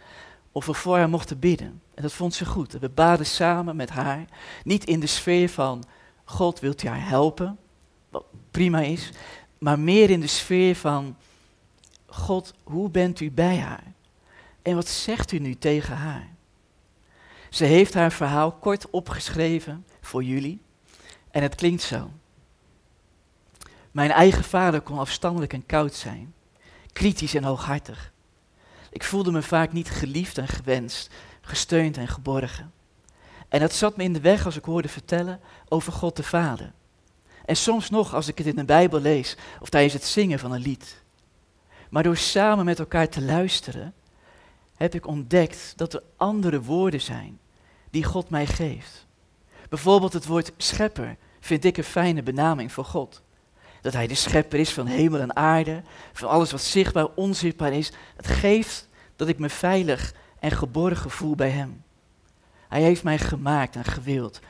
of 0.53 0.67
we 0.67 0.75
voor 0.75 0.97
haar 0.97 1.09
mochten 1.09 1.39
bidden. 1.39 1.83
En 1.95 2.03
dat 2.03 2.13
vond 2.13 2.35
ze 2.35 2.45
goed. 2.45 2.73
We 2.73 2.89
baden 2.89 3.27
samen 3.27 3.77
met 3.77 3.91
haar, 3.91 4.25
niet 4.65 4.85
in 4.85 5.01
de 5.01 5.07
sfeer 5.07 5.49
van 5.49 5.85
God 6.25 6.61
wilt 6.61 6.81
je 6.81 6.89
haar 6.89 7.09
helpen, 7.09 7.59
wat 8.11 8.25
prima 8.51 8.81
is, 8.81 9.11
maar 9.59 9.79
meer 9.79 10.11
in 10.11 10.21
de 10.21 10.27
sfeer 10.27 10.77
van 10.77 11.17
God, 12.07 12.55
hoe 12.63 12.91
bent 12.91 13.21
u 13.21 13.31
bij 13.31 13.59
haar? 13.59 13.93
En 14.63 14.75
wat 14.75 14.89
zegt 14.89 15.33
u 15.33 15.39
nu 15.39 15.55
tegen 15.55 15.97
haar? 15.97 16.29
Ze 17.51 17.65
heeft 17.65 17.95
haar 17.95 18.13
verhaal 18.13 18.53
kort 18.53 18.91
opgeschreven 18.91 19.87
voor 20.01 20.25
jullie 20.25 20.61
en 21.31 21.43
het 21.43 21.55
klinkt 21.55 21.83
zo. 21.83 22.11
Mijn 23.97 24.11
eigen 24.11 24.45
vader 24.45 24.81
kon 24.81 24.99
afstandelijk 24.99 25.53
en 25.53 25.67
koud 25.67 25.95
zijn, 25.95 26.35
kritisch 26.93 27.35
en 27.35 27.45
hooghartig. 27.45 28.13
Ik 28.91 29.05
voelde 29.05 29.33
me 29.33 29.43
vaak 29.43 29.73
niet 29.73 29.91
geliefd 29.91 30.39
en 30.39 30.49
gewenst, 30.49 31.11
gesteund 31.41 31.97
en 31.97 32.09
geborgen. 32.09 32.73
En 33.49 33.61
dat 33.61 33.73
zat 33.73 33.97
me 33.97 34.03
in 34.03 34.13
de 34.13 34.21
weg 34.21 34.45
als 34.45 34.57
ik 34.57 34.65
hoorde 34.65 34.89
vertellen 34.89 35.41
over 35.69 35.93
God 35.93 36.17
de 36.17 36.23
Vader. 36.23 36.73
En 37.45 37.57
soms 37.57 37.91
nog 37.91 38.15
als 38.15 38.29
ik 38.29 38.39
het 38.39 38.47
in 38.47 38.57
de 38.57 38.65
Bijbel 38.65 39.01
lees 39.01 39.37
of 39.61 39.69
tijdens 39.69 39.93
het 39.93 40.05
zingen 40.05 40.39
van 40.39 40.53
een 40.53 40.61
lied. 40.61 41.03
Maar 41.91 42.03
door 42.03 42.17
samen 42.17 42.65
met 42.65 42.79
elkaar 42.79 43.09
te 43.09 43.23
luisteren, 43.23 43.95
heb 44.75 44.95
ik 44.95 45.07
ontdekt 45.07 45.73
dat 45.77 45.95
er 45.95 46.03
andere 46.17 46.63
woorden 46.63 47.01
zijn 47.01 47.39
die 47.91 48.05
God 48.05 48.31
mij 48.31 48.47
geeft. 48.47 49.07
Bijvoorbeeld 49.69 50.13
het 50.13 50.27
woord 50.27 50.53
schepper 50.57 51.17
vind 51.41 51.65
ik 51.65 51.77
een 51.77 51.85
fijne 51.85 52.23
benaming 52.23 52.73
voor 52.73 52.85
God. 52.85 53.25
Dat 53.87 53.95
Hij 53.95 54.07
de 54.07 54.15
schepper 54.15 54.59
is 54.59 54.73
van 54.73 54.87
hemel 54.87 55.21
en 55.21 55.37
aarde, 55.37 55.83
van 56.13 56.29
alles 56.29 56.51
wat 56.51 56.63
zichtbaar, 56.63 57.07
onzichtbaar 57.15 57.73
is. 57.73 57.93
Het 58.17 58.27
geeft 58.27 58.89
dat 59.17 59.29
ik 59.29 59.39
me 59.39 59.49
veilig 59.49 60.15
en 60.39 60.51
geborgen 60.51 61.11
voel 61.11 61.35
bij 61.35 61.51
Hem. 61.51 61.83
Hij 62.69 62.83
heeft 62.83 63.03
mij 63.03 63.19
gemaakt 63.19 63.77
en 63.77 63.85
gewild. 63.85 64.41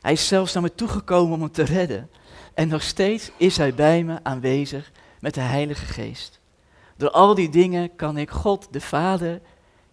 Hij 0.00 0.12
is 0.12 0.28
zelfs 0.28 0.52
naar 0.52 0.62
me 0.62 0.74
toegekomen 0.74 1.34
om 1.34 1.40
me 1.40 1.50
te 1.50 1.62
redden. 1.62 2.10
En 2.54 2.68
nog 2.68 2.82
steeds 2.82 3.30
is 3.36 3.56
Hij 3.56 3.74
bij 3.74 4.02
me 4.02 4.18
aanwezig 4.22 4.92
met 5.20 5.34
de 5.34 5.40
Heilige 5.40 5.84
Geest. 5.84 6.40
Door 6.96 7.10
al 7.10 7.34
die 7.34 7.48
dingen 7.48 7.96
kan 7.96 8.18
ik 8.18 8.30
God, 8.30 8.68
de 8.70 8.80
Vader, 8.80 9.40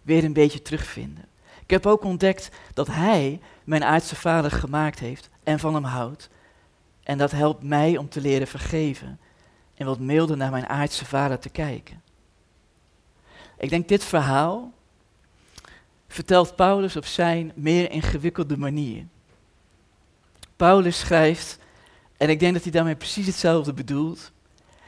weer 0.02 0.24
een 0.24 0.32
beetje 0.32 0.62
terugvinden. 0.62 1.24
Ik 1.62 1.70
heb 1.70 1.86
ook 1.86 2.04
ontdekt 2.04 2.48
dat 2.74 2.86
Hij 2.86 3.40
mijn 3.64 3.84
aardse 3.84 4.16
vader 4.16 4.50
gemaakt 4.50 4.98
heeft 4.98 5.28
en 5.42 5.58
van 5.58 5.74
hem 5.74 5.84
houdt. 5.84 6.30
En 7.02 7.18
dat 7.18 7.30
helpt 7.30 7.62
mij 7.62 7.96
om 7.96 8.08
te 8.08 8.20
leren 8.20 8.46
vergeven 8.46 9.20
en 9.74 9.86
wat 9.86 9.98
milder 9.98 10.36
naar 10.36 10.50
mijn 10.50 10.68
aardse 10.68 11.04
vader 11.04 11.38
te 11.38 11.48
kijken. 11.48 12.02
Ik 13.58 13.70
denk 13.70 13.88
dit 13.88 14.04
verhaal 14.04 14.72
vertelt 16.08 16.56
Paulus 16.56 16.96
op 16.96 17.04
zijn 17.04 17.52
meer 17.54 17.90
ingewikkelde 17.90 18.56
manier. 18.56 19.06
Paulus 20.56 20.98
schrijft, 20.98 21.58
en 22.16 22.28
ik 22.28 22.40
denk 22.40 22.52
dat 22.52 22.62
hij 22.62 22.72
daarmee 22.72 22.96
precies 22.96 23.26
hetzelfde 23.26 23.72
bedoelt. 23.72 24.32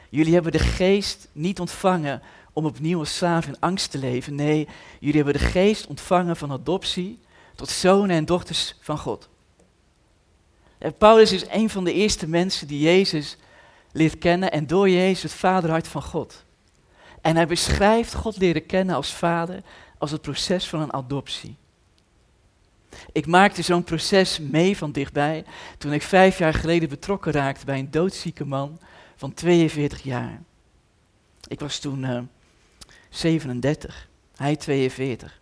Jullie 0.09 0.33
hebben 0.33 0.51
de 0.51 0.59
geest 0.59 1.27
niet 1.31 1.59
ontvangen 1.59 2.21
om 2.53 2.65
opnieuw 2.65 2.99
als 2.99 3.17
slaaf 3.17 3.47
in 3.47 3.59
angst 3.59 3.91
te 3.91 3.97
leven. 3.97 4.35
Nee, 4.35 4.67
jullie 4.99 5.15
hebben 5.23 5.41
de 5.41 5.47
geest 5.47 5.87
ontvangen 5.87 6.35
van 6.35 6.51
adoptie 6.51 7.19
tot 7.55 7.69
zonen 7.69 8.15
en 8.15 8.25
dochters 8.25 8.75
van 8.79 8.97
God. 8.97 9.29
En 10.77 10.93
Paulus 10.97 11.31
is 11.31 11.45
een 11.49 11.69
van 11.69 11.83
de 11.83 11.93
eerste 11.93 12.27
mensen 12.27 12.67
die 12.67 12.79
Jezus 12.79 13.37
leert 13.91 14.17
kennen 14.17 14.51
en 14.51 14.67
door 14.67 14.89
Jezus 14.89 15.21
het 15.21 15.31
vaderhart 15.31 15.87
van 15.87 16.01
God. 16.03 16.43
En 17.21 17.35
hij 17.35 17.47
beschrijft 17.47 18.13
God 18.13 18.37
leren 18.37 18.65
kennen 18.65 18.95
als 18.95 19.13
vader 19.13 19.61
als 19.97 20.11
het 20.11 20.21
proces 20.21 20.69
van 20.69 20.81
een 20.81 20.93
adoptie. 20.93 21.55
Ik 23.11 23.27
maakte 23.27 23.61
zo'n 23.61 23.83
proces 23.83 24.39
mee 24.39 24.77
van 24.77 24.91
dichtbij 24.91 25.45
toen 25.77 25.93
ik 25.93 26.01
vijf 26.01 26.37
jaar 26.37 26.53
geleden 26.53 26.89
betrokken 26.89 27.31
raakte 27.31 27.65
bij 27.65 27.79
een 27.79 27.91
doodzieke 27.91 28.45
man 28.45 28.79
van 29.15 29.33
42 29.33 30.03
jaar. 30.03 30.41
Ik 31.47 31.59
was 31.59 31.79
toen 31.79 32.03
uh, 32.03 32.19
37, 33.09 34.07
hij 34.35 34.55
42. 34.55 35.41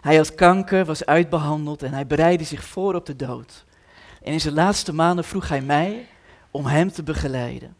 Hij 0.00 0.16
had 0.16 0.34
kanker, 0.34 0.84
was 0.84 1.04
uitbehandeld 1.04 1.82
en 1.82 1.92
hij 1.92 2.06
bereidde 2.06 2.44
zich 2.44 2.64
voor 2.64 2.94
op 2.94 3.06
de 3.06 3.16
dood. 3.16 3.64
En 4.22 4.32
in 4.32 4.40
zijn 4.40 4.54
laatste 4.54 4.92
maanden 4.92 5.24
vroeg 5.24 5.48
hij 5.48 5.60
mij 5.60 6.06
om 6.50 6.66
hem 6.66 6.92
te 6.92 7.02
begeleiden. 7.02 7.76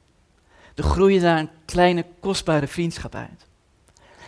Er 0.74 0.84
groeide 0.84 1.20
daar 1.20 1.38
een 1.38 1.50
kleine 1.64 2.06
kostbare 2.20 2.66
vriendschap 2.66 3.14
uit. 3.14 3.46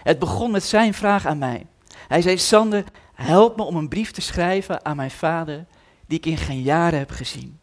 Het 0.02 0.18
begon 0.18 0.50
met 0.50 0.62
zijn 0.62 0.94
vraag 0.94 1.26
aan 1.26 1.38
mij. 1.38 1.66
Hij 2.08 2.22
zei, 2.22 2.38
Sander, 2.38 2.84
help 3.14 3.56
me 3.56 3.62
om 3.62 3.76
een 3.76 3.88
brief 3.88 4.10
te 4.10 4.20
schrijven 4.20 4.84
aan 4.84 4.96
mijn 4.96 5.10
vader 5.10 5.64
die 6.06 6.18
ik 6.18 6.26
in 6.26 6.36
geen 6.36 6.62
jaren 6.62 6.98
heb 6.98 7.10
gezien. 7.10 7.58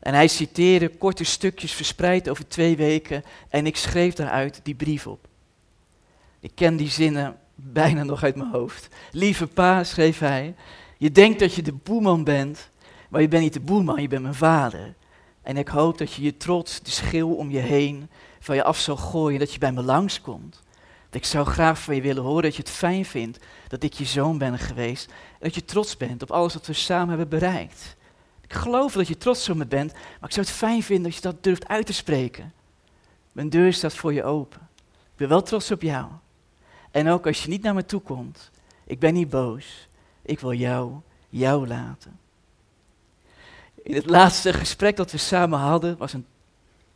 En 0.00 0.14
hij 0.14 0.28
citeerde 0.28 0.88
korte 0.88 1.24
stukjes 1.24 1.72
verspreid 1.72 2.28
over 2.28 2.48
twee 2.48 2.76
weken 2.76 3.24
en 3.48 3.66
ik 3.66 3.76
schreef 3.76 4.14
daaruit 4.14 4.60
die 4.62 4.74
brief 4.74 5.06
op. 5.06 5.26
Ik 6.40 6.50
ken 6.54 6.76
die 6.76 6.90
zinnen 6.90 7.36
bijna 7.54 8.02
nog 8.02 8.22
uit 8.22 8.36
mijn 8.36 8.50
hoofd. 8.50 8.88
Lieve 9.10 9.46
pa, 9.46 9.84
schreef 9.84 10.18
hij, 10.18 10.54
je 10.98 11.12
denkt 11.12 11.38
dat 11.38 11.54
je 11.54 11.62
de 11.62 11.72
boeman 11.72 12.24
bent, 12.24 12.70
maar 13.08 13.20
je 13.20 13.28
bent 13.28 13.42
niet 13.42 13.52
de 13.52 13.60
boeman, 13.60 14.02
je 14.02 14.08
bent 14.08 14.22
mijn 14.22 14.34
vader. 14.34 14.94
En 15.42 15.56
ik 15.56 15.68
hoop 15.68 15.98
dat 15.98 16.12
je 16.12 16.22
je 16.22 16.36
trots, 16.36 16.80
de 16.80 16.90
schil 16.90 17.34
om 17.34 17.50
je 17.50 17.58
heen, 17.58 18.10
van 18.40 18.56
je 18.56 18.64
af 18.64 18.78
zal 18.78 18.96
gooien, 18.96 19.38
dat 19.38 19.52
je 19.52 19.58
bij 19.58 19.72
me 19.72 19.82
langskomt. 19.82 20.62
Ik 21.10 21.24
zou 21.24 21.46
graag 21.46 21.80
van 21.80 21.94
je 21.94 22.00
willen 22.00 22.22
horen 22.22 22.42
dat 22.42 22.56
je 22.56 22.62
het 22.62 22.70
fijn 22.70 23.04
vindt 23.04 23.38
dat 23.68 23.82
ik 23.82 23.92
je 23.92 24.04
zoon 24.04 24.38
ben 24.38 24.58
geweest. 24.58 25.10
En 25.10 25.38
dat 25.40 25.54
je 25.54 25.64
trots 25.64 25.96
bent 25.96 26.22
op 26.22 26.30
alles 26.30 26.54
wat 26.54 26.66
we 26.66 26.72
samen 26.72 27.08
hebben 27.08 27.28
bereikt. 27.28 27.96
Ik 28.40 28.52
geloof 28.52 28.92
dat 28.92 29.08
je 29.08 29.16
trots 29.16 29.48
op 29.48 29.56
me 29.56 29.66
bent, 29.66 29.92
maar 29.92 30.28
ik 30.28 30.34
zou 30.34 30.46
het 30.46 30.54
fijn 30.54 30.82
vinden 30.82 31.04
dat 31.04 31.14
je 31.14 31.20
dat 31.20 31.42
durft 31.42 31.68
uit 31.68 31.86
te 31.86 31.92
spreken. 31.92 32.52
Mijn 33.32 33.48
deur 33.48 33.72
staat 33.72 33.94
voor 33.94 34.12
je 34.12 34.24
open. 34.24 34.68
Ik 34.86 35.16
ben 35.16 35.28
wel 35.28 35.42
trots 35.42 35.70
op 35.70 35.82
jou. 35.82 36.06
En 36.90 37.08
ook 37.08 37.26
als 37.26 37.42
je 37.42 37.48
niet 37.48 37.62
naar 37.62 37.74
me 37.74 37.84
toe 37.84 38.00
komt, 38.00 38.50
ik 38.84 38.98
ben 38.98 39.14
niet 39.14 39.28
boos. 39.28 39.88
Ik 40.22 40.40
wil 40.40 40.52
jou, 40.52 40.92
jou 41.28 41.66
laten. 41.66 42.18
In 43.88 43.94
het 43.94 44.06
laatste 44.06 44.52
gesprek 44.52 44.96
dat 44.96 45.10
we 45.10 45.18
samen 45.18 45.58
hadden, 45.58 45.96
was 45.96 46.12
een 46.12 46.26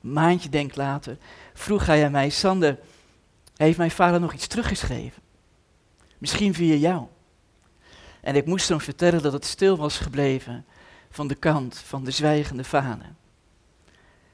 maandje 0.00 0.48
denk 0.48 0.76
later, 0.76 1.16
vroeg 1.54 1.86
hij 1.86 2.04
aan 2.04 2.10
mij, 2.10 2.30
Sander, 2.30 2.78
heeft 3.56 3.78
mijn 3.78 3.90
vader 3.90 4.20
nog 4.20 4.32
iets 4.32 4.46
teruggeschreven? 4.46 5.22
Misschien 6.18 6.54
via 6.54 6.74
jou. 6.74 7.06
En 8.20 8.36
ik 8.36 8.46
moest 8.46 8.68
hem 8.68 8.80
vertellen 8.80 9.22
dat 9.22 9.32
het 9.32 9.44
stil 9.44 9.76
was 9.76 9.98
gebleven 9.98 10.64
van 11.10 11.28
de 11.28 11.34
kant 11.34 11.78
van 11.78 12.04
de 12.04 12.10
zwijgende 12.10 12.64
vader. 12.64 13.14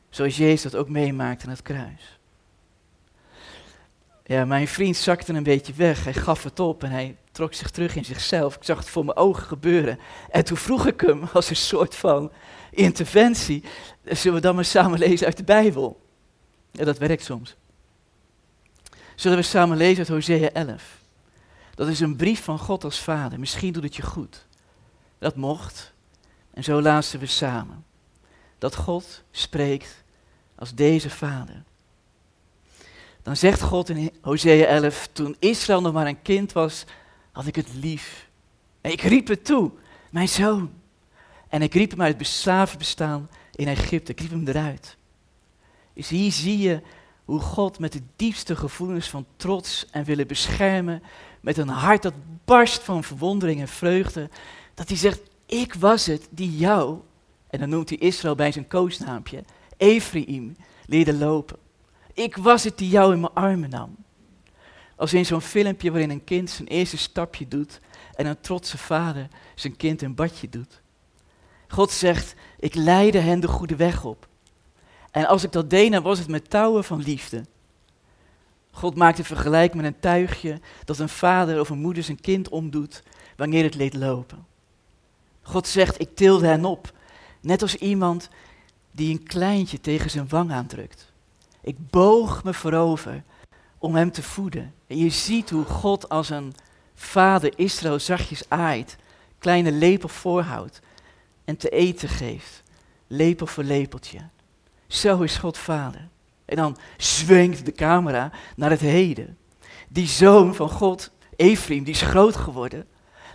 Zoals 0.09 0.37
Jezus 0.37 0.63
dat 0.63 0.77
ook 0.77 0.89
meemaakte 0.89 1.45
aan 1.45 1.53
het 1.53 1.63
kruis. 1.63 2.18
Ja, 4.29 4.45
mijn 4.45 4.69
vriend 4.69 4.97
zakte 4.97 5.33
een 5.33 5.43
beetje 5.43 5.73
weg. 5.73 6.05
Hij 6.05 6.15
gaf 6.15 6.43
het 6.43 6.61
op 6.61 6.83
en 6.83 6.91
hij 6.91 7.17
trok 7.33 7.55
zich 7.55 7.71
terug 7.71 7.97
in 7.97 8.05
zichzelf. 8.05 8.57
Ik 8.57 8.65
zag 8.65 8.79
het 8.79 8.89
voor 8.89 9.05
mijn 9.05 9.17
ogen 9.17 9.43
gebeuren. 9.43 9.99
En 10.31 10.45
toen 10.45 10.57
vroeg 10.57 10.87
ik 10.87 11.01
hem 11.01 11.23
als 11.33 11.51
een 11.51 11.57
soort 11.57 11.95
van 11.95 12.33
interventie: 12.71 13.65
Zullen 14.05 14.37
we 14.37 14.43
dan 14.43 14.55
maar 14.55 14.65
samen 14.65 14.99
lezen 14.99 15.27
uit 15.27 15.37
de 15.37 15.45
Bijbel? 15.45 16.01
Ja, 16.71 16.85
dat 16.85 16.99
werkt 16.99 17.25
soms. 17.25 17.57
Zullen 19.15 19.39
we 19.39 19.43
samen 19.43 19.77
lezen 19.77 19.99
uit 19.99 20.09
Hosea 20.09 20.51
11? 20.51 20.99
Dat 21.75 21.89
is 21.89 22.01
een 22.01 22.17
brief 22.17 22.45
van 22.45 22.59
God 22.59 22.85
als 22.85 23.01
vader. 23.01 23.39
Misschien 23.39 23.73
doet 23.73 23.83
het 23.83 23.97
je 23.97 24.03
goed. 24.03 24.47
Dat 25.19 25.37
mocht. 25.37 25.93
En 26.51 26.65
zo 26.65 26.83
lazen 26.83 27.21
we 27.21 27.27
samen. 27.27 27.85
Dat 28.59 28.77
God 28.77 29.23
spreekt 29.31 30.03
als 30.55 30.75
deze 30.75 31.11
vader. 31.11 31.63
Dan 33.23 33.37
zegt 33.37 33.63
God 33.63 33.89
in 33.89 34.11
Hosea 34.21 34.65
11, 34.65 35.09
toen 35.13 35.37
Israël 35.39 35.81
nog 35.81 35.93
maar 35.93 36.07
een 36.07 36.23
kind 36.23 36.53
was, 36.53 36.85
had 37.33 37.47
ik 37.47 37.57
het 37.57 37.69
lief. 37.81 38.29
En 38.81 38.93
ik 38.93 39.01
riep 39.01 39.29
het 39.29 39.45
toe, 39.45 39.71
mijn 40.11 40.29
zoon. 40.29 40.71
En 41.49 41.63
ik 41.63 41.75
riep 41.75 41.91
hem 41.91 42.03
uit 42.03 42.19
het 42.19 42.27
slavenbestaan 42.27 43.31
in 43.55 43.69
Egypte. 43.69 44.13
Ik 44.13 44.21
riep 44.21 44.31
hem 44.31 44.49
eruit. 44.49 44.97
Dus 45.95 46.09
hier 46.09 46.33
zie 46.33 46.59
je 46.59 46.81
hoe 47.25 47.41
God 47.41 47.79
met 47.79 47.93
de 47.93 48.03
diepste 48.17 48.57
gevoelens 48.57 49.09
van 49.09 49.27
trots 49.37 49.87
en 49.91 50.05
willen 50.05 50.27
beschermen, 50.27 51.03
met 51.41 51.57
een 51.57 51.69
hart 51.69 52.03
dat 52.03 52.15
barst 52.45 52.83
van 52.83 53.05
verwondering 53.05 53.61
en 53.61 53.69
vreugde, 53.69 54.31
dat 54.75 54.89
hij 54.89 54.97
zegt, 54.97 55.21
ik 55.47 55.75
was 55.75 56.07
het 56.07 56.29
die 56.31 56.57
jou, 56.57 56.99
en 57.51 57.59
dan 57.59 57.69
noemt 57.69 57.89
hij 57.89 57.99
Israël 57.99 58.35
bij 58.35 58.53
zijn 58.53 58.67
koosnaampje, 58.67 59.45
Ephraim, 59.77 60.57
leerde 60.87 61.15
lopen. 61.15 61.59
Ik 62.19 62.37
was 62.37 62.65
het 62.65 62.79
die 62.79 62.89
jou 62.89 63.13
in 63.13 63.21
mijn 63.21 63.33
armen 63.33 63.71
nam. 63.71 63.97
Als 64.97 65.15
in 65.15 65.27
zo'n 65.27 65.41
filmpje 65.41 65.91
waarin 65.91 66.11
een 66.11 66.25
kind 66.25 66.51
zijn 66.51 66.69
eerste 66.69 66.97
stapje 66.97 67.49
doet 67.49 67.81
en 68.15 68.27
een 68.27 68.41
trotse 68.41 68.79
vader 68.79 69.29
zijn 69.55 69.77
kind 69.77 70.03
een 70.03 70.15
badje 70.15 70.49
doet. 70.49 70.81
God 71.69 71.91
zegt, 71.91 72.35
ik 72.59 72.75
leidde 72.75 73.19
hen 73.19 73.41
de 73.41 73.49
goede 73.49 73.77
weg 73.77 74.05
op. 74.05 74.29
En 75.11 75.27
als 75.27 75.45
ik 75.45 75.53
dat 75.53 75.71
deed, 75.71 75.93
dan 75.93 76.03
was 76.03 76.19
het 76.19 76.29
met 76.29 76.51
touwen 76.51 76.85
van 76.85 77.03
liefde. 77.03 77.45
God 78.71 78.95
maakt 78.95 79.19
een 79.19 79.25
vergelijking 79.25 79.83
met 79.83 79.93
een 79.93 80.01
tuigje 80.01 80.61
dat 80.85 80.99
een 80.99 81.09
vader 81.09 81.61
of 81.61 81.69
een 81.69 81.81
moeder 81.81 82.03
zijn 82.03 82.21
kind 82.21 82.49
omdoet 82.49 83.03
wanneer 83.37 83.65
het 83.65 83.75
leed 83.75 83.95
lopen. 83.95 84.47
God 85.43 85.67
zegt, 85.67 86.01
ik 86.01 86.17
tilde 86.17 86.47
hen 86.47 86.65
op, 86.65 86.93
net 87.41 87.63
als 87.63 87.75
iemand 87.75 88.29
die 88.91 89.13
een 89.13 89.23
kleintje 89.23 89.81
tegen 89.81 90.11
zijn 90.11 90.29
wang 90.29 90.53
aandrukt. 90.53 91.08
Ik 91.61 91.91
boog 91.91 92.45
me 92.45 92.55
voorover 92.55 93.23
om 93.79 93.95
hem 93.95 94.11
te 94.11 94.23
voeden. 94.23 94.75
En 94.87 94.97
je 94.97 95.11
ziet 95.11 95.51
hoe 95.51 95.65
God 95.65 96.09
als 96.09 96.31
een 96.31 96.55
vader 96.95 97.53
Israël 97.57 97.99
zachtjes 97.99 98.43
aait, 98.49 98.97
kleine 99.39 99.73
lepel 99.73 100.09
voorhoudt 100.09 100.81
en 101.45 101.57
te 101.57 101.69
eten 101.69 102.09
geeft, 102.09 102.63
lepel 103.07 103.47
voor 103.47 103.65
lepeltje. 103.65 104.19
Zo 104.87 105.21
is 105.23 105.37
God 105.37 105.59
vader. 105.59 106.09
En 106.45 106.57
dan 106.57 106.77
zwengt 106.97 107.65
de 107.65 107.73
camera 107.73 108.31
naar 108.57 108.71
het 108.71 108.81
heden. 108.81 109.39
Die 109.89 110.07
zoon 110.07 110.55
van 110.55 110.71
God, 110.71 111.11
Ephraim, 111.37 111.85
die 111.85 111.95
is 111.95 112.03
groot 112.03 112.37
geworden. 112.37 112.87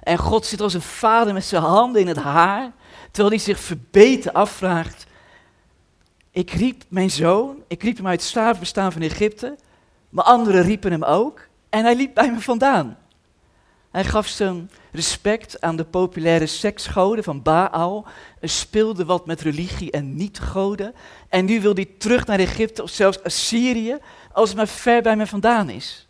En 0.03 0.17
God 0.17 0.45
zit 0.45 0.61
als 0.61 0.73
een 0.73 0.81
vader 0.81 1.33
met 1.33 1.45
zijn 1.45 1.63
handen 1.63 2.01
in 2.01 2.07
het 2.07 2.17
haar, 2.17 2.71
terwijl 3.11 3.35
hij 3.35 3.43
zich 3.43 3.59
verbeten 3.59 4.33
afvraagt. 4.33 5.05
Ik 6.33 6.51
riep 6.51 6.83
mijn 6.87 7.11
zoon, 7.11 7.63
ik 7.67 7.83
riep 7.83 7.97
hem 7.97 8.07
uit 8.07 8.19
het 8.19 8.29
slavenbestaan 8.29 8.91
van 8.91 9.01
Egypte, 9.01 9.57
maar 10.09 10.25
anderen 10.25 10.61
riepen 10.61 10.91
hem 10.91 11.03
ook 11.03 11.47
en 11.69 11.83
hij 11.83 11.95
liep 11.95 12.13
bij 12.13 12.31
me 12.31 12.39
vandaan. 12.39 12.97
Hij 13.91 14.03
gaf 14.03 14.27
zijn 14.27 14.71
respect 14.91 15.61
aan 15.61 15.75
de 15.75 15.83
populaire 15.83 16.45
seksgoden 16.45 17.23
van 17.23 17.41
Baal, 17.41 18.05
speelde 18.41 19.05
wat 19.05 19.25
met 19.25 19.41
religie 19.41 19.91
en 19.91 20.15
niet-goden. 20.15 20.93
En 21.29 21.45
nu 21.45 21.61
wil 21.61 21.73
hij 21.73 21.89
terug 21.97 22.25
naar 22.25 22.39
Egypte 22.39 22.83
of 22.83 22.89
zelfs 22.89 23.23
Assyrië, 23.23 23.97
als 24.31 24.49
het 24.49 24.57
maar 24.57 24.67
ver 24.67 25.01
bij 25.01 25.15
me 25.15 25.27
vandaan 25.27 25.69
is. 25.69 26.07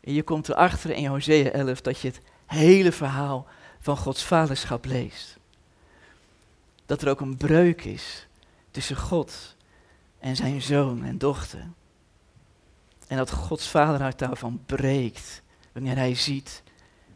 En 0.00 0.12
je 0.12 0.22
komt 0.22 0.48
erachter 0.48 0.90
in 0.90 1.06
Hosea 1.06 1.50
11 1.50 1.80
dat 1.80 2.00
je 2.00 2.08
het 2.08 2.20
hele 2.46 2.92
verhaal 2.92 3.46
van 3.80 3.96
Gods 3.96 4.24
vaderschap 4.24 4.84
leest. 4.84 5.36
Dat 6.86 7.02
er 7.02 7.08
ook 7.08 7.20
een 7.20 7.36
breuk 7.36 7.84
is 7.84 8.25
tussen 8.76 8.96
God 8.96 9.56
en 10.18 10.36
zijn 10.36 10.62
zoon 10.62 11.04
en 11.04 11.18
dochter. 11.18 11.66
En 13.06 13.16
dat 13.16 13.30
Gods 13.30 13.68
vaderhart 13.68 14.18
daarvan 14.18 14.60
breekt 14.66 15.42
wanneer 15.72 15.96
hij 15.96 16.14
ziet 16.14 16.62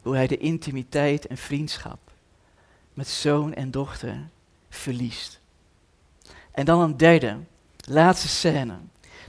hoe 0.03 0.15
hij 0.15 0.27
de 0.27 0.37
intimiteit 0.37 1.27
en 1.27 1.37
vriendschap 1.37 1.99
met 2.95 3.09
zoon 3.09 3.55
en 3.55 3.71
dochter 3.71 4.29
verliest. 4.71 5.41
En 6.51 6.65
dan 6.65 6.81
een 6.81 6.97
derde, 6.97 7.37
laatste 7.77 8.29
scène. 8.29 8.77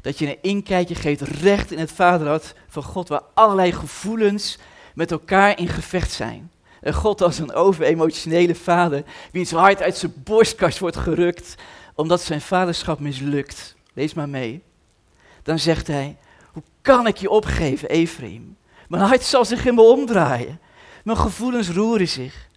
Dat 0.02 0.18
je 0.20 0.28
een 0.28 0.42
inkijkje 0.42 0.96
geeft 0.96 1.22
recht 1.22 1.72
in 1.72 1.80
het 1.80 1.91
vaderhart 1.91 2.56
van 2.68 2.84
God, 2.84 3.08
waar 3.08 3.24
allerlei 3.34 3.72
gevoelens 3.72 4.58
met 4.95 5.12
elkaar 5.12 5.60
in 5.60 5.68
gevecht 5.68 6.12
zijn. 6.12 6.52
En 6.82 6.94
God 6.94 7.22
als 7.22 7.40
een 7.40 7.53
overemotionele 7.53 8.56
vader, 8.56 9.03
wiens 9.32 9.52
hart 9.52 9.82
uit 9.82 9.98
zijn 9.98 10.14
borstkast 10.16 10.80
wordt 10.80 10.98
gerukt, 10.98 11.56
omdat 11.95 12.22
zijn 12.22 12.41
vaderschap 12.41 12.99
mislukt. 12.99 13.76
Lees 13.93 14.13
maar 14.13 14.30
mee. 14.30 14.63
Dan 15.43 15.59
zegt 15.59 15.88
hij, 15.88 16.18
hoe 16.51 16.63
kan 16.81 17.07
ik 17.07 17.18
je 17.18 17.30
opgeven, 17.30 17.89
Ephraim? 17.89 18.57
Mijn 18.88 19.03
hart 19.03 19.23
zal 19.23 19.45
zich 19.45 19.65
in 19.65 19.76
me 19.76 19.81
omdraaien. 19.81 20.59
Mijn 21.03 21.18
gevoelens 21.18 21.69
roeren 21.69 22.07
zich. 22.07 22.49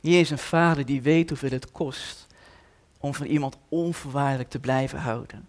Hier 0.00 0.20
is 0.20 0.30
een 0.30 0.38
vader 0.38 0.86
die 0.86 1.02
weet 1.02 1.28
hoeveel 1.28 1.50
het 1.50 1.72
kost 1.72 2.26
om 2.98 3.14
van 3.14 3.26
iemand 3.26 3.56
onvoorwaardelijk 3.68 4.50
te 4.50 4.58
blijven 4.58 4.98
houden. 4.98 5.48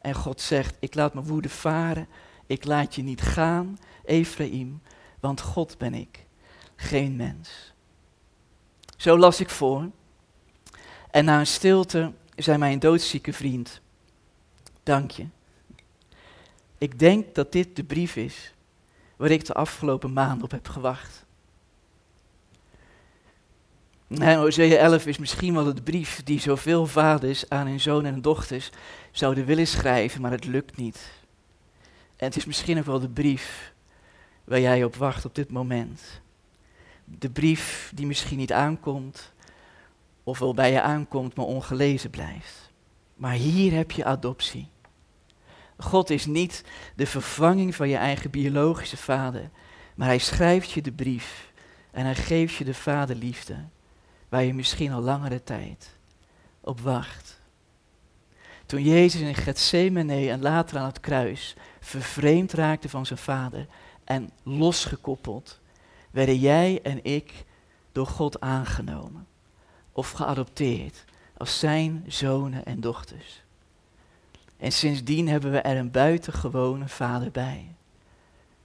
En 0.00 0.14
God 0.14 0.40
zegt, 0.40 0.76
ik 0.80 0.94
laat 0.94 1.14
mijn 1.14 1.26
woede 1.26 1.48
varen, 1.48 2.08
ik 2.46 2.64
laat 2.64 2.94
je 2.94 3.02
niet 3.02 3.20
gaan, 3.20 3.78
Ephraim, 4.04 4.82
want 5.20 5.40
God 5.40 5.78
ben 5.78 5.94
ik, 5.94 6.26
geen 6.76 7.16
mens. 7.16 7.72
Zo 8.96 9.18
las 9.18 9.40
ik 9.40 9.50
voor. 9.50 9.90
En 11.14 11.24
na 11.24 11.38
een 11.38 11.46
stilte 11.46 12.12
zei 12.36 12.58
mijn 12.58 12.78
doodzieke 12.78 13.32
vriend, 13.32 13.80
dank 14.82 15.10
je. 15.10 15.26
Ik 16.78 16.98
denk 16.98 17.34
dat 17.34 17.52
dit 17.52 17.76
de 17.76 17.84
brief 17.84 18.16
is 18.16 18.54
waar 19.16 19.30
ik 19.30 19.44
de 19.44 19.52
afgelopen 19.52 20.12
maand 20.12 20.42
op 20.42 20.50
heb 20.50 20.68
gewacht. 20.68 21.24
En 24.08 24.38
Hosea 24.38 24.76
11 24.76 25.06
is 25.06 25.18
misschien 25.18 25.54
wel 25.54 25.74
de 25.74 25.82
brief 25.82 26.22
die 26.22 26.40
zoveel 26.40 26.86
vaders 26.86 27.48
aan 27.48 27.66
hun 27.66 27.80
zonen 27.80 28.14
en 28.14 28.22
dochters 28.22 28.70
zouden 29.12 29.44
willen 29.44 29.66
schrijven, 29.66 30.20
maar 30.20 30.30
het 30.30 30.44
lukt 30.44 30.76
niet. 30.76 31.10
En 32.16 32.26
het 32.26 32.36
is 32.36 32.44
misschien 32.44 32.78
ook 32.78 32.84
wel 32.84 33.00
de 33.00 33.08
brief 33.08 33.72
waar 34.44 34.60
jij 34.60 34.84
op 34.84 34.96
wacht 34.96 35.24
op 35.24 35.34
dit 35.34 35.50
moment. 35.50 36.20
De 37.04 37.30
brief 37.30 37.92
die 37.94 38.06
misschien 38.06 38.38
niet 38.38 38.52
aankomt, 38.52 39.32
of 40.24 40.38
wel 40.38 40.54
bij 40.54 40.72
je 40.72 40.80
aankomt, 40.80 41.36
maar 41.36 41.46
ongelezen 41.46 42.10
blijft. 42.10 42.72
Maar 43.14 43.32
hier 43.32 43.72
heb 43.72 43.90
je 43.90 44.04
adoptie. 44.04 44.68
God 45.76 46.10
is 46.10 46.26
niet 46.26 46.64
de 46.96 47.06
vervanging 47.06 47.74
van 47.74 47.88
je 47.88 47.96
eigen 47.96 48.30
biologische 48.30 48.96
vader, 48.96 49.50
maar 49.94 50.06
hij 50.06 50.18
schrijft 50.18 50.70
je 50.70 50.82
de 50.82 50.92
brief 50.92 51.52
en 51.90 52.04
hij 52.04 52.14
geeft 52.14 52.54
je 52.54 52.64
de 52.64 52.74
vaderliefde, 52.74 53.56
waar 54.28 54.44
je 54.44 54.54
misschien 54.54 54.92
al 54.92 55.00
langere 55.00 55.42
tijd 55.42 55.96
op 56.60 56.80
wacht. 56.80 57.40
Toen 58.66 58.82
Jezus 58.82 59.20
in 59.20 59.34
Gethsemane 59.34 60.30
en 60.30 60.42
later 60.42 60.78
aan 60.78 60.86
het 60.86 61.00
kruis 61.00 61.56
vervreemd 61.80 62.52
raakte 62.52 62.88
van 62.88 63.06
zijn 63.06 63.18
vader 63.18 63.66
en 64.04 64.30
losgekoppeld, 64.42 65.60
werden 66.10 66.38
jij 66.38 66.80
en 66.82 67.04
ik 67.04 67.44
door 67.92 68.06
God 68.06 68.40
aangenomen 68.40 69.26
of 69.94 70.10
geadopteerd 70.10 71.04
als 71.36 71.58
zijn 71.58 72.04
zonen 72.06 72.64
en 72.64 72.80
dochters. 72.80 73.42
En 74.56 74.72
sindsdien 74.72 75.28
hebben 75.28 75.50
we 75.52 75.58
er 75.58 75.76
een 75.76 75.90
buitengewone 75.90 76.88
vader 76.88 77.30
bij. 77.30 77.74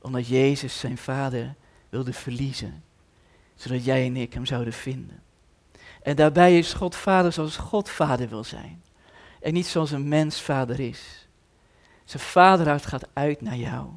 Omdat 0.01 0.27
Jezus 0.27 0.79
zijn 0.79 0.97
vader 0.97 1.55
wilde 1.89 2.13
verliezen, 2.13 2.83
zodat 3.55 3.85
jij 3.85 4.05
en 4.05 4.15
ik 4.15 4.33
hem 4.33 4.45
zouden 4.45 4.73
vinden. 4.73 5.21
En 6.01 6.15
daarbij 6.15 6.57
is 6.57 6.73
God 6.73 6.95
vader 6.95 7.31
zoals 7.33 7.57
God 7.57 7.89
vader 7.89 8.29
wil 8.29 8.43
zijn. 8.43 8.83
En 9.41 9.53
niet 9.53 9.67
zoals 9.67 9.91
een 9.91 10.07
mens 10.07 10.41
vader 10.41 10.79
is. 10.79 11.27
Zijn 12.05 12.23
vaderhart 12.23 12.85
gaat 12.85 13.07
uit 13.13 13.41
naar 13.41 13.55
jou. 13.55 13.87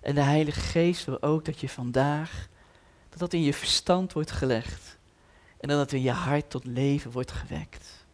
En 0.00 0.14
de 0.14 0.20
Heilige 0.20 0.60
Geest 0.60 1.04
wil 1.04 1.22
ook 1.22 1.44
dat 1.44 1.60
je 1.60 1.68
vandaag, 1.68 2.48
dat 3.08 3.18
dat 3.18 3.32
in 3.32 3.42
je 3.42 3.54
verstand 3.54 4.12
wordt 4.12 4.30
gelegd. 4.30 4.95
En 5.66 5.72
dat 5.72 5.80
het 5.80 5.92
in 5.92 6.02
je 6.02 6.10
hart 6.10 6.50
tot 6.50 6.64
leven 6.64 7.10
wordt 7.10 7.32
gewekt. 7.32 8.06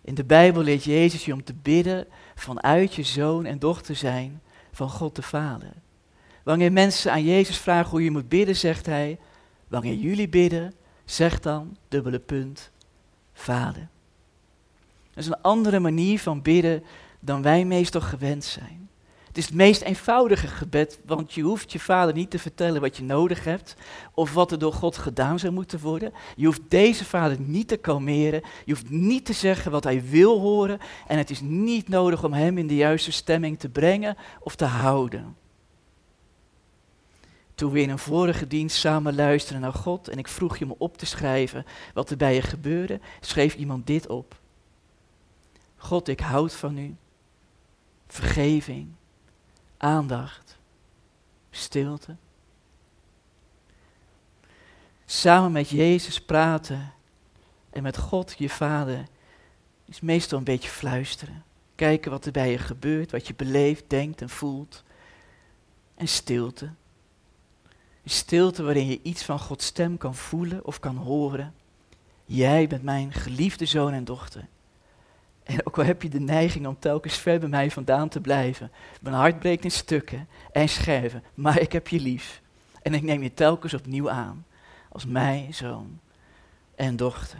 In 0.00 0.14
de 0.14 0.24
Bijbel 0.24 0.62
leert 0.62 0.84
Jezus 0.84 1.24
je 1.24 1.32
om 1.32 1.44
te 1.44 1.54
bidden 1.54 2.06
vanuit 2.34 2.94
je 2.94 3.02
zoon 3.02 3.44
en 3.44 3.58
dochter 3.58 3.96
zijn 3.96 4.40
van 4.72 4.90
God 4.90 5.16
de 5.16 5.22
Vader. 5.22 5.72
Wanneer 6.42 6.72
mensen 6.72 7.12
aan 7.12 7.24
Jezus 7.24 7.58
vragen 7.58 7.90
hoe 7.90 8.04
je 8.04 8.10
moet 8.10 8.28
bidden, 8.28 8.56
zegt 8.56 8.86
hij, 8.86 9.18
wanneer 9.68 9.94
jullie 9.94 10.28
bidden, 10.28 10.74
zeg 11.04 11.40
dan, 11.40 11.76
dubbele 11.88 12.18
punt, 12.18 12.70
Vader. 13.32 13.88
Dat 15.14 15.24
is 15.24 15.26
een 15.26 15.42
andere 15.42 15.78
manier 15.78 16.18
van 16.18 16.42
bidden 16.42 16.84
dan 17.20 17.42
wij 17.42 17.64
meestal 17.64 18.00
gewend 18.00 18.44
zijn. 18.44 18.85
Het 19.36 19.44
is 19.44 19.50
het 19.50 19.60
meest 19.60 19.82
eenvoudige 19.82 20.46
gebed, 20.46 21.00
want 21.06 21.32
je 21.32 21.42
hoeft 21.42 21.72
je 21.72 21.80
vader 21.80 22.14
niet 22.14 22.30
te 22.30 22.38
vertellen 22.38 22.80
wat 22.80 22.96
je 22.96 23.02
nodig 23.02 23.44
hebt 23.44 23.76
of 24.14 24.32
wat 24.32 24.52
er 24.52 24.58
door 24.58 24.72
God 24.72 24.96
gedaan 24.96 25.38
zou 25.38 25.52
moeten 25.52 25.80
worden. 25.80 26.12
Je 26.36 26.46
hoeft 26.46 26.60
deze 26.68 27.04
vader 27.04 27.40
niet 27.40 27.68
te 27.68 27.76
kalmeren, 27.76 28.42
je 28.64 28.72
hoeft 28.72 28.90
niet 28.90 29.24
te 29.24 29.32
zeggen 29.32 29.70
wat 29.70 29.84
hij 29.84 30.04
wil 30.04 30.40
horen 30.40 30.78
en 31.06 31.18
het 31.18 31.30
is 31.30 31.40
niet 31.40 31.88
nodig 31.88 32.24
om 32.24 32.32
hem 32.32 32.58
in 32.58 32.66
de 32.66 32.74
juiste 32.74 33.12
stemming 33.12 33.58
te 33.58 33.68
brengen 33.68 34.16
of 34.40 34.54
te 34.54 34.64
houden. 34.64 35.36
Toen 37.54 37.72
we 37.72 37.80
in 37.80 37.90
een 37.90 37.98
vorige 37.98 38.46
dienst 38.46 38.76
samen 38.76 39.14
luisterden 39.14 39.62
naar 39.62 39.72
God 39.72 40.08
en 40.08 40.18
ik 40.18 40.28
vroeg 40.28 40.56
je 40.56 40.64
om 40.64 40.74
op 40.78 40.98
te 40.98 41.06
schrijven 41.06 41.66
wat 41.94 42.10
er 42.10 42.16
bij 42.16 42.34
je 42.34 42.42
gebeurde, 42.42 43.00
schreef 43.20 43.54
iemand 43.54 43.86
dit 43.86 44.06
op. 44.08 44.38
God, 45.76 46.08
ik 46.08 46.20
houd 46.20 46.54
van 46.54 46.78
u. 46.78 46.96
Vergeving, 48.06 48.88
aandacht, 49.76 50.58
stilte. 51.50 52.16
Samen 55.04 55.52
met 55.52 55.68
Jezus 55.68 56.20
praten 56.20 56.92
en 57.70 57.82
met 57.82 57.98
God, 57.98 58.34
je 58.38 58.48
Vader, 58.48 59.04
is 59.84 60.00
meestal 60.00 60.38
een 60.38 60.44
beetje 60.44 60.68
fluisteren. 60.68 61.44
Kijken 61.74 62.10
wat 62.10 62.26
er 62.26 62.32
bij 62.32 62.50
je 62.50 62.58
gebeurt, 62.58 63.10
wat 63.10 63.26
je 63.26 63.34
beleeft, 63.34 63.84
denkt 63.90 64.20
en 64.20 64.28
voelt. 64.28 64.84
En 65.94 66.08
stilte. 66.08 66.70
Stilte 68.04 68.62
waarin 68.62 68.86
je 68.86 69.00
iets 69.02 69.24
van 69.24 69.38
Gods 69.38 69.66
stem 69.66 69.98
kan 69.98 70.14
voelen 70.14 70.64
of 70.64 70.80
kan 70.80 70.96
horen. 70.96 71.54
Jij 72.24 72.66
bent 72.66 72.82
mijn 72.82 73.12
geliefde 73.12 73.66
zoon 73.66 73.92
en 73.92 74.04
dochter. 74.04 74.48
En 75.46 75.66
ook 75.66 75.78
al 75.78 75.84
heb 75.84 76.02
je 76.02 76.08
de 76.08 76.20
neiging 76.20 76.66
om 76.66 76.78
telkens 76.78 77.18
ver 77.18 77.38
bij 77.38 77.48
mij 77.48 77.70
vandaan 77.70 78.08
te 78.08 78.20
blijven. 78.20 78.70
Mijn 79.00 79.14
hart 79.14 79.38
breekt 79.38 79.64
in 79.64 79.70
stukken 79.70 80.28
en 80.52 80.68
scherven, 80.68 81.22
maar 81.34 81.60
ik 81.60 81.72
heb 81.72 81.88
je 81.88 82.00
lief. 82.00 82.42
En 82.82 82.94
ik 82.94 83.02
neem 83.02 83.22
je 83.22 83.34
telkens 83.34 83.74
opnieuw 83.74 84.10
aan 84.10 84.46
als 84.88 85.04
mijn 85.04 85.54
zoon 85.54 86.00
en 86.74 86.96
dochter. 86.96 87.38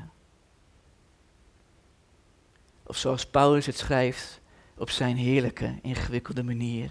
Of 2.83 2.97
zoals 2.97 3.27
Paulus 3.27 3.66
het 3.66 3.78
schrijft 3.78 4.41
op 4.77 4.91
zijn 4.91 5.16
heerlijke, 5.16 5.78
ingewikkelde 5.83 6.43
manier. 6.43 6.91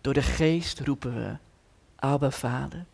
Door 0.00 0.14
de 0.14 0.22
geest 0.22 0.80
roepen 0.80 1.14
we, 1.14 1.36
Abba 1.96 2.30
Vader. 2.30 2.84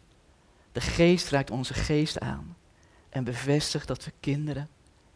De 0.73 0.81
geest 0.81 1.31
raakt 1.31 1.51
onze 1.51 1.75
geest 1.75 2.21
aan 2.21 2.57
en 3.09 3.25
bevestigt 3.25 3.89
dat 3.89 4.05
we 4.05 4.13
kinderen 4.21 4.69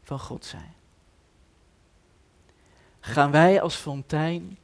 van 0.03 0.19
God 0.19 0.45
zijn 0.45 0.77
gaan 3.01 3.31
wij 3.31 3.61
als 3.61 3.75
fontein 3.75 4.59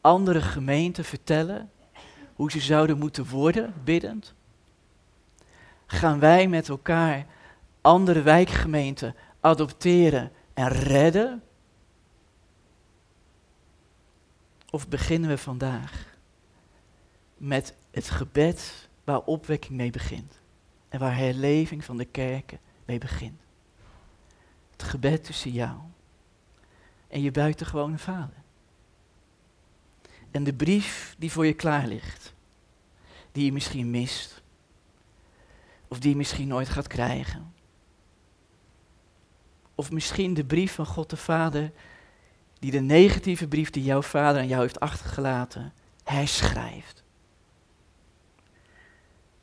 andere 0.00 0.40
gemeenten 0.40 1.04
vertellen 1.04 1.70
hoe 2.34 2.50
ze 2.50 2.60
zouden 2.60 2.98
moeten 2.98 3.28
worden, 3.28 3.74
biddend? 3.84 4.34
Gaan 5.86 6.18
wij 6.18 6.48
met 6.48 6.68
elkaar 6.68 7.26
andere 7.80 8.22
wijkgemeenten 8.22 9.14
adopteren 9.40 10.32
en 10.54 10.68
redden? 10.68 11.42
Of 14.70 14.88
beginnen 14.88 15.30
we 15.30 15.38
vandaag 15.38 16.16
met 17.36 17.74
het 17.90 18.10
gebed 18.10 18.88
waar 19.04 19.20
opwekking 19.20 19.76
mee 19.76 19.90
begint 19.90 20.40
en 20.88 21.00
waar 21.00 21.16
herleving 21.16 21.84
van 21.84 21.96
de 21.96 22.04
kerken 22.04 22.58
mee 22.84 22.98
begint? 22.98 23.40
Het 24.70 24.82
gebed 24.82 25.24
tussen 25.24 25.50
jou 25.50 25.78
en 27.14 27.22
je 27.22 27.30
buitengewone 27.30 27.98
vader. 27.98 28.42
En 30.30 30.44
de 30.44 30.54
brief 30.54 31.14
die 31.18 31.32
voor 31.32 31.46
je 31.46 31.52
klaar 31.52 31.86
ligt, 31.86 32.34
die 33.32 33.44
je 33.44 33.52
misschien 33.52 33.90
mist, 33.90 34.42
of 35.88 35.98
die 35.98 36.10
je 36.10 36.16
misschien 36.16 36.48
nooit 36.48 36.68
gaat 36.68 36.86
krijgen. 36.86 37.52
Of 39.74 39.90
misschien 39.90 40.34
de 40.34 40.44
brief 40.44 40.74
van 40.74 40.86
God 40.86 41.10
de 41.10 41.16
Vader, 41.16 41.72
die 42.58 42.70
de 42.70 42.80
negatieve 42.80 43.48
brief 43.48 43.70
die 43.70 43.84
jouw 43.84 44.02
vader 44.02 44.40
aan 44.40 44.48
jou 44.48 44.62
heeft 44.62 44.80
achtergelaten, 44.80 45.72
herschrijft. 46.04 47.02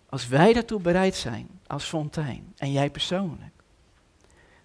Als 0.10 0.28
wij 0.28 0.54
daartoe 0.54 0.82
bereid 0.82 1.16
zijn, 1.16 1.50
als 1.68 1.86
fontein, 1.86 2.54
en 2.58 2.72
jij 2.72 2.90
persoonlijk, 2.90 3.54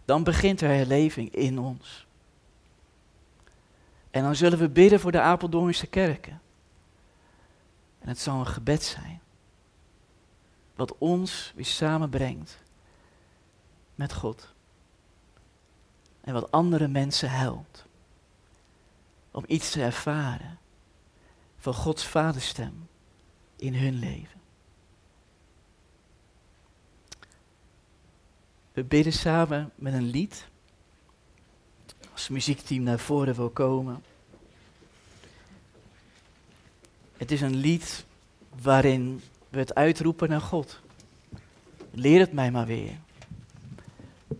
dan 0.04 0.24
begint 0.24 0.60
er 0.60 0.68
herleving 0.68 1.34
in 1.34 1.58
ons. 1.58 2.05
En 4.16 4.22
dan 4.22 4.36
zullen 4.36 4.58
we 4.58 4.68
bidden 4.68 5.00
voor 5.00 5.12
de 5.12 5.20
Apeldoornse 5.20 5.86
kerken. 5.86 6.40
En 7.98 8.08
het 8.08 8.18
zal 8.18 8.38
een 8.38 8.46
gebed 8.46 8.82
zijn. 8.82 9.20
Wat 10.74 10.98
ons 10.98 11.52
weer 11.54 11.64
samenbrengt 11.64 12.58
met 13.94 14.12
God. 14.12 14.54
En 16.20 16.32
wat 16.32 16.50
andere 16.50 16.88
mensen 16.88 17.30
helpt. 17.30 17.84
Om 19.30 19.44
iets 19.46 19.70
te 19.70 19.82
ervaren 19.82 20.58
van 21.56 21.74
Gods 21.74 22.06
vaderstem 22.06 22.88
in 23.56 23.74
hun 23.74 23.94
leven. 23.94 24.40
We 28.72 28.84
bidden 28.84 29.12
samen 29.12 29.72
met 29.74 29.92
een 29.92 30.10
lied 30.10 30.48
als 32.16 32.28
muziekteam 32.28 32.82
naar 32.82 32.98
voren 32.98 33.34
wil 33.34 33.50
komen. 33.50 34.04
Het 37.16 37.30
is 37.30 37.40
een 37.40 37.56
lied 37.56 38.04
waarin 38.62 39.22
we 39.48 39.58
het 39.58 39.74
uitroepen 39.74 40.28
naar 40.28 40.40
God. 40.40 40.80
Leer 41.90 42.20
het 42.20 42.32
mij 42.32 42.50
maar 42.50 42.66
weer. 42.66 42.98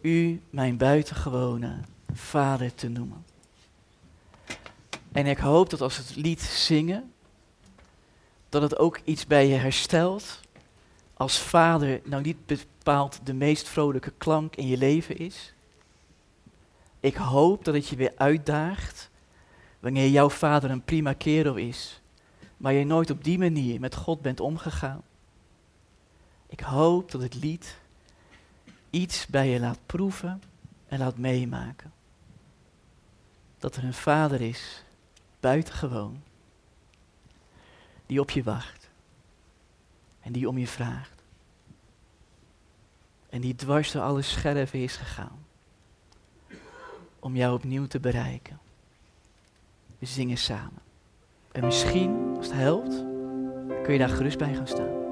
U, 0.01 0.43
mijn 0.51 0.77
buitengewone 0.77 1.81
vader 2.13 2.75
te 2.75 2.89
noemen. 2.89 3.25
En 5.13 5.27
ik 5.27 5.39
hoop 5.39 5.71
dat 5.71 5.81
als 5.81 5.97
we 5.97 6.03
het 6.03 6.17
lied 6.17 6.41
zingen, 6.41 7.13
dat 8.49 8.63
het 8.63 8.79
ook 8.79 9.01
iets 9.05 9.27
bij 9.27 9.47
je 9.47 9.55
herstelt 9.55 10.41
als 11.15 11.39
vader 11.39 12.01
nou 12.05 12.23
niet 12.23 12.47
bepaald 12.47 13.21
de 13.25 13.35
meest 13.35 13.69
vrolijke 13.69 14.13
klank 14.19 14.57
in 14.57 14.67
je 14.67 14.77
leven 14.77 15.17
is. 15.17 15.55
Ik 17.07 17.17
hoop 17.17 17.65
dat 17.65 17.75
het 17.75 17.89
je 17.89 17.97
weer 17.97 18.13
uitdaagt 18.17 19.11
wanneer 19.81 20.09
jouw 20.09 20.31
vader 20.31 20.71
een 20.71 20.85
prima 20.85 21.13
kerel 21.13 21.57
is, 21.57 22.01
maar 22.57 22.73
je 22.73 22.85
nooit 22.85 23.11
op 23.11 23.25
die 23.25 23.39
manier 23.39 23.81
met 23.81 23.95
God 23.95 24.21
bent 24.23 24.41
omgegaan. 24.41 25.03
Ik 26.47 26.61
hoop 26.61 27.11
dat 27.11 27.23
het 27.23 27.35
lied 27.35 27.79
iets 28.91 29.27
bij 29.27 29.49
je 29.49 29.61
laat 29.61 29.79
proeven 29.87 30.43
en 30.89 30.99
laat 30.99 31.19
meemaken. 31.19 31.93
Dat 33.59 33.77
er 33.77 33.85
een 33.85 33.95
vader 33.95 34.41
is, 34.41 34.85
buitengewoon, 35.41 36.23
die 38.07 38.21
op 38.21 38.31
je 38.31 38.43
wacht 38.43 38.91
en 40.21 40.33
die 40.33 40.49
om 40.49 40.59
je 40.59 40.67
vraagt. 40.67 41.23
En 43.29 43.41
die 43.41 43.55
dwars 43.55 43.93
door 43.93 44.03
alle 44.03 44.23
scherven 44.23 44.83
is 44.83 44.97
gegaan 44.97 45.46
om 47.27 47.37
jou 47.37 47.55
opnieuw 47.55 47.87
te 47.87 48.01
bereiken. 48.01 48.59
We 49.99 50.07
zingen 50.07 50.37
samen. 50.37 50.83
En 51.53 51.65
misschien, 51.65 52.35
als 52.37 52.47
het 52.47 52.57
helpt, 52.57 53.05
kun 53.83 53.93
je 53.93 53.99
daar 53.99 54.09
gerust 54.09 54.39
bij 54.39 54.55
gaan 54.55 54.67
staan. 54.67 55.06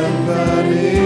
Welkom 0.00 0.99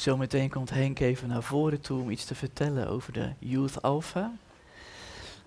Zometeen 0.00 0.50
komt 0.50 0.70
Henk 0.70 0.98
even 0.98 1.28
naar 1.28 1.42
voren 1.42 1.80
toe 1.80 2.00
om 2.00 2.10
iets 2.10 2.24
te 2.24 2.34
vertellen 2.34 2.88
over 2.88 3.12
de 3.12 3.32
Youth 3.38 3.82
Alpha. 3.82 4.32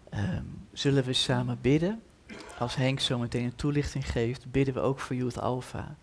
Ehm, 0.10 0.44
zullen 0.74 1.04
we 1.04 1.14
samen 1.14 1.58
bidden? 1.62 2.04
Als 2.60 2.76
Henk 2.76 3.00
zometeen 3.00 3.44
een 3.44 3.56
toelichting 3.56 4.12
geeft, 4.12 4.52
bidden 4.52 4.74
we 4.74 4.80
ook 4.80 5.00
voor 5.00 5.16
Youth 5.16 5.40
Alpha. 5.40 5.96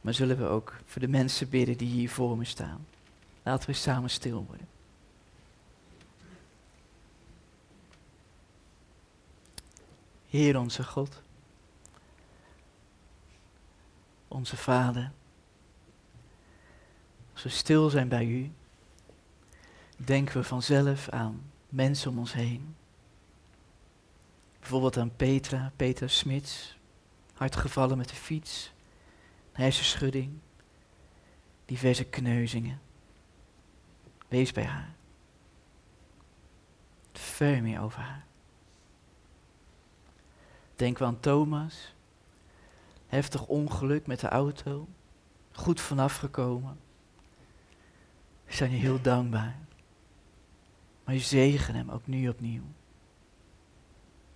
Maar 0.00 0.14
zullen 0.14 0.36
we 0.38 0.44
ook 0.44 0.74
voor 0.86 1.00
de 1.00 1.08
mensen 1.08 1.48
bidden 1.48 1.76
die 1.76 1.88
hier 1.88 2.10
voor 2.10 2.36
me 2.36 2.44
staan? 2.44 2.86
Laten 3.42 3.68
we 3.68 3.74
samen 3.74 4.10
stil 4.10 4.44
worden. 4.46 4.68
Heer 10.28 10.58
onze 10.58 10.84
God, 10.84 11.22
onze 14.28 14.56
Vader, 14.56 15.10
als 17.38 17.46
we 17.46 17.58
stil 17.58 17.90
zijn 17.90 18.08
bij 18.08 18.26
U, 18.26 18.52
denken 19.96 20.36
we 20.36 20.44
vanzelf 20.44 21.08
aan 21.08 21.50
mensen 21.68 22.10
om 22.10 22.18
ons 22.18 22.32
heen. 22.32 22.76
Bijvoorbeeld 24.58 24.96
aan 24.96 25.16
Petra, 25.16 25.72
Petra 25.76 26.06
Smits, 26.06 26.78
hard 27.34 27.56
gevallen 27.56 27.96
met 27.96 28.08
de 28.08 28.14
fiets, 28.14 28.72
hersenschudding, 29.52 30.38
diverse 31.64 32.04
kneuzingen. 32.04 32.80
Wees 34.28 34.52
bij 34.52 34.64
haar. 34.64 34.94
Ver 37.12 37.62
meer 37.62 37.80
over 37.80 38.00
haar. 38.00 38.24
Denken 40.76 41.02
we 41.02 41.08
aan 41.08 41.20
Thomas, 41.20 41.94
heftig 43.06 43.46
ongeluk 43.46 44.06
met 44.06 44.20
de 44.20 44.28
auto, 44.28 44.88
goed 45.52 45.80
vanaf 45.80 46.16
gekomen. 46.16 46.86
We 48.48 48.54
zijn 48.54 48.70
je 48.70 48.76
heel 48.76 49.00
dankbaar. 49.00 49.58
Maar 51.04 51.14
je 51.14 51.20
zegen 51.20 51.74
hem 51.74 51.90
ook 51.90 52.06
nu 52.06 52.28
opnieuw. 52.28 52.62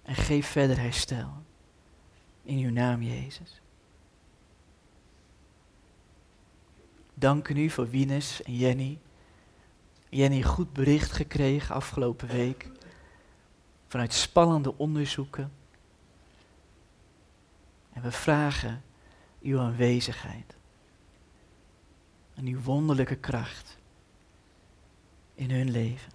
En 0.03 0.15
geef 0.15 0.47
verder 0.47 0.79
herstel. 0.79 1.43
In 2.43 2.59
uw 2.59 2.71
naam, 2.71 3.03
Jezus. 3.03 3.61
Dank 7.15 7.49
u 7.49 7.71
voor 7.71 7.91
Wienes 7.91 8.43
en 8.43 8.57
Jenny. 8.57 8.99
Jenny 10.09 10.43
goed 10.43 10.73
bericht 10.73 11.13
gekregen 11.13 11.75
afgelopen 11.75 12.29
week. 12.29 12.71
Vanuit 13.89 14.13
spannende 14.13 14.79
onderzoeken. 14.79 15.53
En 17.93 18.03
we 18.03 18.11
vragen 18.11 18.83
uw 19.43 19.61
aanwezigheid. 19.61 20.57
En 22.35 22.47
uw 22.47 22.61
wonderlijke 22.61 23.17
kracht 23.17 23.81
in 25.35 25.51
hun 25.51 25.71
leven. 25.71 26.13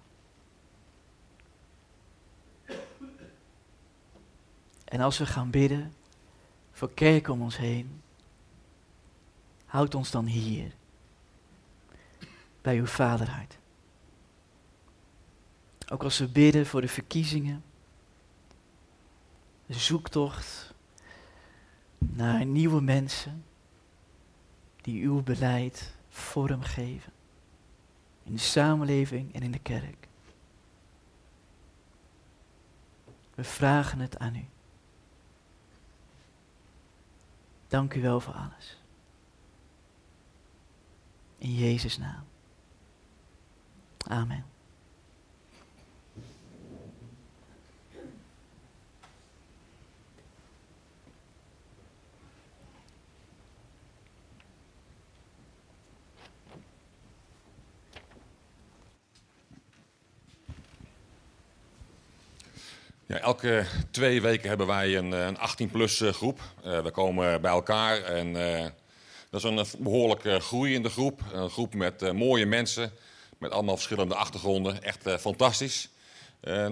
En 4.84 5.00
als 5.00 5.18
we 5.18 5.26
gaan 5.26 5.50
bidden 5.50 5.92
voor 6.72 6.92
kerk 6.94 7.28
om 7.28 7.42
ons 7.42 7.56
heen, 7.56 8.02
houd 9.66 9.94
ons 9.94 10.10
dan 10.10 10.26
hier, 10.26 10.72
bij 12.60 12.76
uw 12.78 12.86
vaderhart. 12.86 13.58
Ook 15.88 16.02
als 16.02 16.18
we 16.18 16.28
bidden 16.28 16.66
voor 16.66 16.80
de 16.80 16.88
verkiezingen, 16.88 17.64
zoektocht 19.66 20.74
naar 21.98 22.44
nieuwe 22.44 22.80
mensen 22.80 23.44
die 24.80 25.04
uw 25.04 25.22
beleid 25.22 25.94
vormgeven 26.08 27.12
in 28.28 28.34
de 28.34 28.40
samenleving 28.40 29.34
en 29.34 29.42
in 29.42 29.50
de 29.50 29.58
kerk. 29.58 30.08
We 33.34 33.44
vragen 33.44 33.98
het 33.98 34.18
aan 34.18 34.36
u. 34.36 34.46
Dank 37.68 37.94
u 37.94 38.02
wel 38.02 38.20
voor 38.20 38.34
alles. 38.34 38.82
In 41.38 41.54
Jezus' 41.54 41.98
naam. 41.98 42.24
Amen. 43.98 44.44
Ja, 63.08 63.18
elke 63.18 63.66
twee 63.90 64.22
weken 64.22 64.48
hebben 64.48 64.66
wij 64.66 64.96
een, 64.96 65.12
eh, 65.12 65.26
een 65.26 65.38
18-plus 65.38 66.02
groep. 66.04 66.40
Uh, 66.64 66.80
we 66.80 66.90
komen 66.90 67.40
bij 67.40 67.50
elkaar 67.50 68.02
en 68.02 68.32
dat 69.30 69.44
is 69.44 69.50
een 69.50 69.82
behoorlijk 69.82 70.24
uh, 70.24 70.36
groei 70.36 70.74
in 70.74 70.82
de 70.82 70.88
groep. 70.88 71.20
Een 71.32 71.50
groep 71.50 71.74
met 71.74 72.12
mooie 72.12 72.46
mensen, 72.46 72.92
met 73.38 73.50
allemaal 73.50 73.74
verschillende 73.74 74.14
achtergronden. 74.14 74.82
Echt 74.82 75.10
fantastisch. 75.20 75.88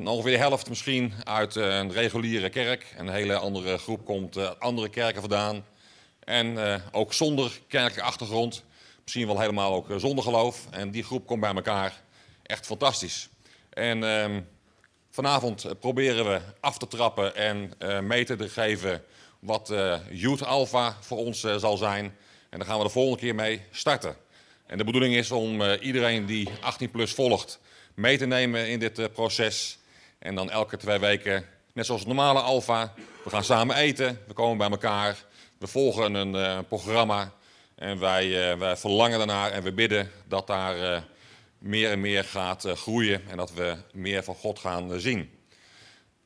ongeveer 0.04 0.30
de 0.30 0.38
helft 0.38 0.68
misschien 0.68 1.12
uit 1.24 1.54
een 1.54 1.92
reguliere 1.92 2.48
kerk. 2.48 2.94
Een 2.96 3.08
hele 3.08 3.36
andere 3.36 3.78
groep 3.78 4.04
komt 4.04 4.58
andere 4.58 4.88
kerken 4.88 5.20
vandaan. 5.20 5.64
En 6.24 6.80
ook 6.92 7.12
zonder 7.12 7.60
kerkelijke 7.68 8.02
achtergrond. 8.08 8.64
Misschien 9.02 9.26
wel 9.26 9.40
helemaal 9.40 9.74
ook 9.74 9.86
zonder 9.96 10.24
geloof. 10.24 10.66
En 10.70 10.90
die 10.90 11.04
groep 11.04 11.26
komt 11.26 11.40
bij 11.40 11.54
elkaar. 11.54 12.00
Echt 12.42 12.66
fantastisch. 12.66 13.28
En 13.70 14.04
ehm, 14.04 14.40
Vanavond 15.16 15.64
eh, 15.64 15.72
proberen 15.80 16.24
we 16.24 16.40
af 16.60 16.78
te 16.78 16.86
trappen 16.86 17.36
en 17.36 17.72
uh, 17.78 18.00
mee 18.00 18.24
te 18.24 18.48
geven 18.48 19.04
wat 19.38 19.70
uh, 19.70 19.96
Youth 20.10 20.44
Alpha 20.44 20.96
voor 21.00 21.18
ons 21.18 21.40
zal 21.40 21.76
zijn. 21.76 22.16
En 22.50 22.58
daar 22.58 22.68
gaan 22.68 22.78
we 22.78 22.84
de 22.84 22.90
volgende 22.90 23.18
keer 23.18 23.34
mee 23.34 23.62
starten. 23.70 24.16
En 24.66 24.78
de 24.78 24.84
bedoeling 24.84 25.14
is 25.14 25.30
om 25.30 25.62
iedereen 25.62 26.26
die 26.26 26.48
18 26.60 26.90
plus 26.90 27.12
volgt 27.12 27.60
mee 27.94 28.18
te 28.18 28.26
nemen 28.26 28.68
in 28.68 28.78
dit 28.78 29.12
proces. 29.12 29.78
En 30.18 30.34
dan 30.34 30.50
elke 30.50 30.76
twee 30.76 30.98
weken, 30.98 31.44
net 31.72 31.86
zoals 31.86 32.06
normale 32.06 32.40
Alpha, 32.40 32.92
we 33.24 33.30
gaan 33.30 33.44
samen 33.44 33.76
eten, 33.76 34.20
we 34.26 34.32
komen 34.32 34.58
bij 34.58 34.70
elkaar, 34.70 35.24
we 35.58 35.66
volgen 35.66 36.14
een 36.14 36.64
programma. 36.66 37.32
En 37.74 37.98
wij, 37.98 38.58
wij 38.58 38.76
verlangen 38.76 39.18
daarnaar 39.18 39.50
en 39.50 39.62
we 39.62 39.72
bidden 39.72 40.10
dat 40.28 40.46
daar 40.46 41.04
meer 41.58 41.90
en 41.90 42.00
meer 42.00 42.24
gaat 42.24 42.64
eh, 42.64 42.72
groeien 42.72 43.28
en 43.28 43.36
dat 43.36 43.52
we 43.52 43.76
meer 43.92 44.22
van 44.22 44.34
God 44.34 44.58
gaan 44.58 44.92
eh, 44.92 44.98
zien. 44.98 45.30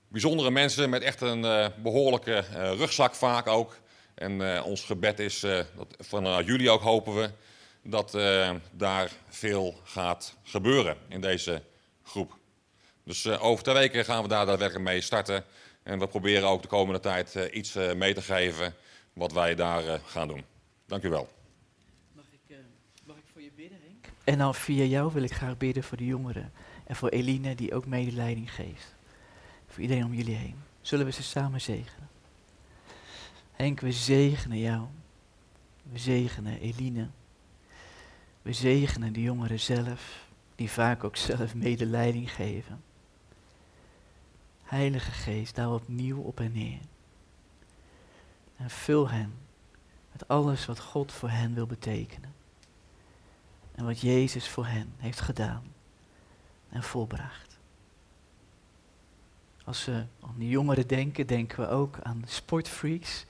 Bijzondere 0.09 0.51
mensen 0.51 0.90
met 0.90 1.02
echt 1.02 1.20
een 1.20 1.44
eh, 1.44 1.66
behoorlijke 1.82 2.44
rugzak 2.52 3.15
vaak 3.15 3.47
ook. 3.47 3.77
En 4.15 4.62
ons 4.62 4.85
gebed 4.85 5.19
is, 5.19 5.40
dat 5.40 5.97
vanuit 5.98 6.47
jullie 6.47 6.70
ook 6.70 6.82
hopen 6.82 7.15
we, 7.15 7.31
dat 7.82 8.12
daar 8.73 9.11
veel 9.28 9.81
gaat 9.85 10.36
gebeuren 10.43 10.97
in 11.09 11.20
deze 11.20 11.62
groep. 12.02 12.36
Dus 13.05 13.28
over 13.28 13.62
twee 13.65 13.74
weken 13.74 14.05
gaan 14.05 14.23
we 14.23 14.28
daar 14.28 14.47
daadwerkelijk 14.47 14.85
mee 14.85 15.01
starten. 15.01 15.44
En 15.82 15.98
we 15.98 16.07
proberen 16.07 16.48
ook 16.48 16.62
de 16.62 16.69
komende 16.69 17.01
tijd 17.01 17.35
iets 17.52 17.74
mee 17.74 18.15
te 18.15 18.23
geven 18.23 18.74
wat 19.12 19.32
wij 19.32 19.55
daar 19.55 20.01
gaan 20.07 20.28
doen. 20.28 20.44
Dank 20.86 21.02
u 21.02 21.09
wel. 21.09 21.40
En 24.31 24.39
dan 24.39 24.55
via 24.55 24.85
jou 24.85 25.12
wil 25.12 25.23
ik 25.23 25.32
graag 25.32 25.57
bidden 25.57 25.82
voor 25.82 25.97
de 25.97 26.07
jongeren. 26.07 26.52
En 26.86 26.97
voor 26.97 27.09
Eline, 27.09 27.55
die 27.55 27.74
ook 27.74 27.86
medeleiding 27.86 28.55
geeft. 28.55 28.94
Voor 29.69 29.82
iedereen 29.82 30.05
om 30.05 30.15
jullie 30.15 30.35
heen. 30.35 30.55
Zullen 30.81 31.07
we 31.07 31.12
ze 31.12 31.23
samen 31.23 31.61
zegenen? 31.61 32.09
Henk, 33.52 33.81
we 33.81 33.93
zegenen 33.93 34.59
jou. 34.59 34.86
We 35.82 35.98
zegenen 35.98 36.61
Eline. 36.61 37.09
We 38.43 38.52
zegenen 38.52 39.12
de 39.12 39.23
jongeren 39.23 39.61
zelf, 39.61 40.28
die 40.55 40.70
vaak 40.70 41.05
ook 41.05 41.16
zelf 41.16 41.55
medeleiding 41.55 42.32
geven. 42.32 42.82
Heilige 44.62 45.11
Geest, 45.11 45.55
daar 45.55 45.73
opnieuw 45.73 46.19
op 46.19 46.40
en 46.40 46.52
neer. 46.52 46.81
En 48.57 48.70
vul 48.70 49.09
hen 49.09 49.35
met 50.12 50.28
alles 50.28 50.66
wat 50.66 50.81
God 50.81 51.12
voor 51.12 51.31
hen 51.31 51.55
wil 51.55 51.66
betekenen 51.66 52.39
en 53.81 53.86
wat 53.86 54.01
Jezus 54.01 54.48
voor 54.48 54.66
hen 54.66 54.93
heeft 54.97 55.20
gedaan 55.20 55.62
en 56.69 56.82
volbracht. 56.82 57.59
Als 59.65 59.85
we 59.85 60.05
aan 60.20 60.35
de 60.39 60.48
jongeren 60.48 60.86
denken, 60.86 61.27
denken 61.27 61.61
we 61.61 61.69
ook 61.69 61.98
aan 62.02 62.23
sportfreaks. 62.27 63.27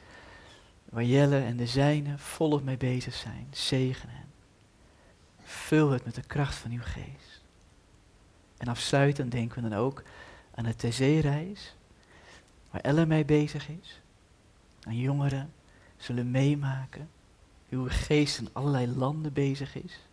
Waar 0.84 1.04
Jelle 1.04 1.38
en 1.38 1.56
de 1.56 1.66
zijnen 1.66 2.18
volop 2.18 2.62
mee 2.62 2.76
bezig 2.76 3.14
zijn. 3.14 3.46
Zegen 3.50 4.08
hen. 4.08 4.28
Vul 5.42 5.90
het 5.90 6.04
met 6.04 6.14
de 6.14 6.22
kracht 6.26 6.54
van 6.54 6.70
uw 6.70 6.82
geest. 6.82 7.42
En 8.56 8.68
afsluitend 8.68 9.32
denken 9.32 9.62
we 9.62 9.68
dan 9.68 9.78
ook 9.78 10.02
aan 10.54 10.64
de 10.64 10.76
TZ-reis. 10.76 11.74
Waar 12.70 12.80
Ellen 12.80 13.08
mee 13.08 13.24
bezig 13.24 13.68
is. 13.68 14.00
En 14.80 14.96
jongeren 14.96 15.52
zullen 15.96 16.30
meemaken. 16.30 17.10
Uw 17.68 17.86
geest 17.88 18.38
in 18.38 18.48
allerlei 18.52 18.88
landen 18.88 19.32
bezig 19.32 19.74
is 19.74 20.08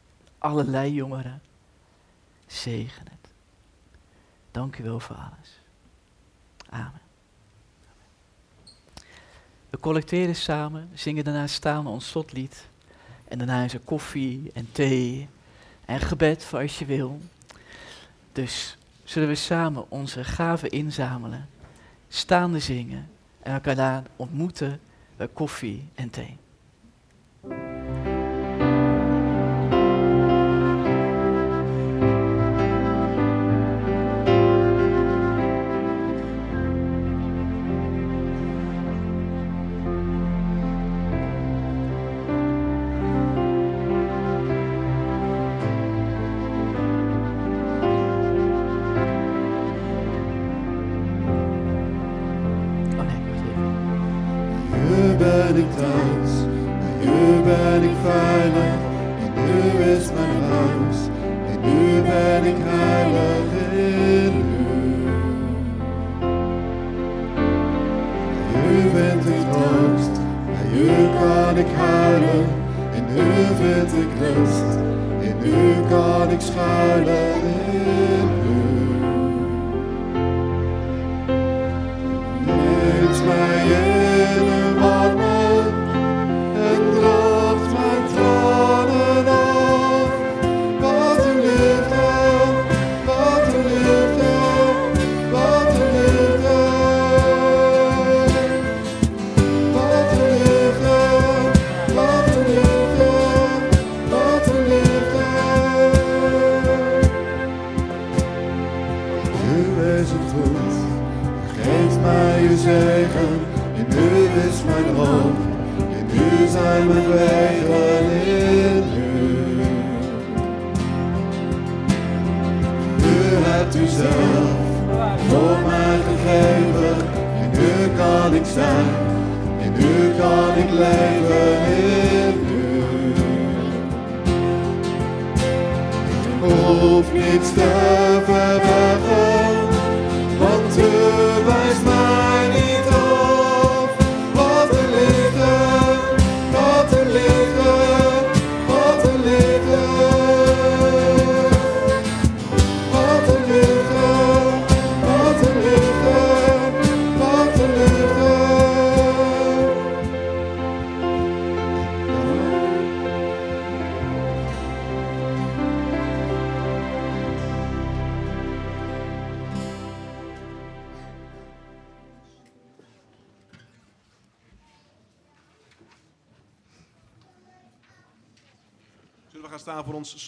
allerlei 0.48 0.94
jongeren. 0.94 1.42
Zegen 2.46 3.06
het. 3.10 3.32
Dank 4.52 4.78
u 4.78 4.84
wel 4.84 5.00
voor 5.00 5.16
alles. 5.16 5.60
Amen. 6.70 7.02
We 9.70 9.80
collecteren 9.80 10.36
samen, 10.36 10.90
zingen 10.94 11.24
daarna 11.24 11.48
staan 11.48 11.88
ons 11.88 12.08
slotlied. 12.08 12.70
En 13.28 13.38
daarna 13.38 13.64
is 13.64 13.74
er 13.74 13.80
koffie 13.80 14.52
en 14.54 14.72
thee 14.72 15.28
en 15.86 16.00
gebed 16.00 16.44
voor 16.44 16.60
als 16.60 16.80
je 16.80 16.86
wil. 16.86 17.22
Dus 18.32 18.78
zullen 19.04 19.30
we 19.30 19.36
samen 19.36 19.92
onze 19.92 20.24
gaven 20.24 20.70
inzamelen, 20.70 21.50
staande 22.08 22.60
zingen 22.60 23.10
en 23.40 23.54
elkaar 23.54 24.04
ontmoeten 24.16 24.80
bij 25.16 25.28
koffie 25.28 25.90
en 25.96 26.10
thee. 26.10 26.38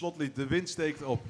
slotlied. 0.00 0.34
De 0.34 0.46
wind 0.46 0.68
steekt 0.68 1.02
op. 1.02 1.20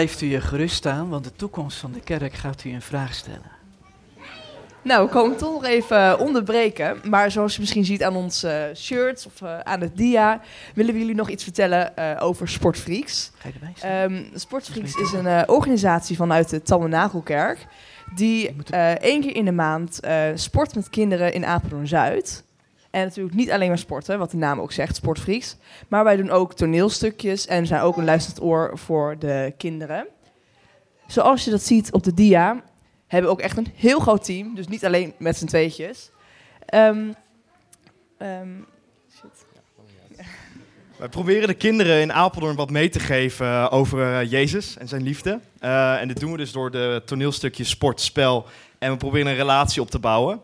Blijft 0.00 0.20
u 0.20 0.26
je 0.26 0.40
gerust 0.40 0.74
staan, 0.74 1.08
want 1.08 1.24
de 1.24 1.32
toekomst 1.32 1.78
van 1.78 1.92
de 1.92 2.00
kerk 2.00 2.34
gaat 2.34 2.64
u 2.64 2.70
een 2.70 2.82
vraag 2.82 3.14
stellen. 3.14 3.50
Nou, 4.82 5.04
we 5.04 5.10
komen 5.10 5.36
toch 5.36 5.52
nog 5.52 5.64
even 5.64 6.18
onderbreken. 6.18 7.00
Maar 7.04 7.30
zoals 7.30 7.54
je 7.54 7.60
misschien 7.60 7.84
ziet 7.84 8.02
aan 8.02 8.16
ons 8.16 8.42
eh, 8.42 8.62
shirts 8.74 9.26
of 9.26 9.42
eh, 9.42 9.58
aan 9.58 9.80
het 9.80 9.96
dia, 9.96 10.40
willen 10.74 10.92
we 10.92 10.98
jullie 10.98 11.14
nog 11.14 11.28
iets 11.28 11.42
vertellen 11.42 11.96
eh, 11.96 12.16
over 12.22 12.48
Sportfreaks. 12.48 13.30
Ga 13.38 13.48
je 13.48 13.54
erbij 13.54 13.72
staan? 13.74 13.90
Ehm 13.90 14.38
Sportfreaks 14.38 14.94
is 14.94 15.12
een 15.12 15.26
eh, 15.26 15.42
organisatie 15.46 16.16
vanuit 16.16 16.50
de 16.50 16.62
Tabernakelkerk. 16.62 17.66
Die 18.14 18.54
één 19.00 19.20
keer 19.20 19.36
in 19.36 19.44
de 19.44 19.52
maand 19.52 20.00
sport 20.34 20.74
met 20.74 20.90
kinderen 20.90 21.32
in 21.32 21.46
Apeldoorn-Zuid. 21.46 22.44
En 22.90 23.04
natuurlijk 23.04 23.34
niet 23.36 23.50
alleen 23.50 23.68
maar 23.68 23.78
sporten, 23.78 24.18
wat 24.18 24.30
de 24.30 24.36
naam 24.36 24.60
ook 24.60 24.72
zegt, 24.72 24.96
Sportfreaks. 24.96 25.56
Maar 25.88 26.04
wij 26.04 26.16
doen 26.16 26.30
ook 26.30 26.54
toneelstukjes 26.54 27.46
en 27.46 27.66
zijn 27.66 27.80
ook 27.80 27.96
een 27.96 28.04
luisterend 28.04 28.42
oor 28.42 28.78
voor 28.78 29.18
de 29.18 29.54
kinderen. 29.56 30.06
Zoals 31.06 31.44
je 31.44 31.50
dat 31.50 31.62
ziet 31.62 31.92
op 31.92 32.02
de 32.02 32.14
dia, 32.14 32.62
hebben 33.06 33.30
we 33.30 33.36
ook 33.36 33.42
echt 33.42 33.56
een 33.56 33.72
heel 33.74 34.00
groot 34.00 34.24
team. 34.24 34.54
Dus 34.54 34.68
niet 34.68 34.84
alleen 34.84 35.14
met 35.18 35.36
z'n 35.36 35.46
tweetjes. 35.46 36.10
Ehm, 36.66 37.12
shit. 39.12 39.48
Wij 41.00 41.08
proberen 41.08 41.48
de 41.48 41.54
kinderen 41.54 42.00
in 42.00 42.12
Apeldoorn 42.12 42.56
wat 42.56 42.70
mee 42.70 42.88
te 42.88 43.00
geven 43.00 43.46
eh, 43.46 43.66
over 43.70 44.14
eh, 44.14 44.30
Jezus 44.30 44.76
en 44.76 44.88
zijn 44.88 45.02
liefde. 45.02 45.40
Eh, 45.58 46.00
en 46.00 46.08
dit 46.08 46.20
doen 46.20 46.32
we 46.32 46.36
dus 46.36 46.52
door 46.52 46.70
de 46.70 47.02
toneelstukjes 47.04 47.68
sport, 47.68 48.00
spel 48.00 48.46
en 48.78 48.90
we 48.90 48.96
proberen 48.96 49.26
een 49.26 49.36
relatie 49.36 49.82
op 49.82 49.90
te 49.90 49.98
bouwen. 49.98 50.40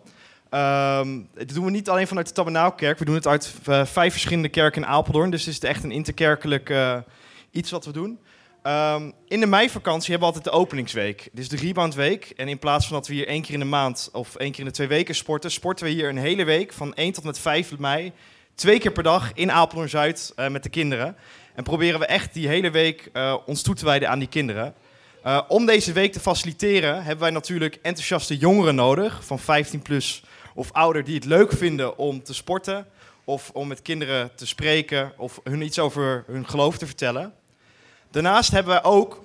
Ehm 0.50 1.18
dit 1.34 1.54
doen 1.54 1.64
we 1.64 1.70
niet 1.70 1.88
alleen 1.88 2.06
vanuit 2.06 2.26
de 2.26 2.32
Tabernaalkerk, 2.32 2.98
we 2.98 3.04
doen 3.04 3.14
het 3.14 3.26
uit 3.26 3.54
eh, 3.64 3.84
vijf 3.84 4.12
verschillende 4.12 4.48
kerken 4.48 4.82
in 4.82 4.88
Apeldoorn. 4.88 5.30
Dus 5.30 5.44
het 5.44 5.54
is 5.54 5.68
echt 5.68 5.84
een 5.84 5.90
interkerkelijk 5.90 6.70
eh, 6.70 6.96
iets 7.50 7.70
wat 7.70 7.84
we 7.84 7.92
doen. 7.92 8.18
Ehm, 8.62 9.10
in 9.28 9.40
de 9.40 9.46
meivakantie 9.46 10.10
hebben 10.10 10.28
we 10.28 10.34
altijd 10.34 10.54
de 10.54 10.60
openingsweek. 10.60 11.28
Dit 11.32 11.44
is 11.44 11.48
de 11.48 11.66
reboundweek. 11.66 12.32
En 12.36 12.48
in 12.48 12.58
plaats 12.58 12.86
van 12.86 12.96
dat 12.96 13.06
we 13.06 13.14
hier 13.14 13.26
één 13.26 13.42
keer 13.42 13.54
in 13.54 13.60
de 13.60 13.66
maand 13.66 14.08
of 14.12 14.36
één 14.36 14.50
keer 14.50 14.60
in 14.60 14.66
de 14.66 14.72
twee 14.72 14.86
weken 14.86 15.14
sporten, 15.14 15.50
sporten 15.50 15.86
we 15.86 15.92
hier 15.92 16.08
een 16.08 16.16
hele 16.16 16.44
week 16.44 16.72
van 16.72 16.94
1 16.94 17.12
tot 17.12 17.24
met 17.24 17.38
5 17.38 17.78
mei. 17.78 18.12
Twee 18.54 18.78
keer 18.78 18.92
per 18.92 19.02
dag 19.02 19.32
in 19.34 19.52
Apeldoorn-Zuid 19.52 20.32
eh, 20.36 20.48
met 20.48 20.62
de 20.62 20.68
kinderen. 20.68 21.16
En 21.54 21.64
proberen 21.64 22.00
we 22.00 22.06
echt 22.06 22.34
die 22.34 22.48
hele 22.48 22.70
week 22.70 23.10
ons 23.46 23.62
toe 23.62 23.74
te 23.74 23.84
wijden 23.84 24.08
aan 24.08 24.18
die 24.18 24.28
kinderen. 24.28 24.74
Om 25.48 25.66
deze 25.66 25.92
week 25.92 26.12
te 26.12 26.20
faciliteren 26.20 26.94
hebben 26.96 27.18
wij 27.18 27.30
natuurlijk 27.30 27.78
enthousiaste 27.82 28.36
jongeren 28.36 28.74
nodig. 28.74 29.24
Van 29.24 29.38
15 29.38 29.82
plus 29.82 30.22
of 30.56 30.72
ouder 30.72 31.04
die 31.04 31.14
het 31.14 31.24
leuk 31.24 31.52
vinden 31.52 31.98
om 31.98 32.22
te 32.22 32.34
sporten. 32.34 32.86
Of 33.24 33.50
om 33.52 33.68
met 33.68 33.82
kinderen 33.82 34.30
te 34.34 34.46
spreken 34.46 35.12
of 35.16 35.40
hun 35.44 35.62
iets 35.62 35.78
over 35.78 36.24
hun 36.26 36.48
geloof 36.48 36.78
te 36.78 36.86
vertellen. 36.86 37.34
Daarnaast 38.10 38.50
hebben 38.50 38.72
wij 38.72 38.84
ook 38.84 39.24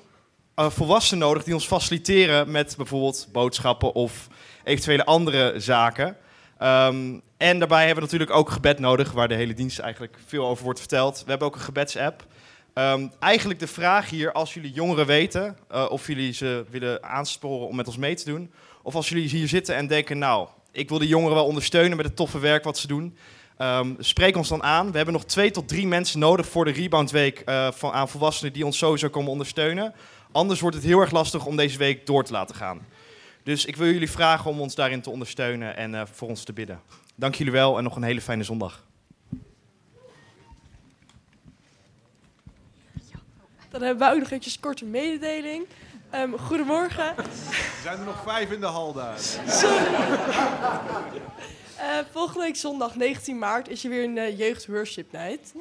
eh, 0.56 0.70
volwassenen 0.70 1.28
nodig 1.28 1.44
die 1.44 1.54
ons 1.54 1.68
faciliteren 1.68 2.52
met 2.52 2.74
bijvoorbeeld 2.78 3.28
boodschappen 3.32 3.94
of 3.94 4.28
eventuele 4.64 5.06
andere 5.06 5.60
zaken. 5.60 6.18
Ehm, 6.58 7.20
en 7.38 7.60
daarbij 7.60 7.86
hebben 7.86 8.04
we 8.04 8.12
natuurlijk 8.12 8.32
ook 8.40 8.50
gebed 8.50 8.80
nodig, 8.80 9.12
waar 9.12 9.28
de 9.28 9.36
hele 9.36 9.54
dienst 9.54 9.80
eigenlijk 9.80 10.18
veel 10.26 10.48
over 10.48 10.64
wordt 10.64 10.80
verteld. 10.80 11.24
We 11.24 11.30
hebben 11.30 11.48
ook 11.48 11.56
een 11.56 11.62
gebedsapp. 11.62 12.26
Ehm, 12.74 13.08
eigenlijk 13.20 13.60
de 13.60 13.68
vraag 13.68 14.10
hier, 14.10 14.32
als 14.32 14.54
jullie 14.54 14.72
jongeren 14.72 15.06
weten, 15.06 15.58
eh, 15.70 15.86
of 15.90 16.08
jullie 16.08 16.34
ze 16.34 16.66
willen 16.70 17.04
aansporen 17.04 17.68
om 17.68 17.76
met 17.76 17.88
ons 17.88 17.98
mee 17.98 18.16
te 18.16 18.26
doen. 18.26 18.52
Of 18.84 18.96
als 18.96 19.10
jullie 19.10 19.30
hier 19.30 19.48
zitten 19.48 19.76
en 19.76 19.88
denken, 19.88 20.18
nou, 20.18 20.48
ik 20.72 20.90
wil 20.90 21.00
de 21.00 21.08
jongeren 21.08 21.36
wel 21.36 21.46
ondersteunen 21.46 21.98
met 21.98 22.06
het 22.06 22.16
toffe 22.16 22.40
werk 22.40 22.64
wat 22.64 22.78
ze 22.78 22.88
doen. 22.88 23.18
Ehm, 23.58 23.94
spreek 24.00 24.38
ons 24.38 24.48
dan 24.48 24.64
aan. 24.64 24.92
We 24.92 24.96
hebben 24.96 25.14
nog 25.14 25.26
twee 25.26 25.52
tot 25.52 25.68
drie 25.68 25.88
mensen 25.88 26.20
nodig 26.20 26.48
voor 26.48 26.66
de 26.66 26.72
Reboundweek 26.72 27.40
eh, 27.40 27.72
van, 27.72 27.92
aan 27.92 28.10
volwassenen 28.10 28.54
die 28.54 28.66
ons 28.66 28.78
sowieso 28.78 29.10
komen 29.10 29.32
ondersteunen. 29.32 29.94
Anders 30.32 30.60
wordt 30.60 30.76
het 30.76 30.86
heel 30.86 31.00
erg 31.00 31.12
lastig 31.12 31.46
om 31.46 31.56
deze 31.56 31.78
week 31.78 32.06
door 32.06 32.24
te 32.24 32.32
laten 32.32 32.56
gaan. 32.56 32.88
Dus 33.44 33.66
ik 33.66 33.76
wil 33.76 33.88
jullie 33.88 34.12
vragen 34.12 34.52
om 34.52 34.62
ons 34.62 34.76
daarin 34.76 35.02
te 35.02 35.10
ondersteunen 35.10 35.78
en 35.78 35.96
eh, 35.96 36.02
voor 36.12 36.28
ons 36.28 36.44
te 36.44 36.54
bidden. 36.54 36.82
Dank 37.16 37.36
jullie 37.36 37.54
wel 37.54 37.78
en 37.78 37.84
nog 37.84 37.96
een 37.96 38.04
hele 38.04 38.22
fijne 38.22 38.44
zondag. 38.44 38.84
Dan 43.70 43.82
hebben 43.82 44.08
we 44.08 44.14
ook 44.14 44.20
nog 44.20 44.28
eventjes 44.28 44.60
korte 44.60 44.86
mededeling. 44.86 45.66
Ehm, 46.12 46.38
goedemorgen. 46.38 47.18
Er 47.18 47.26
zijn 47.82 48.00
er 48.00 48.06
nog 48.06 48.24
vijf 48.24 48.52
in 48.52 48.60
de 48.60 48.66
hal 48.66 48.94
daar. 48.94 49.20
Sorry. 49.48 49.86
Eh, 51.78 51.98
volgende 52.12 52.40
week 52.40 52.56
zondag 52.56 52.96
19 52.96 53.38
maart 53.38 53.68
is 53.68 53.84
er 53.84 53.90
weer 53.90 54.04
een 54.04 54.18
uh, 54.18 54.38
jeugd 54.38 54.66
worship 54.66 55.12
night. 55.12 55.54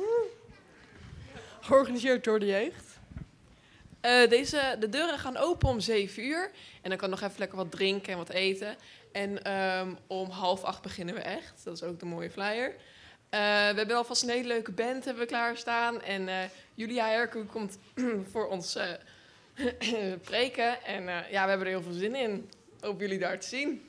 Georganiseerd 1.60 2.24
door 2.24 2.38
de 2.38 2.46
jeugd. 2.46 2.98
Eh, 4.00 4.28
deze, 4.28 4.76
de 4.80 4.88
deuren 4.88 5.18
gaan 5.18 5.36
open 5.36 5.68
om 5.68 5.80
7 5.80 6.24
uur. 6.24 6.50
En 6.82 6.88
dan 6.88 6.98
kan 6.98 7.10
nog 7.10 7.20
even 7.20 7.38
lekker 7.38 7.56
wat 7.56 7.70
drinken 7.70 8.12
en 8.12 8.18
wat 8.18 8.28
eten. 8.28 8.76
En 9.12 9.42
ehm, 9.42 9.94
om 10.06 10.30
half 10.30 10.62
acht 10.62 10.82
beginnen 10.82 11.14
we 11.14 11.20
echt. 11.20 11.64
Dat 11.64 11.74
is 11.74 11.82
ook 11.82 12.00
de 12.00 12.06
mooie 12.06 12.30
flyer. 12.30 12.74
Eh, 13.30 13.40
we 13.40 13.76
hebben 13.76 13.96
alvast 13.96 14.22
een 14.22 14.28
hele 14.28 14.48
leuke 14.48 14.72
band 14.72 15.04
hebben 15.04 15.22
we 15.22 15.28
klaarstaan. 15.28 16.02
En 16.02 16.28
eh, 16.28 16.34
Julia 16.74 17.06
Herku 17.06 17.44
komt 17.44 17.78
voor 18.32 18.48
ons 18.48 18.76
eh, 18.76 18.84
preken. 20.30 20.84
En 20.84 21.08
eh, 21.08 21.30
ja, 21.30 21.42
we 21.42 21.48
hebben 21.48 21.66
er 21.66 21.72
heel 21.72 21.82
veel 21.82 21.92
zin 21.92 22.14
in. 22.14 22.48
Hoop 22.80 23.00
jullie 23.00 23.18
daar 23.18 23.38
te 23.38 23.46
zien. 23.46 23.82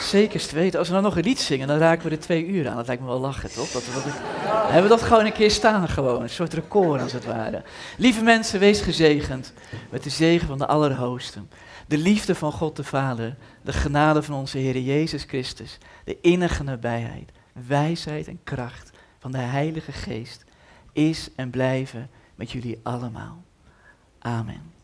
Zeker 0.00 0.46
te 0.46 0.54
weten. 0.54 0.78
Als 0.78 0.88
we 0.88 0.94
nou 0.94 1.06
nog 1.06 1.16
een 1.16 1.24
lied 1.24 1.38
zingen, 1.38 1.68
dan 1.68 1.78
raken 1.78 2.08
we 2.08 2.14
er 2.14 2.20
twee 2.20 2.46
uur 2.46 2.68
aan. 2.68 2.76
Dat 2.76 2.86
lijkt 2.86 3.02
me 3.02 3.08
wel 3.08 3.20
lachen, 3.20 3.52
toch? 3.52 3.70
Dat 3.70 3.86
we 3.86 3.92
dat, 3.92 4.04
dan 4.04 4.72
hebben 4.72 4.82
we 4.82 4.96
dat 4.96 5.02
gewoon 5.02 5.24
een 5.24 5.32
keer 5.32 5.50
staan, 5.50 5.88
gewoon. 5.88 6.22
Een 6.22 6.30
soort 6.30 6.54
record, 6.54 7.02
als 7.02 7.12
het 7.12 7.24
ware. 7.24 7.62
Lieve 7.98 8.22
mensen, 8.22 8.60
wees 8.60 8.80
gezegend 8.80 9.52
met 9.90 10.02
de 10.02 10.10
zegen 10.10 10.46
van 10.46 10.58
de 10.58 10.66
Allerhoogste. 10.66 11.40
De 11.88 11.98
liefde 11.98 12.34
van 12.34 12.52
God 12.52 12.76
de 12.76 12.84
Vader, 12.84 13.36
de 13.62 13.72
genade 13.72 14.22
van 14.22 14.34
onze 14.34 14.58
Heer 14.58 14.78
Jezus 14.78 15.24
Christus, 15.24 15.78
de 16.04 16.20
innige 16.20 16.62
nabijheid, 16.62 17.30
wijsheid 17.66 18.28
en 18.28 18.40
kracht 18.44 18.90
van 19.26 19.40
de 19.40 19.46
Heilige 19.46 19.92
Geest 19.92 20.44
is 20.92 21.34
en 21.34 21.50
blijven 21.50 22.10
met 22.34 22.50
jullie 22.50 22.80
allemaal. 22.82 23.44
Amen. 24.18 24.75